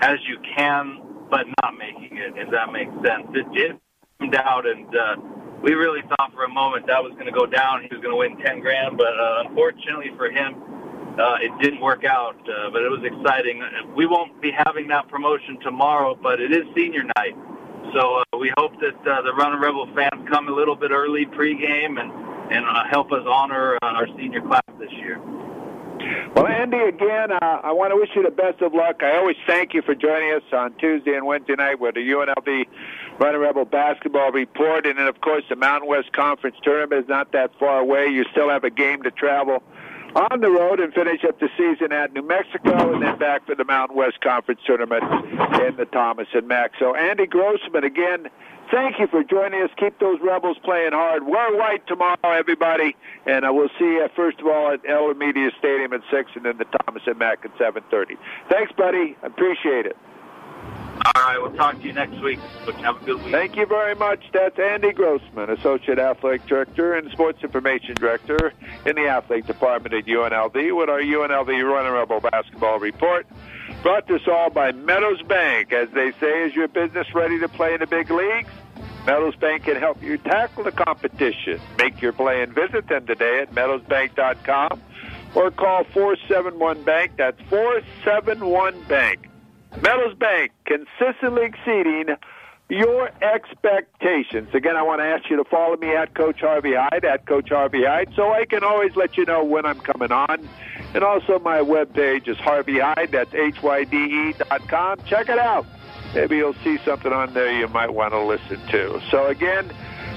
as 0.00 0.18
you 0.28 0.38
can, 0.56 1.02
but 1.30 1.46
not 1.62 1.74
making 1.76 2.16
it. 2.16 2.34
If 2.36 2.50
that 2.50 2.72
makes 2.72 2.92
sense, 3.04 3.26
it 3.34 3.50
did 3.52 3.78
come 4.20 4.30
down, 4.30 4.66
and 4.66 4.86
uh, 4.94 5.16
we 5.62 5.74
really 5.74 6.02
thought 6.02 6.32
for 6.32 6.44
a 6.44 6.48
moment 6.48 6.86
that 6.86 7.02
was 7.02 7.12
going 7.14 7.26
to 7.26 7.32
go 7.32 7.44
down. 7.44 7.82
He 7.82 7.88
was 7.90 8.00
going 8.02 8.14
to 8.14 8.16
win 8.16 8.38
ten 8.38 8.60
grand, 8.60 8.96
but 8.96 9.18
uh, 9.18 9.44
unfortunately 9.48 10.12
for 10.16 10.30
him, 10.30 10.54
uh, 11.18 11.42
it 11.42 11.50
didn't 11.60 11.80
work 11.80 12.04
out. 12.04 12.38
Uh, 12.48 12.70
but 12.70 12.82
it 12.82 12.88
was 12.88 13.02
exciting. 13.02 13.60
We 13.96 14.06
won't 14.06 14.40
be 14.40 14.52
having 14.52 14.86
that 14.88 15.08
promotion 15.08 15.58
tomorrow, 15.60 16.14
but 16.14 16.40
it 16.40 16.52
is 16.52 16.64
senior 16.74 17.02
night, 17.18 17.34
so 17.92 18.22
uh, 18.22 18.38
we 18.38 18.52
hope 18.56 18.72
that 18.80 18.94
uh, 19.10 19.22
the 19.22 19.34
Running 19.34 19.60
Rebel 19.60 19.88
fans 19.94 20.22
come 20.30 20.48
a 20.48 20.52
little 20.52 20.76
bit 20.76 20.92
early 20.92 21.26
pregame 21.26 21.98
and 22.00 22.12
and 22.50 22.64
uh, 22.66 22.84
help 22.90 23.12
us 23.12 23.22
honor 23.26 23.76
uh, 23.82 23.86
our 23.86 24.06
senior 24.18 24.40
class 24.40 24.62
this 24.78 24.90
year. 24.92 25.20
Well, 26.34 26.46
Andy, 26.46 26.78
again, 26.78 27.32
uh, 27.32 27.60
I 27.62 27.72
want 27.72 27.92
to 27.92 27.96
wish 27.96 28.10
you 28.14 28.22
the 28.22 28.30
best 28.30 28.60
of 28.62 28.72
luck. 28.72 29.02
I 29.02 29.16
always 29.16 29.36
thank 29.46 29.74
you 29.74 29.82
for 29.82 29.94
joining 29.94 30.32
us 30.32 30.42
on 30.52 30.72
Tuesday 30.74 31.14
and 31.14 31.26
Wednesday 31.26 31.54
night 31.54 31.80
with 31.80 31.96
the 31.96 32.00
UNLV 32.00 32.66
Running 33.18 33.40
Rebel 33.40 33.64
basketball 33.64 34.30
report. 34.30 34.86
And 34.86 34.98
then, 34.98 35.06
of 35.06 35.20
course, 35.20 35.44
the 35.48 35.56
Mountain 35.56 35.88
West 35.88 36.12
Conference 36.12 36.56
tournament 36.62 37.04
is 37.04 37.08
not 37.08 37.32
that 37.32 37.50
far 37.58 37.80
away. 37.80 38.06
You 38.06 38.24
still 38.30 38.48
have 38.48 38.64
a 38.64 38.70
game 38.70 39.02
to 39.02 39.10
travel 39.10 39.62
on 40.14 40.40
the 40.40 40.50
road 40.50 40.80
and 40.80 40.92
finish 40.92 41.24
up 41.24 41.38
the 41.38 41.48
season 41.56 41.92
at 41.92 42.12
New 42.12 42.22
Mexico 42.22 42.92
and 42.94 43.02
then 43.02 43.18
back 43.18 43.46
for 43.46 43.54
the 43.54 43.64
Mountain 43.64 43.96
West 43.96 44.20
Conference 44.20 44.60
tournament 44.66 45.02
in 45.02 45.76
the 45.76 45.86
Thomas 45.92 46.28
and 46.32 46.46
Mack. 46.48 46.72
So, 46.78 46.94
Andy 46.94 47.26
Grossman, 47.26 47.84
again, 47.84 48.28
thank 48.70 48.98
you 48.98 49.06
for 49.06 49.22
joining 49.22 49.62
us. 49.62 49.70
Keep 49.76 49.98
those 49.98 50.18
Rebels 50.22 50.58
playing 50.64 50.92
hard. 50.92 51.26
Wear 51.26 51.56
white 51.56 51.86
tomorrow, 51.86 52.18
everybody. 52.24 52.96
And 53.26 53.44
uh, 53.44 53.52
we'll 53.52 53.70
see 53.78 53.84
you, 53.84 54.08
first 54.14 54.40
of 54.40 54.46
all, 54.46 54.72
at 54.72 54.80
Eller 54.88 55.14
Media 55.14 55.50
Stadium 55.58 55.92
at 55.92 56.02
6 56.10 56.30
and 56.34 56.44
then 56.44 56.58
the 56.58 56.64
Thomas 56.64 57.02
and 57.06 57.18
Mack 57.18 57.44
at 57.44 57.56
7.30. 57.56 58.16
Thanks, 58.48 58.72
buddy. 58.72 59.16
Appreciate 59.22 59.86
it. 59.86 59.96
All 61.02 61.22
right, 61.22 61.38
we'll 61.40 61.54
talk 61.54 61.80
to 61.80 61.86
you 61.86 61.94
next 61.94 62.20
week. 62.20 62.38
Have 62.82 63.00
a 63.00 63.04
good 63.04 63.22
week. 63.22 63.32
Thank 63.32 63.56
you 63.56 63.64
very 63.64 63.94
much. 63.94 64.22
That's 64.34 64.58
Andy 64.58 64.92
Grossman, 64.92 65.48
Associate 65.48 65.98
Athletic 65.98 66.46
Director 66.46 66.94
and 66.94 67.10
Sports 67.10 67.42
Information 67.42 67.94
Director 67.94 68.52
in 68.84 68.96
the 68.96 69.08
Athletic 69.08 69.46
Department 69.46 69.94
at 69.94 70.04
UNLV 70.04 70.76
with 70.76 70.90
our 70.90 71.00
UNLV 71.00 71.64
Running 71.64 71.92
Rebel 71.92 72.20
Basketball 72.20 72.78
Report. 72.80 73.26
Brought 73.82 74.06
to 74.08 74.16
us 74.16 74.28
all 74.30 74.50
by 74.50 74.72
Meadows 74.72 75.22
Bank. 75.22 75.72
As 75.72 75.88
they 75.90 76.12
say, 76.20 76.44
is 76.44 76.54
your 76.54 76.68
business 76.68 77.06
ready 77.14 77.38
to 77.40 77.48
play 77.48 77.72
in 77.72 77.80
the 77.80 77.86
big 77.86 78.10
leagues? 78.10 78.50
Meadows 79.06 79.34
Bank 79.36 79.64
can 79.64 79.76
help 79.76 80.02
you 80.02 80.18
tackle 80.18 80.64
the 80.64 80.72
competition. 80.72 81.60
Make 81.78 82.00
your 82.00 82.12
play 82.12 82.42
and 82.42 82.54
visit 82.54 82.88
them 82.88 83.06
today 83.06 83.40
at 83.40 83.54
meadowsbank.com 83.54 84.82
or 85.34 85.50
call 85.50 85.84
471 85.84 86.82
Bank. 86.82 87.12
That's 87.16 87.40
471 87.48 88.82
Bank. 88.84 89.28
Meadows 89.80 90.14
Bank, 90.18 90.52
consistently 90.66 91.44
exceeding 91.44 92.16
your 92.68 93.10
expectations. 93.22 94.48
Again, 94.54 94.76
I 94.76 94.82
want 94.82 95.00
to 95.00 95.04
ask 95.04 95.28
you 95.28 95.36
to 95.36 95.44
follow 95.44 95.76
me 95.76 95.94
at 95.94 96.14
Coach 96.14 96.40
Harvey 96.40 96.74
Hyde, 96.74 97.04
at 97.04 97.26
Coach 97.26 97.48
Harvey 97.48 97.84
Hyde, 97.84 98.12
so 98.14 98.32
I 98.32 98.44
can 98.44 98.62
always 98.62 98.94
let 98.96 99.16
you 99.16 99.24
know 99.24 99.44
when 99.44 99.66
I'm 99.66 99.80
coming 99.80 100.12
on. 100.12 100.48
And 100.94 101.04
also, 101.04 101.38
my 101.38 101.58
webpage 101.58 102.28
is 102.28 102.36
Harvey 102.38 102.78
Hyde, 102.78 103.10
that's 103.12 103.34
H-Y-D-E 103.34 104.34
dot 104.34 104.68
com. 104.68 104.98
Check 105.06 105.28
it 105.28 105.38
out. 105.38 105.66
Maybe 106.14 106.36
you'll 106.36 106.54
see 106.64 106.78
something 106.84 107.12
on 107.12 107.32
there 107.34 107.52
you 107.52 107.68
might 107.68 107.94
want 107.94 108.12
to 108.12 108.20
listen 108.20 108.60
to. 108.68 109.00
So, 109.10 109.26
again, 109.26 109.70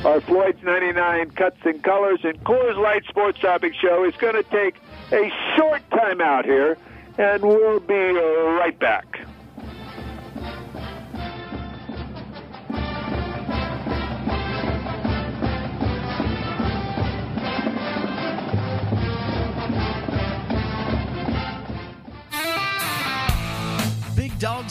our 0.04 0.20
Floyd's 0.22 0.62
99 0.64 1.32
Cuts 1.32 1.58
and 1.64 1.84
Colors 1.84 2.20
and 2.24 2.44
Coors 2.44 2.78
Light 2.78 3.06
Sports 3.06 3.40
Topic 3.40 3.74
Show 3.76 4.04
is 4.04 4.16
going 4.16 4.36
to 4.36 4.44
take 4.44 4.76
a 5.12 5.32
short 5.56 5.82
time 5.92 6.20
out 6.20 6.46
here, 6.46 6.78
and 7.18 7.44
we'll 7.44 7.80
be 7.80 7.94
right 7.94 8.78
back. 8.80 9.20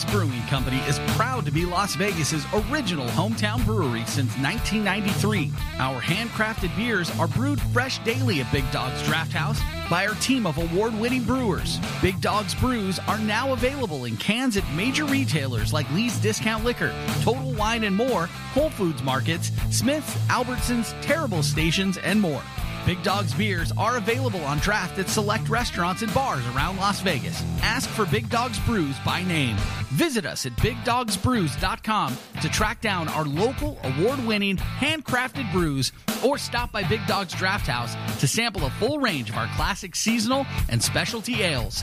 Big 0.02 0.12
Brewing 0.12 0.42
Company 0.42 0.78
is 0.88 0.98
proud 1.16 1.44
to 1.44 1.52
be 1.52 1.64
Las 1.64 1.94
Vegas's 1.94 2.44
original 2.70 3.06
hometown 3.08 3.64
brewery 3.64 4.04
since 4.06 4.36
1993. 4.38 5.52
Our 5.78 6.00
handcrafted 6.00 6.74
beers 6.76 7.10
are 7.18 7.28
brewed 7.28 7.60
fresh 7.60 7.98
daily 7.98 8.40
at 8.40 8.50
Big 8.50 8.68
Dogs 8.70 9.02
Draft 9.02 9.32
House 9.32 9.60
by 9.90 10.06
our 10.06 10.14
team 10.14 10.46
of 10.46 10.58
award-winning 10.58 11.24
brewers. 11.24 11.78
Big 12.00 12.20
Dogs 12.20 12.54
brews 12.54 12.98
are 13.00 13.18
now 13.18 13.52
available 13.52 14.06
in 14.06 14.16
cans 14.16 14.56
at 14.56 14.64
major 14.74 15.04
retailers 15.04 15.72
like 15.72 15.90
Lee's 15.92 16.18
Discount 16.18 16.64
Liquor, 16.64 16.92
Total 17.20 17.52
Wine 17.52 17.84
and 17.84 17.94
More, 17.94 18.26
Whole 18.54 18.70
Foods 18.70 19.02
Markets, 19.02 19.52
Smith's, 19.70 20.14
Albertsons, 20.28 20.94
Terrible 21.02 21.42
Stations, 21.42 21.98
and 21.98 22.20
more. 22.20 22.42
Big 22.84 23.02
Dogs 23.04 23.32
beers 23.32 23.70
are 23.78 23.96
available 23.96 24.44
on 24.44 24.58
draft 24.58 24.98
at 24.98 25.08
select 25.08 25.48
restaurants 25.48 26.02
and 26.02 26.12
bars 26.12 26.44
around 26.48 26.78
Las 26.78 27.00
Vegas. 27.00 27.42
Ask 27.62 27.88
for 27.88 28.04
Big 28.06 28.28
Dogs 28.28 28.58
Brews 28.60 28.96
by 29.04 29.22
name. 29.22 29.56
Visit 29.92 30.26
us 30.26 30.46
at 30.46 30.52
bigdogsbrews.com 30.56 32.16
to 32.40 32.48
track 32.48 32.80
down 32.80 33.08
our 33.08 33.24
local 33.24 33.78
award-winning 33.84 34.56
handcrafted 34.56 35.50
brews 35.52 35.92
or 36.24 36.38
stop 36.38 36.72
by 36.72 36.82
Big 36.82 37.06
Dogs 37.06 37.34
Draft 37.34 37.68
House 37.68 37.94
to 38.20 38.26
sample 38.26 38.64
a 38.66 38.70
full 38.70 38.98
range 38.98 39.30
of 39.30 39.36
our 39.36 39.46
classic 39.54 39.94
seasonal 39.94 40.44
and 40.68 40.82
specialty 40.82 41.42
ales. 41.42 41.80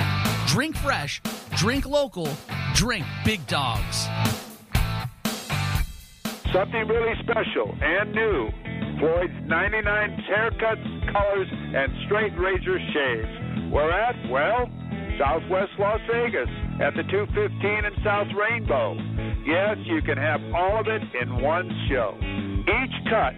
Drink 0.47 0.75
fresh, 0.75 1.21
drink 1.55 1.85
local, 1.85 2.29
drink 2.73 3.05
Big 3.23 3.45
Dogs. 3.47 4.07
something 6.51 6.87
really 6.87 7.13
special 7.21 7.75
and 7.81 8.11
new. 8.11 8.49
Floyd's 8.99 9.33
99 9.47 10.23
haircuts, 10.27 11.13
colors, 11.13 11.47
and 11.51 11.91
straight 12.05 12.33
razor 12.37 12.79
shaves. 12.93 13.71
Where 13.71 13.91
at? 13.91 14.15
Well, 14.29 14.69
Southwest 15.17 15.71
Las 15.79 15.99
Vegas 16.11 16.49
at 16.83 16.95
the 16.95 17.03
215 17.07 17.85
and 17.85 17.95
South 18.03 18.27
Rainbow. 18.35 18.95
Yes, 19.47 19.77
you 19.85 20.01
can 20.01 20.17
have 20.17 20.41
all 20.53 20.79
of 20.79 20.87
it 20.87 21.01
in 21.21 21.41
one 21.41 21.67
show. 21.89 22.15
Each 22.19 22.95
cut 23.09 23.35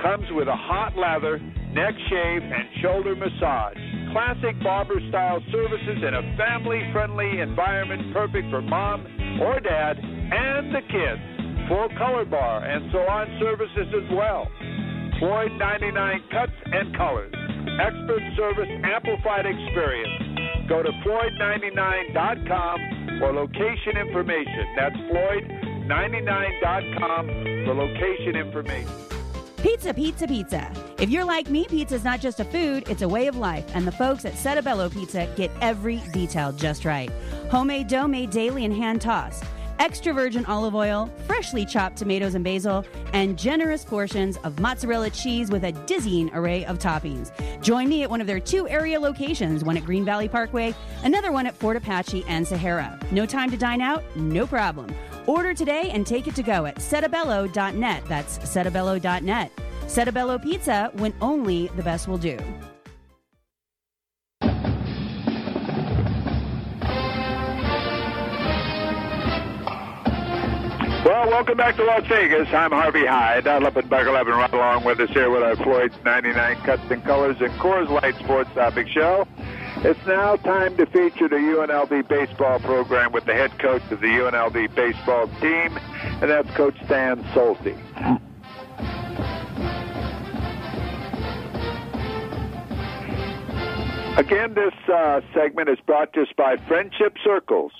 comes 0.00 0.24
with 0.32 0.48
a 0.48 0.56
hot 0.56 0.96
lather, 0.96 1.38
neck 1.38 1.94
shave, 2.08 2.42
and 2.42 2.64
shoulder 2.80 3.14
massage. 3.14 3.76
Classic 4.12 4.56
barber 4.62 5.00
style 5.08 5.40
services 5.52 6.04
in 6.06 6.14
a 6.14 6.36
family 6.36 6.80
friendly 6.92 7.40
environment 7.40 8.12
perfect 8.12 8.48
for 8.50 8.60
mom 8.60 9.06
or 9.40 9.60
dad 9.60 9.96
and 9.98 10.74
the 10.74 10.80
kids. 10.88 11.68
Full 11.68 11.88
color 11.96 12.24
bar 12.24 12.64
and 12.64 12.90
salon 12.90 13.38
services 13.40 13.88
as 13.88 14.08
well. 14.16 14.48
Floyd 15.22 15.54
99 15.56 16.24
cuts 16.32 16.52
and 16.66 16.96
colors. 16.96 17.32
Expert 17.78 18.22
service, 18.36 18.68
amplified 18.82 19.46
experience. 19.46 20.68
Go 20.68 20.82
to 20.82 20.90
Floyd99.com 20.90 23.20
for 23.20 23.32
location 23.32 23.96
information. 23.98 24.66
That's 24.74 24.96
Floyd99.com 24.96 27.28
for 27.64 27.72
location 27.72 28.34
information. 28.34 28.90
Pizza, 29.58 29.94
pizza, 29.94 30.26
pizza. 30.26 30.72
If 30.98 31.08
you're 31.08 31.24
like 31.24 31.48
me, 31.48 31.66
pizza 31.68 31.94
is 31.94 32.02
not 32.02 32.20
just 32.20 32.40
a 32.40 32.44
food, 32.44 32.88
it's 32.88 33.02
a 33.02 33.08
way 33.08 33.28
of 33.28 33.36
life, 33.36 33.64
and 33.76 33.86
the 33.86 33.92
folks 33.92 34.24
at 34.24 34.34
Settebello 34.34 34.88
Pizza 34.88 35.28
get 35.36 35.52
every 35.60 35.98
detail 36.12 36.50
just 36.50 36.84
right. 36.84 37.12
Homemade 37.48 37.86
dough 37.86 38.08
made 38.08 38.30
daily 38.30 38.64
and 38.64 38.74
hand 38.74 39.00
tossed. 39.00 39.44
Extra 39.82 40.12
virgin 40.14 40.46
olive 40.46 40.76
oil, 40.76 41.10
freshly 41.26 41.66
chopped 41.66 41.96
tomatoes 41.96 42.36
and 42.36 42.44
basil, 42.44 42.84
and 43.12 43.36
generous 43.36 43.84
portions 43.84 44.36
of 44.44 44.60
mozzarella 44.60 45.10
cheese 45.10 45.50
with 45.50 45.64
a 45.64 45.72
dizzying 45.72 46.32
array 46.34 46.64
of 46.66 46.78
toppings. 46.78 47.32
Join 47.60 47.88
me 47.88 48.04
at 48.04 48.08
one 48.08 48.20
of 48.20 48.28
their 48.28 48.38
two 48.38 48.68
area 48.68 49.00
locations, 49.00 49.64
one 49.64 49.76
at 49.76 49.84
Green 49.84 50.04
Valley 50.04 50.28
Parkway, 50.28 50.72
another 51.02 51.32
one 51.32 51.48
at 51.48 51.56
Fort 51.56 51.76
Apache 51.76 52.24
and 52.28 52.46
Sahara. 52.46 52.96
No 53.10 53.26
time 53.26 53.50
to 53.50 53.56
dine 53.56 53.80
out? 53.80 54.04
No 54.14 54.46
problem. 54.46 54.88
Order 55.26 55.52
today 55.52 55.90
and 55.90 56.06
take 56.06 56.28
it 56.28 56.36
to 56.36 56.44
go 56.44 56.64
at 56.66 56.76
settebello.net. 56.76 58.04
That's 58.06 58.38
settebello.net. 58.38 59.50
Settebello 59.88 60.38
Pizza 60.38 60.92
when 60.94 61.12
only 61.20 61.66
the 61.74 61.82
best 61.82 62.06
will 62.06 62.18
do. 62.18 62.38
Well, 71.04 71.26
welcome 71.30 71.56
back 71.56 71.74
to 71.76 71.84
Las 71.84 72.06
Vegas. 72.06 72.46
I'm 72.52 72.70
Harvey 72.70 73.04
Hyde. 73.04 73.48
I'd 73.48 73.60
love 73.60 73.76
and 73.76 73.90
buckle 73.90 74.14
up 74.14 74.52
along 74.52 74.84
with 74.84 75.00
us 75.00 75.10
here 75.10 75.30
with 75.30 75.42
our 75.42 75.56
Floyd's 75.56 75.96
99 76.04 76.56
Cuts 76.58 76.82
and 76.90 77.02
Colors 77.02 77.38
and 77.40 77.50
Coors 77.54 77.88
Light 77.88 78.14
Sports 78.20 78.50
Topic 78.54 78.86
Show. 78.86 79.26
It's 79.78 80.06
now 80.06 80.36
time 80.36 80.76
to 80.76 80.86
feature 80.86 81.28
the 81.28 81.38
UNLV 81.38 82.06
baseball 82.06 82.60
program 82.60 83.10
with 83.10 83.24
the 83.24 83.34
head 83.34 83.58
coach 83.58 83.82
of 83.90 84.00
the 84.00 84.06
UNLV 84.06 84.76
baseball 84.76 85.26
team, 85.40 85.76
and 86.20 86.30
that's 86.30 86.48
Coach 86.52 86.76
Stan 86.84 87.20
Stolte. 87.32 87.76
Again, 94.16 94.54
this 94.54 94.74
uh, 94.88 95.20
segment 95.34 95.68
is 95.68 95.78
brought 95.84 96.12
to 96.12 96.22
us 96.22 96.28
by 96.36 96.58
Friendship 96.68 97.16
Circles. 97.24 97.72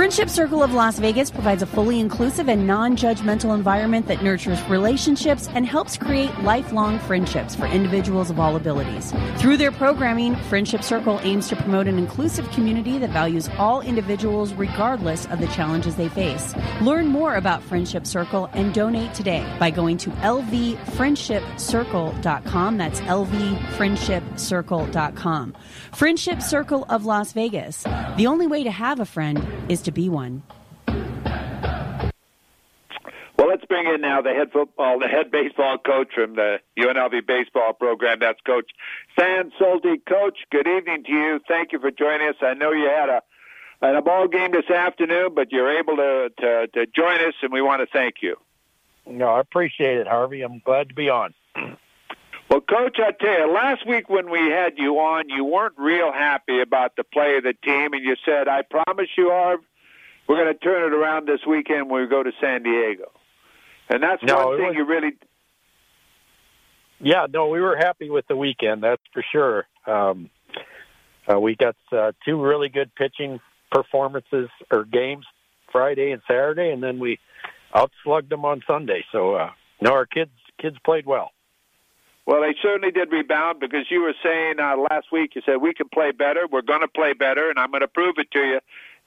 Friendship 0.00 0.30
Circle 0.30 0.62
of 0.62 0.72
Las 0.72 0.98
Vegas 0.98 1.30
provides 1.30 1.60
a 1.60 1.66
fully 1.66 2.00
inclusive 2.00 2.48
and 2.48 2.66
non 2.66 2.96
judgmental 2.96 3.54
environment 3.54 4.06
that 4.06 4.22
nurtures 4.22 4.58
relationships 4.62 5.46
and 5.48 5.66
helps 5.66 5.98
create 5.98 6.34
lifelong 6.38 6.98
friendships 7.00 7.54
for 7.54 7.66
individuals 7.66 8.30
of 8.30 8.40
all 8.40 8.56
abilities. 8.56 9.12
Through 9.36 9.58
their 9.58 9.70
programming, 9.70 10.36
Friendship 10.48 10.82
Circle 10.82 11.20
aims 11.22 11.48
to 11.48 11.56
promote 11.56 11.86
an 11.86 11.98
inclusive 11.98 12.50
community 12.52 12.96
that 12.96 13.10
values 13.10 13.50
all 13.58 13.82
individuals 13.82 14.54
regardless 14.54 15.26
of 15.26 15.38
the 15.38 15.48
challenges 15.48 15.96
they 15.96 16.08
face. 16.08 16.54
Learn 16.80 17.08
more 17.08 17.34
about 17.34 17.62
Friendship 17.62 18.06
Circle 18.06 18.48
and 18.54 18.72
donate 18.72 19.12
today 19.12 19.46
by 19.60 19.70
going 19.70 19.98
to 19.98 20.08
lvfriendshipcircle.com. 20.08 22.78
That's 22.78 23.00
lvfriendshipcircle.com. 23.02 25.54
Friendship 25.92 26.40
Circle 26.40 26.86
of 26.88 27.04
Las 27.04 27.34
Vegas. 27.34 27.84
The 28.16 28.26
only 28.26 28.46
way 28.46 28.64
to 28.64 28.70
have 28.70 28.98
a 28.98 29.04
friend 29.04 29.46
is 29.68 29.82
to 29.82 29.89
be 29.92 30.08
one. 30.08 30.42
Well, 33.40 33.48
let's 33.48 33.64
bring 33.64 33.86
in 33.86 34.02
now 34.02 34.20
the 34.20 34.34
head 34.34 34.52
football, 34.52 34.98
the 34.98 35.08
head 35.08 35.30
baseball 35.30 35.78
coach 35.78 36.08
from 36.14 36.34
the 36.34 36.58
UNLV 36.78 37.26
baseball 37.26 37.72
program. 37.72 38.18
That's 38.20 38.38
Coach 38.42 38.70
Stan 39.14 39.50
Stolte. 39.58 40.04
Coach, 40.06 40.40
good 40.52 40.66
evening 40.66 41.04
to 41.04 41.10
you. 41.10 41.40
Thank 41.48 41.72
you 41.72 41.78
for 41.78 41.90
joining 41.90 42.28
us. 42.28 42.34
I 42.42 42.52
know 42.52 42.72
you 42.72 42.90
had 42.90 43.08
a 43.08 43.22
had 43.80 43.96
a 43.96 44.02
ball 44.02 44.28
game 44.28 44.50
this 44.52 44.68
afternoon, 44.68 45.30
but 45.34 45.50
you're 45.52 45.78
able 45.78 45.96
to, 45.96 46.28
to 46.38 46.66
to 46.66 46.86
join 46.94 47.26
us, 47.26 47.32
and 47.40 47.50
we 47.50 47.62
want 47.62 47.80
to 47.80 47.86
thank 47.90 48.16
you. 48.20 48.36
No, 49.06 49.28
I 49.28 49.40
appreciate 49.40 49.96
it, 49.96 50.06
Harvey. 50.06 50.42
I'm 50.42 50.58
glad 50.58 50.90
to 50.90 50.94
be 50.94 51.08
on. 51.08 51.32
Well, 52.50 52.60
Coach, 52.60 52.98
I 52.98 53.12
tell 53.12 53.46
you, 53.46 53.54
last 53.54 53.86
week 53.86 54.10
when 54.10 54.28
we 54.28 54.50
had 54.50 54.74
you 54.76 54.96
on, 54.98 55.28
you 55.28 55.44
weren't 55.44 55.78
real 55.78 56.12
happy 56.12 56.60
about 56.60 56.96
the 56.96 57.04
play 57.04 57.36
of 57.38 57.44
the 57.44 57.54
team, 57.54 57.94
and 57.94 58.04
you 58.04 58.16
said, 58.24 58.48
"I 58.48 58.62
promise 58.62 59.08
you, 59.16 59.30
Harv, 59.30 59.60
we're 60.30 60.44
going 60.44 60.54
to 60.54 60.60
turn 60.60 60.92
it 60.92 60.96
around 60.96 61.26
this 61.26 61.40
weekend 61.46 61.90
when 61.90 62.02
we 62.02 62.08
go 62.08 62.22
to 62.22 62.30
San 62.40 62.62
Diego." 62.62 63.10
And 63.88 64.02
that's 64.02 64.22
No, 64.22 64.46
one 64.48 64.56
thing 64.56 64.66
was- 64.68 64.76
you 64.76 64.84
really. 64.84 65.12
Yeah, 67.00 67.26
no, 67.32 67.48
we 67.48 67.60
were 67.60 67.76
happy 67.76 68.10
with 68.10 68.26
the 68.28 68.36
weekend. 68.36 68.82
That's 68.82 69.02
for 69.12 69.24
sure. 69.32 69.66
Um, 69.86 70.30
uh, 71.26 71.40
we 71.40 71.56
got 71.56 71.74
uh, 71.90 72.12
two 72.24 72.40
really 72.40 72.68
good 72.68 72.94
pitching 72.94 73.40
performances 73.72 74.50
or 74.70 74.84
games 74.84 75.24
Friday 75.72 76.12
and 76.12 76.20
Saturday, 76.28 76.70
and 76.70 76.82
then 76.82 76.98
we 76.98 77.18
outslugged 77.74 78.28
them 78.28 78.44
on 78.44 78.62
Sunday. 78.66 79.04
So, 79.12 79.34
uh, 79.34 79.50
no, 79.80 79.92
our 79.92 80.06
kids 80.06 80.32
kids 80.60 80.76
played 80.84 81.06
well. 81.06 81.30
Well, 82.26 82.42
they 82.42 82.54
certainly 82.62 82.92
did 82.92 83.10
rebound 83.10 83.60
because 83.60 83.86
you 83.90 84.02
were 84.02 84.14
saying 84.22 84.60
uh, 84.60 84.76
last 84.90 85.06
week, 85.10 85.34
you 85.34 85.42
said, 85.44 85.56
we 85.56 85.72
can 85.72 85.88
play 85.88 86.12
better. 86.12 86.46
We're 86.46 86.62
going 86.62 86.82
to 86.82 86.88
play 86.88 87.12
better, 87.12 87.48
and 87.48 87.58
I'm 87.58 87.70
going 87.70 87.80
to 87.80 87.88
prove 87.88 88.16
it 88.18 88.30
to 88.32 88.38
you. 88.38 88.60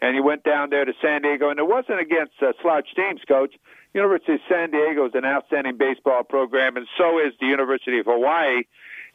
And 0.03 0.13
he 0.13 0.19
went 0.19 0.43
down 0.43 0.69
there 0.69 0.83
to 0.83 0.93
San 1.01 1.21
Diego, 1.21 1.49
and 1.49 1.57
it 1.57 1.65
wasn't 1.65 2.01
against 2.01 2.33
uh, 2.41 2.51
slouch 2.61 2.89
teams, 2.93 3.21
Coach. 3.25 3.55
University 3.93 4.33
of 4.33 4.41
San 4.49 4.69
Diego 4.69 5.05
is 5.05 5.13
an 5.15 5.23
outstanding 5.23 5.77
baseball 5.77 6.23
program, 6.23 6.75
and 6.75 6.85
so 6.97 7.19
is 7.19 7.31
the 7.39 7.45
University 7.45 7.99
of 7.99 8.07
Hawaii. 8.07 8.63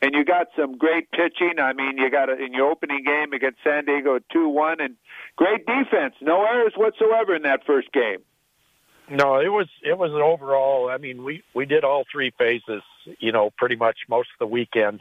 And 0.00 0.14
you 0.14 0.24
got 0.24 0.46
some 0.56 0.78
great 0.78 1.10
pitching. 1.10 1.58
I 1.60 1.74
mean, 1.74 1.98
you 1.98 2.10
got 2.10 2.30
a, 2.30 2.42
in 2.42 2.54
your 2.54 2.70
opening 2.70 3.02
game 3.04 3.34
against 3.34 3.58
San 3.62 3.84
Diego 3.84 4.18
two 4.32 4.48
one, 4.48 4.80
and 4.80 4.94
great 5.36 5.66
defense. 5.66 6.14
No 6.22 6.42
errors 6.46 6.72
whatsoever 6.74 7.34
in 7.34 7.42
that 7.42 7.66
first 7.66 7.92
game. 7.92 8.20
No, 9.10 9.40
it 9.40 9.48
was 9.48 9.68
it 9.82 9.98
was 9.98 10.12
an 10.12 10.22
overall. 10.22 10.88
I 10.88 10.96
mean, 10.98 11.24
we 11.24 11.42
we 11.54 11.66
did 11.66 11.84
all 11.84 12.04
three 12.10 12.32
phases. 12.38 12.82
You 13.18 13.32
know, 13.32 13.50
pretty 13.58 13.76
much 13.76 13.96
most 14.08 14.28
of 14.34 14.38
the 14.38 14.46
weekend. 14.46 15.00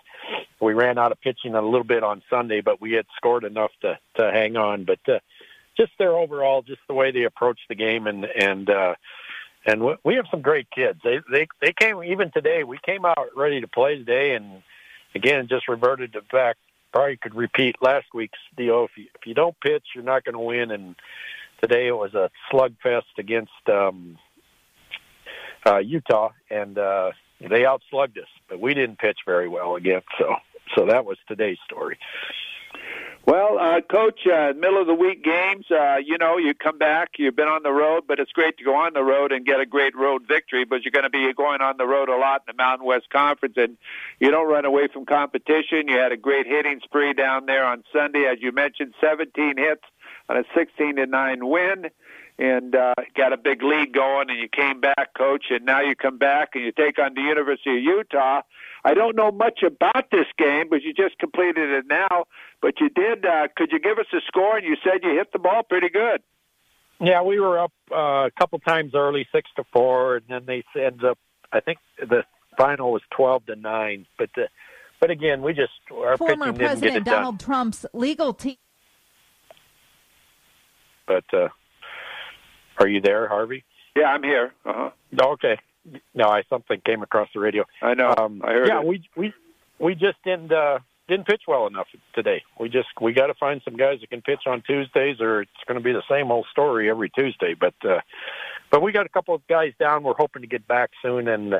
We 0.59 0.73
ran 0.73 0.97
out 0.97 1.11
of 1.11 1.21
pitching 1.21 1.55
a 1.55 1.61
little 1.61 1.83
bit 1.83 2.03
on 2.03 2.23
Sunday, 2.29 2.61
but 2.61 2.81
we 2.81 2.93
had 2.93 3.05
scored 3.15 3.43
enough 3.43 3.71
to 3.83 3.99
to 4.15 4.31
hang 4.31 4.57
on. 4.57 4.85
But 4.85 4.99
uh, 5.07 5.19
just 5.77 5.91
their 5.97 6.11
overall, 6.11 6.61
just 6.61 6.81
the 6.87 6.93
way 6.93 7.11
they 7.11 7.23
approached 7.23 7.67
the 7.69 7.75
game, 7.75 8.07
and 8.07 8.25
and 8.25 8.69
uh, 8.69 8.95
and 9.65 9.81
we 10.03 10.15
have 10.15 10.25
some 10.31 10.41
great 10.41 10.67
kids. 10.71 10.99
They 11.03 11.19
they 11.31 11.47
they 11.61 11.73
came 11.73 12.03
even 12.03 12.31
today. 12.31 12.63
We 12.63 12.79
came 12.85 13.05
out 13.05 13.29
ready 13.35 13.61
to 13.61 13.67
play 13.67 13.97
today, 13.97 14.35
and 14.35 14.63
again 15.15 15.47
just 15.49 15.67
reverted 15.67 16.13
to 16.13 16.21
back. 16.31 16.57
Probably 16.93 17.17
could 17.17 17.35
repeat 17.35 17.75
last 17.81 18.07
week's 18.13 18.39
deal. 18.55 18.85
If 18.85 18.91
you 18.97 19.05
if 19.15 19.25
you 19.25 19.33
don't 19.33 19.59
pitch, 19.61 19.83
you're 19.93 20.03
not 20.03 20.23
going 20.23 20.33
to 20.33 20.39
win. 20.39 20.71
And 20.71 20.95
today 21.61 21.87
it 21.87 21.95
was 21.95 22.13
a 22.13 22.29
slugfest 22.51 23.17
against 23.17 23.51
um, 23.69 24.17
uh, 25.65 25.79
Utah, 25.79 26.29
and 26.49 26.77
uh, 26.77 27.11
they 27.41 27.65
outslugged 27.65 28.17
us. 28.17 28.29
But 28.49 28.59
we 28.59 28.73
didn't 28.73 28.99
pitch 28.99 29.19
very 29.25 29.47
well 29.47 29.75
again. 29.75 30.01
So 30.17 30.35
so 30.75 30.85
that 30.87 31.05
was 31.05 31.17
today's 31.27 31.57
story. 31.65 31.97
Well, 33.27 33.59
uh, 33.59 33.81
Coach, 33.81 34.21
uh, 34.25 34.53
middle 34.55 34.79
of 34.79 34.87
the 34.87 34.93
week 34.93 35.21
games, 35.21 35.65
uh, 35.69 35.97
you 35.97 36.17
know, 36.17 36.37
you 36.37 36.53
come 36.53 36.77
back, 36.77 37.09
you've 37.17 37.35
been 37.35 37.49
on 37.49 37.61
the 37.61 37.73
road, 37.73 38.03
but 38.07 38.21
it's 38.21 38.31
great 38.31 38.57
to 38.59 38.63
go 38.63 38.73
on 38.73 38.93
the 38.93 39.03
road 39.03 39.33
and 39.33 39.45
get 39.45 39.59
a 39.59 39.65
great 39.65 39.93
road 39.97 40.21
victory, 40.25 40.63
but 40.63 40.85
you're 40.85 40.93
going 40.93 41.03
to 41.03 41.09
be 41.09 41.33
going 41.33 41.59
on 41.59 41.75
the 41.75 41.85
road 41.85 42.07
a 42.07 42.15
lot 42.15 42.43
in 42.47 42.55
the 42.55 42.63
Mountain 42.63 42.87
West 42.87 43.09
Conference, 43.09 43.55
and 43.57 43.75
you 44.21 44.31
don't 44.31 44.47
run 44.47 44.63
away 44.63 44.87
from 44.87 45.05
competition. 45.05 45.89
You 45.89 45.97
had 45.97 46.13
a 46.13 46.17
great 46.17 46.47
hitting 46.47 46.79
spree 46.85 47.11
down 47.11 47.47
there 47.47 47.65
on 47.65 47.83
Sunday, 47.91 48.23
as 48.31 48.37
you 48.39 48.53
mentioned, 48.53 48.93
17 49.01 49.57
hits 49.57 49.83
on 50.29 50.37
a 50.37 50.43
16 50.55 50.95
to 50.95 51.05
9 51.05 51.47
win. 51.49 51.87
And 52.39 52.75
uh, 52.75 52.93
got 53.15 53.33
a 53.33 53.37
big 53.37 53.63
lead 53.63 53.93
going, 53.93 54.29
and 54.29 54.37
you 54.39 54.47
came 54.47 54.79
back, 54.79 55.15
coach, 55.17 55.45
and 55.49 55.65
now 55.65 55.81
you 55.81 55.95
come 55.95 56.19
back 56.19 56.49
and 56.53 56.63
you 56.63 56.71
take 56.71 56.99
on 56.99 57.15
the 57.15 57.21
University 57.21 57.77
of 57.77 57.83
Utah. 57.83 58.41
I 58.85 58.93
don't 58.93 59.15
know 59.15 59.31
much 59.31 59.63
about 59.63 60.11
this 60.11 60.27
game, 60.37 60.67
but 60.69 60.83
you 60.83 60.93
just 60.93 61.17
completed 61.17 61.71
it 61.71 61.85
now. 61.89 62.25
But 62.61 62.79
you 62.79 62.89
did. 62.89 63.25
Uh, 63.25 63.47
could 63.55 63.71
you 63.71 63.79
give 63.79 63.97
us 63.99 64.05
a 64.13 64.21
score? 64.27 64.57
And 64.57 64.65
you 64.65 64.75
said 64.83 65.03
you 65.03 65.15
hit 65.15 65.31
the 65.31 65.39
ball 65.39 65.63
pretty 65.63 65.89
good. 65.89 66.21
Yeah, 66.99 67.21
we 67.21 67.39
were 67.39 67.59
up 67.59 67.73
uh, 67.91 68.25
a 68.25 68.31
couple 68.39 68.59
times 68.59 68.95
early, 68.95 69.27
six 69.31 69.49
to 69.55 69.63
four, 69.71 70.17
and 70.17 70.25
then 70.27 70.45
they 70.45 70.63
ended 70.75 71.05
up. 71.05 71.19
I 71.51 71.59
think 71.59 71.77
the 71.99 72.23
final 72.57 72.91
was 72.91 73.03
twelve 73.11 73.45
to 73.45 73.55
nine. 73.55 74.07
But 74.17 74.29
the, 74.35 74.47
but 74.99 75.11
again, 75.11 75.43
we 75.43 75.53
just 75.53 75.71
our 75.91 76.17
Former 76.17 76.45
pitching 76.45 76.53
didn't 76.53 76.57
get 76.57 76.67
President 76.67 76.95
it 76.95 77.03
done. 77.03 77.13
Donald 77.13 77.39
Trump's 77.39 77.85
legal 77.93 78.33
team. 78.33 78.57
But 81.05 81.25
uh, 81.33 81.49
are 82.79 82.87
you 82.87 82.99
there, 82.99 83.27
Harvey? 83.27 83.63
Yeah, 83.95 84.07
I'm 84.07 84.23
here. 84.23 84.53
Uh-huh. 84.65 84.89
Okay. 85.33 85.57
No, 86.13 86.29
I 86.29 86.43
something 86.49 86.81
came 86.83 87.01
across 87.01 87.29
the 87.33 87.39
radio. 87.39 87.63
I 87.81 87.93
know. 87.93 88.13
Um, 88.17 88.41
I 88.43 88.51
heard 88.51 88.67
yeah, 88.67 88.81
it. 88.81 88.87
we 88.87 89.07
we 89.15 89.33
we 89.79 89.93
just 89.93 90.17
didn't 90.23 90.51
uh, 90.51 90.79
didn't 91.07 91.27
pitch 91.27 91.43
well 91.47 91.67
enough 91.67 91.87
today. 92.13 92.43
We 92.59 92.69
just 92.69 92.87
we 93.01 93.13
got 93.13 93.27
to 93.27 93.33
find 93.33 93.61
some 93.63 93.75
guys 93.75 93.99
that 94.01 94.09
can 94.09 94.21
pitch 94.21 94.41
on 94.45 94.61
Tuesdays, 94.61 95.21
or 95.21 95.41
it's 95.41 95.51
going 95.67 95.79
to 95.79 95.83
be 95.83 95.93
the 95.93 96.03
same 96.09 96.31
old 96.31 96.45
story 96.51 96.89
every 96.89 97.09
Tuesday. 97.09 97.55
But 97.59 97.75
uh, 97.83 98.01
but 98.71 98.81
we 98.81 98.91
got 98.91 99.05
a 99.05 99.09
couple 99.09 99.35
of 99.35 99.45
guys 99.47 99.73
down. 99.79 100.03
We're 100.03 100.13
hoping 100.17 100.41
to 100.41 100.47
get 100.47 100.67
back 100.67 100.91
soon, 101.01 101.27
and 101.27 101.55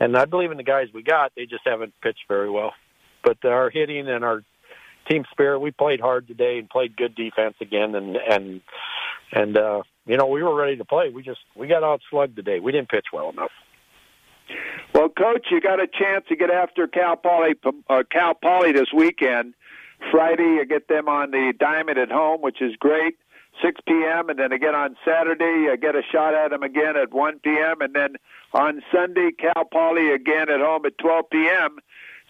and 0.00 0.16
I 0.16 0.24
believe 0.24 0.50
in 0.50 0.56
the 0.56 0.62
guys 0.62 0.88
we 0.92 1.02
got. 1.02 1.32
They 1.36 1.46
just 1.46 1.62
haven't 1.66 1.94
pitched 2.02 2.24
very 2.28 2.50
well. 2.50 2.72
But 3.22 3.44
our 3.44 3.70
hitting 3.70 4.08
and 4.08 4.24
our 4.24 4.42
team 5.08 5.24
spirit, 5.30 5.60
we 5.60 5.70
played 5.70 6.00
hard 6.00 6.28
today 6.28 6.58
and 6.58 6.68
played 6.68 6.96
good 6.96 7.14
defense 7.14 7.56
again, 7.60 7.94
and 7.94 8.16
and 8.16 8.60
and 9.32 9.58
uh, 9.58 9.82
you 10.06 10.16
know 10.16 10.26
we 10.26 10.42
were 10.42 10.54
ready 10.54 10.76
to 10.76 10.84
play. 10.84 11.10
We 11.10 11.22
just 11.22 11.40
we 11.54 11.66
got 11.66 11.82
out 11.82 12.00
slugged 12.10 12.36
today. 12.36 12.60
We 12.60 12.72
didn't 12.72 12.88
pitch 12.88 13.06
well 13.12 13.30
enough. 13.30 13.50
Well, 14.94 15.08
Coach, 15.08 15.46
you 15.50 15.60
got 15.60 15.80
a 15.80 15.86
chance 15.86 16.24
to 16.28 16.36
get 16.36 16.50
after 16.50 16.86
Cal 16.86 17.16
Poly, 17.16 17.54
uh, 17.88 18.02
Cal 18.10 18.34
Poly 18.34 18.72
this 18.72 18.92
weekend. 18.94 19.54
Friday, 20.10 20.42
you 20.42 20.64
get 20.64 20.88
them 20.88 21.08
on 21.08 21.30
the 21.30 21.52
diamond 21.58 21.98
at 21.98 22.10
home, 22.10 22.40
which 22.40 22.62
is 22.62 22.76
great. 22.76 23.16
6 23.62 23.80
p.m. 23.86 24.28
and 24.28 24.38
then 24.38 24.52
again 24.52 24.74
on 24.74 24.96
Saturday, 25.04 25.64
you 25.64 25.76
get 25.76 25.96
a 25.96 26.02
shot 26.12 26.34
at 26.34 26.50
them 26.50 26.62
again 26.62 26.96
at 26.96 27.12
1 27.12 27.38
p.m. 27.40 27.80
and 27.80 27.94
then 27.94 28.14
on 28.52 28.82
Sunday, 28.92 29.30
Cal 29.32 29.64
Poly 29.64 30.12
again 30.12 30.48
at 30.48 30.60
home 30.60 30.86
at 30.86 30.96
12 30.98 31.24
p.m. 31.30 31.78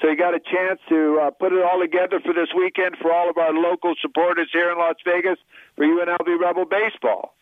So 0.00 0.08
you 0.08 0.16
got 0.16 0.34
a 0.34 0.40
chance 0.40 0.80
to 0.88 1.20
uh, 1.20 1.30
put 1.30 1.52
it 1.52 1.62
all 1.62 1.80
together 1.80 2.20
for 2.20 2.32
this 2.32 2.48
weekend 2.56 2.96
for 3.00 3.12
all 3.12 3.28
of 3.28 3.36
our 3.36 3.52
local 3.52 3.94
supporters 4.00 4.48
here 4.52 4.70
in 4.70 4.78
Las 4.78 4.94
Vegas 5.04 5.38
for 5.76 5.84
UNLV 5.84 6.40
Rebel 6.40 6.64
baseball. 6.64 7.34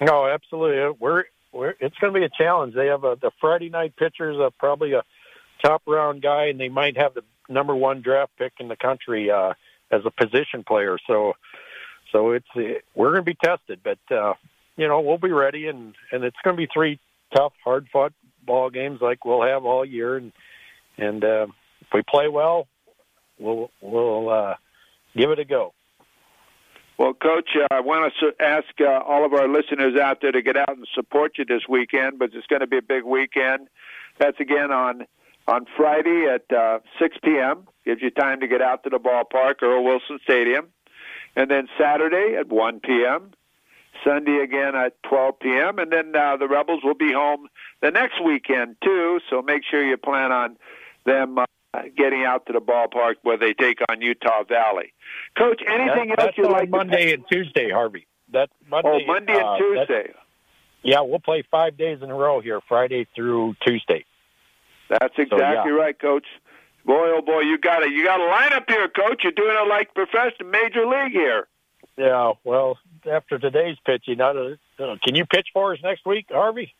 No, 0.00 0.26
absolutely. 0.26 0.94
We're 1.00 1.24
we're 1.54 1.74
it's 1.80 1.96
going 1.98 2.12
to 2.12 2.20
be 2.20 2.26
a 2.26 2.28
challenge. 2.28 2.74
They 2.74 2.88
have 2.88 3.04
a 3.04 3.16
the 3.20 3.30
Friday 3.40 3.70
night 3.70 3.94
pitchers, 3.96 4.36
uh, 4.38 4.50
probably 4.58 4.92
a 4.92 5.02
top 5.64 5.82
round 5.86 6.22
guy, 6.22 6.46
and 6.46 6.60
they 6.60 6.68
might 6.68 6.96
have 6.96 7.14
the 7.14 7.22
number 7.48 7.74
one 7.74 8.02
draft 8.02 8.32
pick 8.38 8.52
in 8.60 8.68
the 8.68 8.76
country 8.76 9.30
uh, 9.30 9.54
as 9.90 10.02
a 10.04 10.10
position 10.10 10.64
player. 10.66 10.98
So 11.06 11.34
so 12.12 12.32
it's 12.32 12.46
we're 12.94 13.12
going 13.12 13.24
to 13.24 13.30
be 13.30 13.38
tested, 13.42 13.80
but 13.82 13.98
uh, 14.14 14.34
you 14.76 14.88
know 14.88 15.00
we'll 15.00 15.18
be 15.18 15.32
ready, 15.32 15.68
and 15.68 15.94
and 16.12 16.24
it's 16.24 16.36
going 16.42 16.56
to 16.56 16.60
be 16.60 16.68
three 16.72 16.98
tough, 17.34 17.52
hard 17.64 17.88
fought 17.92 18.12
ball 18.44 18.70
games 18.70 19.00
like 19.00 19.24
we'll 19.24 19.42
have 19.42 19.64
all 19.64 19.84
year, 19.84 20.16
and 20.16 20.32
and 20.98 21.24
uh, 21.24 21.46
if 21.80 21.88
we 21.92 22.02
play 22.02 22.28
well, 22.28 22.66
we'll 23.38 23.70
we'll 23.80 24.28
uh, 24.28 24.54
give 25.16 25.30
it 25.30 25.38
a 25.38 25.44
go. 25.44 25.72
Well, 26.96 27.12
Coach, 27.12 27.50
uh, 27.56 27.66
I 27.72 27.80
want 27.80 28.12
to 28.20 28.32
ask 28.40 28.68
uh, 28.80 29.00
all 29.04 29.24
of 29.26 29.32
our 29.32 29.48
listeners 29.48 29.98
out 29.98 30.20
there 30.22 30.30
to 30.30 30.42
get 30.42 30.56
out 30.56 30.76
and 30.76 30.86
support 30.94 31.38
you 31.38 31.44
this 31.44 31.62
weekend, 31.68 32.20
but 32.20 32.30
it's 32.32 32.46
going 32.46 32.60
to 32.60 32.68
be 32.68 32.78
a 32.78 32.82
big 32.82 33.04
weekend. 33.04 33.68
That's 34.18 34.38
again 34.38 34.70
on 34.70 35.06
on 35.46 35.66
Friday 35.76 36.26
at 36.26 36.56
uh, 36.56 36.78
6 36.98 37.16
p.m. 37.22 37.66
Gives 37.84 38.00
you 38.00 38.10
time 38.10 38.40
to 38.40 38.46
get 38.46 38.62
out 38.62 38.84
to 38.84 38.90
the 38.90 38.98
ballpark, 38.98 39.62
Earl 39.62 39.84
Wilson 39.84 40.18
Stadium, 40.22 40.68
and 41.36 41.50
then 41.50 41.68
Saturday 41.78 42.36
at 42.38 42.48
1 42.48 42.80
p.m. 42.80 43.32
Sunday 44.04 44.38
again 44.42 44.74
at 44.74 44.94
12 45.02 45.38
p.m. 45.40 45.78
And 45.78 45.92
then 45.92 46.14
uh, 46.14 46.36
the 46.36 46.48
Rebels 46.48 46.82
will 46.84 46.94
be 46.94 47.12
home 47.12 47.48
the 47.80 47.90
next 47.90 48.22
weekend 48.24 48.76
too. 48.82 49.20
So 49.30 49.42
make 49.42 49.62
sure 49.68 49.84
you 49.84 49.96
plan 49.96 50.32
on 50.32 50.56
them 51.04 51.38
uh, 51.38 51.44
getting 51.96 52.24
out 52.24 52.46
to 52.46 52.52
the 52.52 52.60
ballpark 52.60 53.16
where 53.22 53.36
they 53.36 53.54
take 53.54 53.78
on 53.88 54.00
Utah 54.00 54.44
Valley. 54.44 54.92
Coach, 55.36 55.62
anything 55.66 56.10
That- 56.10 56.20
else 56.20 56.32
you'd 56.36 56.50
like 56.50 56.68
Monday 56.68 57.12
and 57.12 57.24
Tuesday, 57.30 57.70
Harvey. 57.70 58.06
That 58.32 58.50
Monday. 58.68 59.04
Oh, 59.04 59.12
Monday 59.12 59.34
and 59.34 59.44
uh, 59.44 59.58
Tuesday. 59.58 60.12
Yeah, 60.82 61.00
we'll 61.00 61.18
play 61.20 61.42
five 61.50 61.76
days 61.76 62.02
in 62.02 62.10
a 62.10 62.14
row 62.14 62.40
here, 62.40 62.60
Friday 62.68 63.06
through 63.14 63.54
Tuesday. 63.66 64.04
That's 64.88 65.14
exactly 65.16 65.72
yeah. 65.72 65.78
right, 65.78 65.98
Coach. 65.98 66.26
Boy, 66.84 67.12
oh 67.14 67.22
boy, 67.22 67.40
you 67.40 67.56
got 67.56 67.82
it. 67.82 67.92
You 67.92 68.04
got 68.04 68.20
a 68.20 68.24
lineup 68.24 68.68
here, 68.68 68.88
Coach. 68.88 69.22
You're 69.22 69.32
doing 69.32 69.56
it 69.58 69.68
like 69.68 69.94
professional 69.94 70.50
major 70.50 70.86
league 70.86 71.12
here. 71.12 71.46
Yeah, 71.96 72.32
well, 72.44 72.78
after 73.10 73.38
today's 73.38 73.76
pitching, 73.86 74.18
not 74.18 74.36
a, 74.36 74.58
uh, 74.78 74.96
can 75.02 75.14
you 75.14 75.24
pitch 75.24 75.48
for 75.52 75.72
us 75.72 75.78
next 75.82 76.04
week, 76.04 76.26
Harvey? 76.30 76.74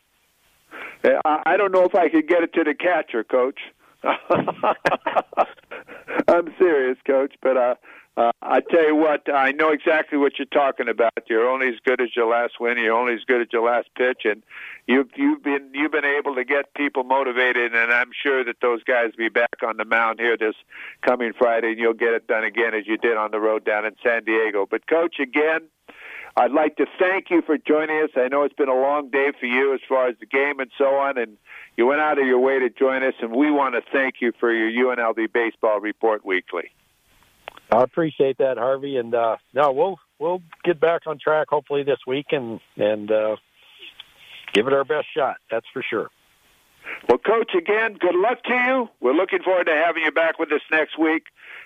Uh, 1.02 1.20
I 1.24 1.42
I 1.46 1.56
don't 1.56 1.72
know 1.72 1.84
if 1.84 1.94
I 1.94 2.08
could 2.08 2.28
get 2.28 2.42
it 2.42 2.52
to 2.54 2.64
the 2.64 2.74
catcher, 2.74 3.24
Coach. 3.24 3.60
I'm 6.28 6.54
serious, 6.58 6.98
Coach, 7.06 7.34
but 7.42 7.56
uh, 7.56 7.74
uh, 8.16 8.30
I 8.42 8.60
tell 8.60 8.86
you 8.86 8.94
what, 8.94 9.28
I 9.32 9.50
know 9.50 9.70
exactly 9.70 10.18
what 10.18 10.38
you're 10.38 10.46
talking 10.46 10.88
about. 10.88 11.12
You're 11.28 11.48
only 11.48 11.68
as 11.68 11.74
good 11.84 12.00
as 12.00 12.14
your 12.14 12.30
last 12.30 12.60
win. 12.60 12.78
You're 12.78 12.96
only 12.96 13.14
as 13.14 13.24
good 13.26 13.40
as 13.40 13.48
your 13.52 13.66
last 13.66 13.88
pitch, 13.96 14.22
and 14.24 14.44
you've 14.86 15.08
you've 15.16 15.42
been 15.42 15.70
you've 15.72 15.90
been 15.90 16.04
able 16.04 16.36
to 16.36 16.44
get 16.44 16.72
people 16.74 17.02
motivated. 17.02 17.74
And 17.74 17.92
I'm 17.92 18.10
sure 18.22 18.44
that 18.44 18.56
those 18.62 18.84
guys 18.84 19.10
will 19.18 19.24
be 19.24 19.30
back 19.30 19.62
on 19.66 19.78
the 19.78 19.84
mound 19.84 20.20
here 20.20 20.36
this 20.36 20.54
coming 21.02 21.32
Friday, 21.36 21.72
and 21.72 21.78
you'll 21.78 21.92
get 21.92 22.14
it 22.14 22.28
done 22.28 22.44
again 22.44 22.74
as 22.74 22.86
you 22.86 22.98
did 22.98 23.16
on 23.16 23.32
the 23.32 23.40
road 23.40 23.64
down 23.64 23.84
in 23.84 23.96
San 24.02 24.24
Diego. 24.24 24.64
But 24.70 24.86
Coach, 24.86 25.16
again, 25.18 25.62
I'd 26.36 26.50
like 26.50 26.76
to 26.76 26.86
thank 26.98 27.30
you 27.30 27.42
for 27.42 27.56
joining 27.56 28.02
us. 28.02 28.10
I 28.16 28.28
know 28.28 28.42
it's 28.42 28.54
been 28.54 28.68
a 28.68 28.74
long 28.74 29.08
day 29.10 29.30
for 29.38 29.46
you 29.46 29.72
as 29.72 29.80
far 29.88 30.08
as 30.08 30.16
the 30.18 30.26
game 30.26 30.58
and 30.58 30.70
so 30.76 30.96
on, 30.96 31.16
and 31.16 31.36
you 31.76 31.86
went 31.86 32.00
out 32.00 32.18
of 32.18 32.26
your 32.26 32.40
way 32.40 32.58
to 32.58 32.70
join 32.70 33.04
us, 33.04 33.14
and 33.20 33.32
we 33.32 33.52
want 33.52 33.74
to 33.76 33.82
thank 33.92 34.16
you 34.20 34.32
for 34.40 34.52
your 34.52 34.96
UNLV 34.96 35.32
Baseball 35.32 35.80
Report 35.80 36.24
Weekly. 36.24 36.70
I 37.70 37.82
appreciate 37.82 38.38
that, 38.38 38.58
Harvey, 38.58 38.96
and 38.96 39.14
uh, 39.14 39.36
no, 39.52 39.72
we'll 39.72 39.98
we'll 40.18 40.42
get 40.64 40.80
back 40.80 41.02
on 41.06 41.18
track 41.18 41.48
hopefully 41.50 41.82
this 41.82 41.98
week 42.06 42.26
and 42.30 42.60
and 42.76 43.10
uh, 43.10 43.36
give 44.52 44.66
it 44.66 44.72
our 44.72 44.84
best 44.84 45.06
shot. 45.16 45.36
That's 45.50 45.66
for 45.72 45.82
sure. 45.88 46.10
Well, 47.08 47.18
Coach, 47.18 47.54
again, 47.54 47.94
good 47.94 48.14
luck 48.14 48.42
to 48.44 48.54
you. 48.54 48.88
We're 49.00 49.14
looking 49.14 49.42
forward 49.42 49.66
to 49.66 49.74
having 49.74 50.04
you 50.04 50.10
back 50.10 50.38
with 50.38 50.50
us 50.52 50.62
next 50.70 50.98
week. 50.98 51.24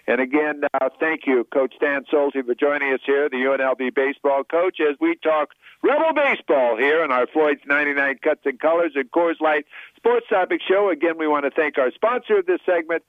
And 0.09 0.21
again, 0.21 0.63
uh, 0.75 0.89
thank 0.99 1.27
you, 1.27 1.45
Coach 1.53 1.75
Dan 1.81 2.05
Stolte, 2.13 2.45
for 2.45 2.55
joining 2.55 2.93
us 2.93 3.01
here, 3.05 3.29
the 3.29 3.37
UNLV 3.37 3.95
baseball 3.95 4.43
coach, 4.43 4.79
as 4.81 4.97
we 5.01 5.15
talk 5.17 5.51
Rebel 5.83 6.13
baseball 6.15 6.77
here 6.77 7.05
on 7.05 7.13
our 7.13 7.27
Floyd's 7.27 7.61
99 7.67 8.19
Cuts 8.23 8.41
and 8.47 8.59
Colors 8.59 8.93
and 8.97 9.11
Coors 9.11 9.41
Light 9.41 9.67
Sports 9.97 10.27
Topic 10.29 10.61
Show. 10.67 10.91
Again, 10.91 11.19
we 11.19 11.29
want 11.29 11.45
to 11.45 11.51
thank 11.51 11.79
our 11.79 11.93
sponsor 11.93 12.39
of 12.39 12.47
this 12.47 12.61
segment, 12.67 13.05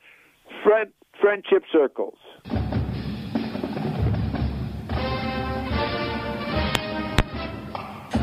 Friend, 0.64 0.92
Friendship 1.20 1.64
Circles. 1.72 2.18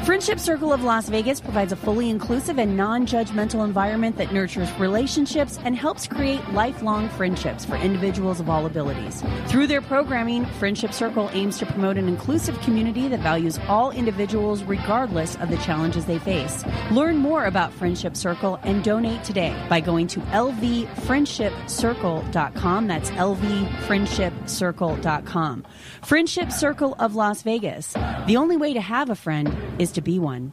Friendship 0.07 0.38
Circle 0.38 0.72
of 0.72 0.84
Las 0.84 1.09
Vegas 1.09 1.40
provides 1.40 1.72
a 1.72 1.76
fully 1.76 2.11
inclusive 2.11 2.61
and 2.61 2.76
non 2.76 3.07
judgmental 3.07 3.64
environment 3.64 4.16
that 4.18 4.32
nurtures 4.32 4.70
relationships 4.78 5.59
and 5.64 5.74
helps 5.74 6.07
create 6.07 6.48
lifelong 6.52 7.09
friendships 7.09 7.64
for 7.64 7.74
individuals 7.74 8.38
of 8.38 8.48
all 8.48 8.66
abilities. 8.66 9.24
Through 9.46 9.66
their 9.66 9.82
programming, 9.82 10.46
Friendship 10.61 10.92
Circle 10.92 11.28
aims 11.32 11.59
to 11.59 11.66
promote 11.66 11.98
an 11.98 12.07
inclusive 12.07 12.57
community 12.61 13.09
that 13.09 13.18
values 13.18 13.59
all 13.66 13.90
individuals 13.90 14.62
regardless 14.62 15.34
of 15.38 15.50
the 15.50 15.57
challenges 15.57 16.04
they 16.04 16.20
face. 16.20 16.64
Learn 16.92 17.16
more 17.16 17.46
about 17.46 17.72
Friendship 17.72 18.16
Circle 18.16 18.61
and 18.62 18.84
donate 18.84 19.24
today 19.24 19.61
by 19.68 19.80
going 19.80 20.07
to 20.07 20.20
lvfriendshipcircle.com. 20.20 22.86
That's 22.86 23.11
lvfriendshipcircle.com. 23.11 25.66
Friendship 26.02 26.52
Circle 26.52 26.94
of 27.00 27.16
Las 27.16 27.42
Vegas. 27.42 27.92
The 28.28 28.36
only 28.36 28.57
way 28.57 28.72
to 28.72 28.80
have 28.80 29.11
a 29.11 29.16
friend 29.16 29.52
is 29.80 29.95
to 29.97 30.03
be 30.03 30.18
one. 30.18 30.53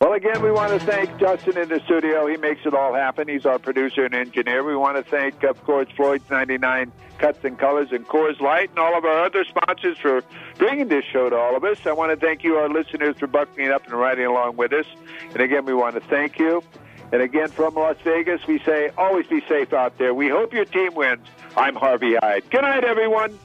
Well, 0.00 0.12
again, 0.12 0.42
we 0.42 0.52
want 0.52 0.78
to 0.78 0.86
thank 0.86 1.18
Justin 1.18 1.58
in 1.58 1.68
the 1.68 1.80
studio. 1.84 2.26
He 2.26 2.36
makes 2.36 2.64
it 2.64 2.74
all 2.74 2.94
happen. 2.94 3.28
He's 3.28 3.44
our 3.44 3.58
producer 3.58 4.04
and 4.04 4.14
engineer. 4.14 4.62
We 4.62 4.76
want 4.76 4.96
to 4.96 5.02
thank, 5.02 5.42
of 5.42 5.62
course, 5.64 5.88
Floyd's 5.96 6.28
99 6.30 6.92
Cuts 7.18 7.44
and 7.44 7.58
Colors 7.58 7.88
and 7.92 8.06
Coors 8.06 8.38
Light 8.40 8.70
and 8.70 8.78
all 8.78 8.96
of 8.96 9.04
our 9.04 9.24
other 9.24 9.44
sponsors 9.44 9.96
for 9.98 10.22
bringing 10.58 10.88
this 10.88 11.04
show 11.04 11.30
to 11.30 11.36
all 11.36 11.56
of 11.56 11.64
us. 11.64 11.78
I 11.86 11.92
want 11.92 12.18
to 12.18 12.24
thank 12.24 12.44
you, 12.44 12.56
our 12.56 12.68
listeners, 12.68 13.16
for 13.18 13.26
buckling 13.26 13.70
up 13.70 13.84
and 13.86 13.94
riding 13.94 14.26
along 14.26 14.56
with 14.56 14.72
us. 14.72 14.86
And 15.32 15.40
again, 15.40 15.64
we 15.64 15.74
want 15.74 15.94
to 15.94 16.02
thank 16.02 16.38
you. 16.38 16.62
And 17.10 17.22
again, 17.22 17.48
from 17.48 17.74
Las 17.74 17.96
Vegas, 18.04 18.46
we 18.46 18.58
say 18.60 18.90
always 18.98 19.26
be 19.26 19.40
safe 19.48 19.72
out 19.72 19.96
there. 19.98 20.12
We 20.12 20.28
hope 20.28 20.52
your 20.52 20.66
team 20.66 20.94
wins. 20.94 21.26
I'm 21.56 21.74
Harvey 21.74 22.16
Hyde. 22.16 22.48
Good 22.50 22.62
night, 22.62 22.84
everyone. 22.84 23.38